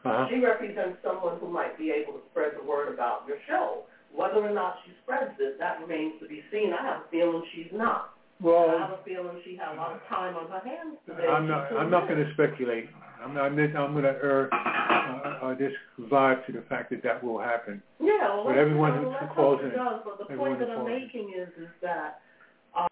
uh-huh. 0.03 0.27
She 0.29 0.39
represents 0.39 1.01
someone 1.03 1.39
who 1.39 1.47
might 1.47 1.77
be 1.77 1.91
able 1.91 2.13
to 2.13 2.21
spread 2.31 2.53
the 2.59 2.63
word 2.65 2.93
about 2.93 3.23
your 3.27 3.37
show. 3.47 3.83
Whether 4.13 4.39
or 4.45 4.51
not 4.51 4.79
she 4.85 4.91
spreads 5.03 5.35
it, 5.39 5.59
that 5.59 5.79
remains 5.81 6.19
to 6.21 6.27
be 6.27 6.43
seen. 6.51 6.73
I 6.73 6.81
have 6.83 7.01
a 7.01 7.07
feeling 7.11 7.43
she's 7.53 7.71
not. 7.73 8.16
I 8.45 8.77
have 8.79 8.91
a 8.91 9.03
feeling 9.03 9.41
she 9.43 9.55
had 9.57 9.73
a 9.73 9.77
lot 9.77 9.93
of 9.93 10.01
time 10.07 10.35
on 10.35 10.49
her 10.51 10.59
hands 10.59 10.97
today. 11.05 11.27
I'm 11.27 11.47
not, 11.47 11.71
I'm 11.73 11.89
not 11.89 12.07
going 12.07 12.23
to 12.23 12.31
speculate. 12.33 12.89
I'm 13.23 13.33
not, 13.33 13.45
I'm 13.45 13.55
going 13.55 14.03
to 14.03 14.09
err, 14.21 14.49
uh, 14.53 15.45
uh, 15.47 15.55
this 15.55 15.73
vibe 16.01 16.45
to 16.45 16.51
the 16.51 16.61
fact 16.69 16.91
that 16.91 17.01
that 17.03 17.23
will 17.23 17.39
happen. 17.39 17.81
Yeah, 17.99 18.35
well, 18.35 18.45
But 18.45 18.57
everyone 18.57 19.01
know, 19.01 19.11
who 19.11 19.27
calls 19.33 19.61
in- 19.63 19.71
does. 19.71 20.01
But 20.05 20.19
the 20.19 20.35
point 20.35 20.59
that 20.59 20.69
I'm 20.69 20.85
making 20.85 21.33
is, 21.35 21.49
is 21.61 21.69
that 21.81 22.19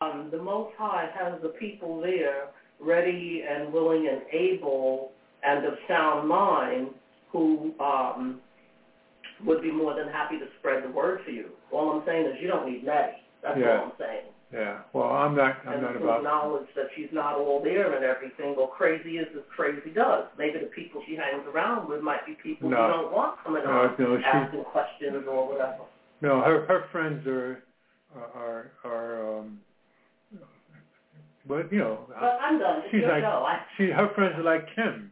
um, 0.01 0.29
the 0.31 0.41
Most 0.41 0.73
High 0.77 1.09
has 1.13 1.39
the 1.43 1.49
people 1.49 2.01
there 2.01 2.47
ready 2.79 3.43
and 3.47 3.71
willing 3.71 4.07
and 4.11 4.21
able 4.33 5.11
and 5.43 5.63
of 5.63 5.73
sound 5.87 6.27
mind 6.27 6.87
who 7.31 7.71
um, 7.79 8.41
would 9.45 9.61
be 9.61 9.71
more 9.71 9.93
than 9.95 10.07
happy 10.11 10.39
to 10.39 10.45
spread 10.59 10.83
the 10.83 10.89
word 10.89 11.19
for 11.23 11.29
you. 11.31 11.49
All 11.71 11.91
I'm 11.91 12.03
saying 12.05 12.25
is 12.25 12.33
you 12.41 12.47
don't 12.47 12.69
need 12.69 12.83
Nettie. 12.83 13.21
That's 13.43 13.59
Yeah. 13.59 13.77
all 13.77 13.85
I'm 13.85 13.91
saying. 13.99 14.25
Yeah. 14.53 14.79
Well, 14.93 15.09
I'm 15.09 15.35
not. 15.35 15.57
I'm 15.65 15.73
and 15.73 15.81
not 15.81 15.95
about. 15.97 16.17
acknowledge 16.19 16.67
that 16.75 16.85
she's 16.95 17.09
not 17.11 17.35
all 17.35 17.61
there 17.63 17.93
and 17.95 18.05
everything. 18.05 18.55
Well, 18.55 18.67
crazy 18.67 19.17
is 19.17 19.27
as 19.35 19.43
crazy 19.55 19.89
does. 19.93 20.25
Maybe 20.37 20.59
the 20.59 20.67
people 20.67 21.01
she 21.07 21.15
hangs 21.15 21.43
around 21.53 21.89
with 21.89 22.01
might 22.01 22.25
be 22.25 22.37
people 22.41 22.69
No. 22.69 22.77
who 22.77 22.93
don't 22.93 23.11
want 23.13 23.39
coming 23.43 23.63
No, 23.63 23.71
on 23.71 23.95
no, 23.99 24.17
she- 24.17 24.23
asking 24.23 24.63
questions 24.65 25.25
or 25.27 25.47
whatever. 25.49 25.83
No, 26.21 26.41
her 26.41 26.65
her 26.67 26.85
friends 26.91 27.25
are 27.27 27.63
are 28.15 28.71
are 28.85 29.39
um. 29.39 29.59
But 31.47 31.71
you 31.71 31.79
know, 31.79 31.99
But 32.07 32.39
I'm 32.41 32.57
done. 32.59 32.81
It's 32.85 32.91
She's 32.91 33.03
like- 33.03 33.23
show. 33.23 33.45
I, 33.47 33.61
she 33.77 33.89
her 33.91 34.09
friends 34.15 34.35
are 34.37 34.43
like 34.43 34.67
Kim, 34.75 35.11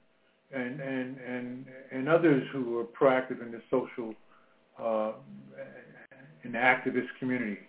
and 0.52 0.80
and 0.80 1.18
and 1.20 1.66
and 1.92 2.08
others 2.10 2.48
who 2.52 2.80
are 2.80 2.86
proactive 2.86 3.42
in 3.42 3.52
the 3.52 3.62
social, 3.70 4.14
uh, 4.80 5.12
in 6.44 6.54
the 6.54 6.58
activist 6.58 7.08
community, 7.20 7.60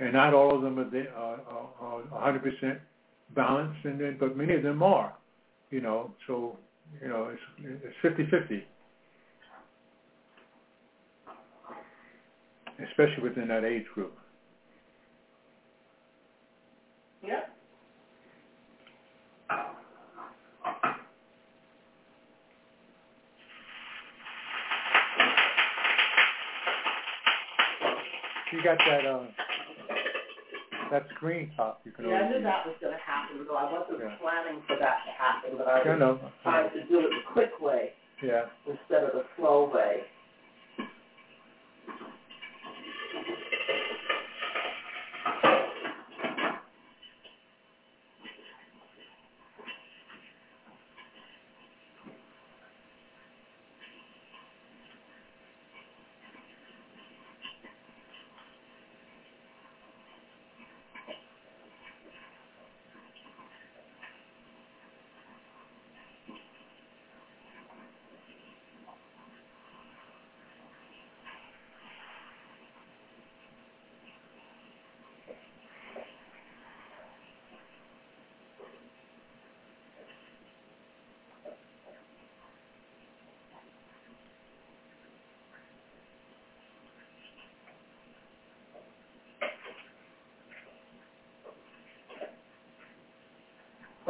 and 0.00 0.14
not 0.14 0.34
all 0.34 0.56
of 0.56 0.62
them 0.62 0.78
are 0.78 0.90
they 0.90 1.06
uh, 1.14 1.20
uh, 1.20 1.22
uh, 1.22 1.84
are 1.84 2.02
are 2.02 2.02
are 2.12 2.32
100 2.32 2.42
percent 2.42 2.78
balanced, 3.34 3.84
and 3.84 4.00
then 4.00 4.16
but 4.18 4.36
many 4.36 4.54
of 4.54 4.62
them 4.62 4.82
are, 4.82 5.14
you 5.70 5.80
know. 5.80 6.12
So 6.26 6.56
you 7.02 7.08
know 7.08 7.30
it's 7.32 7.82
it's 7.84 7.96
50 8.02 8.26
50. 8.30 8.64
Especially 12.88 13.22
within 13.22 13.48
that 13.48 13.64
age 13.64 13.84
group. 13.94 14.16
yeah. 17.26 17.40
You 28.52 28.62
got 28.64 28.78
that 28.78 29.06
uh, 29.06 29.26
that 30.90 31.06
screen 31.14 31.50
top. 31.56 31.80
You 31.84 31.92
can 31.92 32.04
Yeah, 32.04 32.10
I 32.10 32.14
always 32.26 32.30
knew 32.30 32.36
use. 32.42 32.50
that 32.50 32.66
was 32.66 32.76
going 32.80 32.92
to 32.94 33.02
happen, 33.04 33.46
though 33.46 33.56
I 33.56 33.70
wasn't 33.72 34.00
Yeah. 34.00 34.16
planning 34.20 34.62
for 34.66 34.76
that 34.76 34.98
to 35.06 35.12
happen, 35.12 35.56
but 35.56 35.66
I 35.68 35.82
Yeah, 35.84 35.94
was 35.94 35.98
no. 35.98 36.30
trying 36.42 36.70
to 36.70 36.82
do 36.84 36.98
it 37.06 37.10
the 37.10 37.22
quick 37.32 37.60
way 37.60 37.94
Yeah. 38.22 38.46
instead 38.66 39.04
of 39.04 39.12
the 39.12 39.24
slow 39.36 39.64
way. 39.64 40.04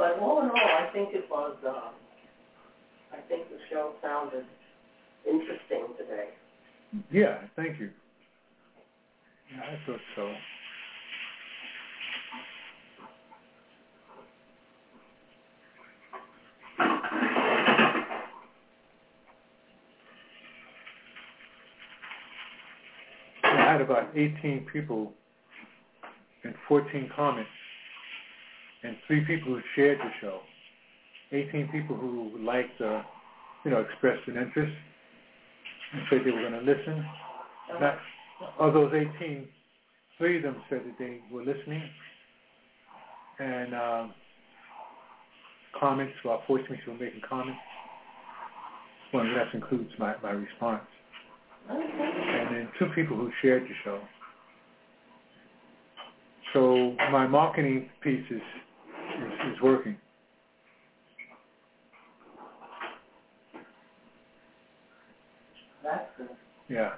But 0.00 0.18
all 0.18 0.40
in 0.40 0.48
all, 0.48 0.56
I 0.56 0.88
think 0.94 1.12
it 1.12 1.28
was, 1.30 1.54
um, 1.68 1.92
I 3.12 3.18
think 3.28 3.50
the 3.50 3.58
show 3.70 3.92
sounded 4.00 4.46
interesting 5.28 5.88
today. 5.98 6.28
Yeah, 7.12 7.36
thank 7.54 7.78
you. 7.78 7.90
Yeah, 9.52 9.60
I 9.60 9.86
thought 9.86 10.00
so. 10.16 10.32
I 23.44 23.72
had 23.72 23.82
about 23.82 24.16
18 24.16 24.66
people 24.72 25.12
and 26.44 26.54
14 26.68 27.10
comments 27.14 27.50
and 28.82 28.96
three 29.06 29.24
people 29.24 29.54
who 29.54 29.60
shared 29.74 29.98
the 29.98 30.10
show. 30.20 30.40
18 31.32 31.68
people 31.68 31.96
who 31.96 32.32
liked, 32.40 32.80
uh, 32.80 33.02
you 33.64 33.70
know, 33.70 33.80
expressed 33.80 34.26
an 34.26 34.36
interest 34.36 34.72
and 35.92 36.02
said 36.10 36.20
they 36.24 36.30
were 36.30 36.48
going 36.48 36.52
to 36.52 36.60
listen. 36.60 37.04
Not, 37.80 37.98
of 38.58 38.74
those 38.74 38.92
18, 39.18 39.46
three 40.18 40.38
of 40.38 40.42
them 40.42 40.56
said 40.68 40.82
that 40.86 40.98
they 40.98 41.20
were 41.30 41.44
listening. 41.44 41.82
And 43.38 43.74
um, 43.74 44.14
comments, 45.78 46.14
about 46.24 46.40
14 46.46 46.66
people 46.66 46.94
were 46.94 46.98
making 46.98 47.20
comments. 47.28 47.60
Well, 49.12 49.24
that 49.24 49.54
includes 49.54 49.90
my, 49.98 50.14
my 50.22 50.30
response. 50.30 50.82
Okay. 51.70 51.80
And 51.80 52.56
then 52.56 52.68
two 52.78 52.86
people 52.94 53.16
who 53.16 53.30
shared 53.42 53.64
the 53.64 53.74
show. 53.84 54.00
So 56.52 56.96
my 57.12 57.26
marketing 57.26 57.88
piece 58.02 58.24
is, 58.30 58.40
is, 59.50 59.60
working. 59.62 59.96
That's 65.84 66.04
good. 66.18 66.28
Yeah. 66.68 66.90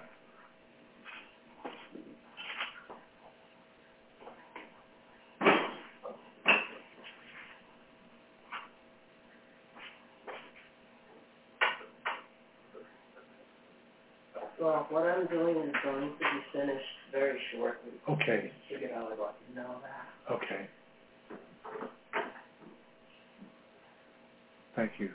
Well, 14.61 14.87
what 14.91 15.05
I'm 15.07 15.27
doing 15.29 15.57
is 15.69 15.75
going 15.85 16.11
to 16.11 16.17
be 16.19 16.41
finished 16.53 16.95
very 17.13 17.39
shortly. 17.55 17.93
Okay. 18.09 18.51
Figured 18.71 18.93
I 18.93 19.03
would 19.05 19.19
let 19.19 19.35
you 19.49 19.55
know 19.57 19.77
that. 19.83 20.33
Okay. 20.35 20.69
Thank 24.77 24.93
you. 24.99 25.11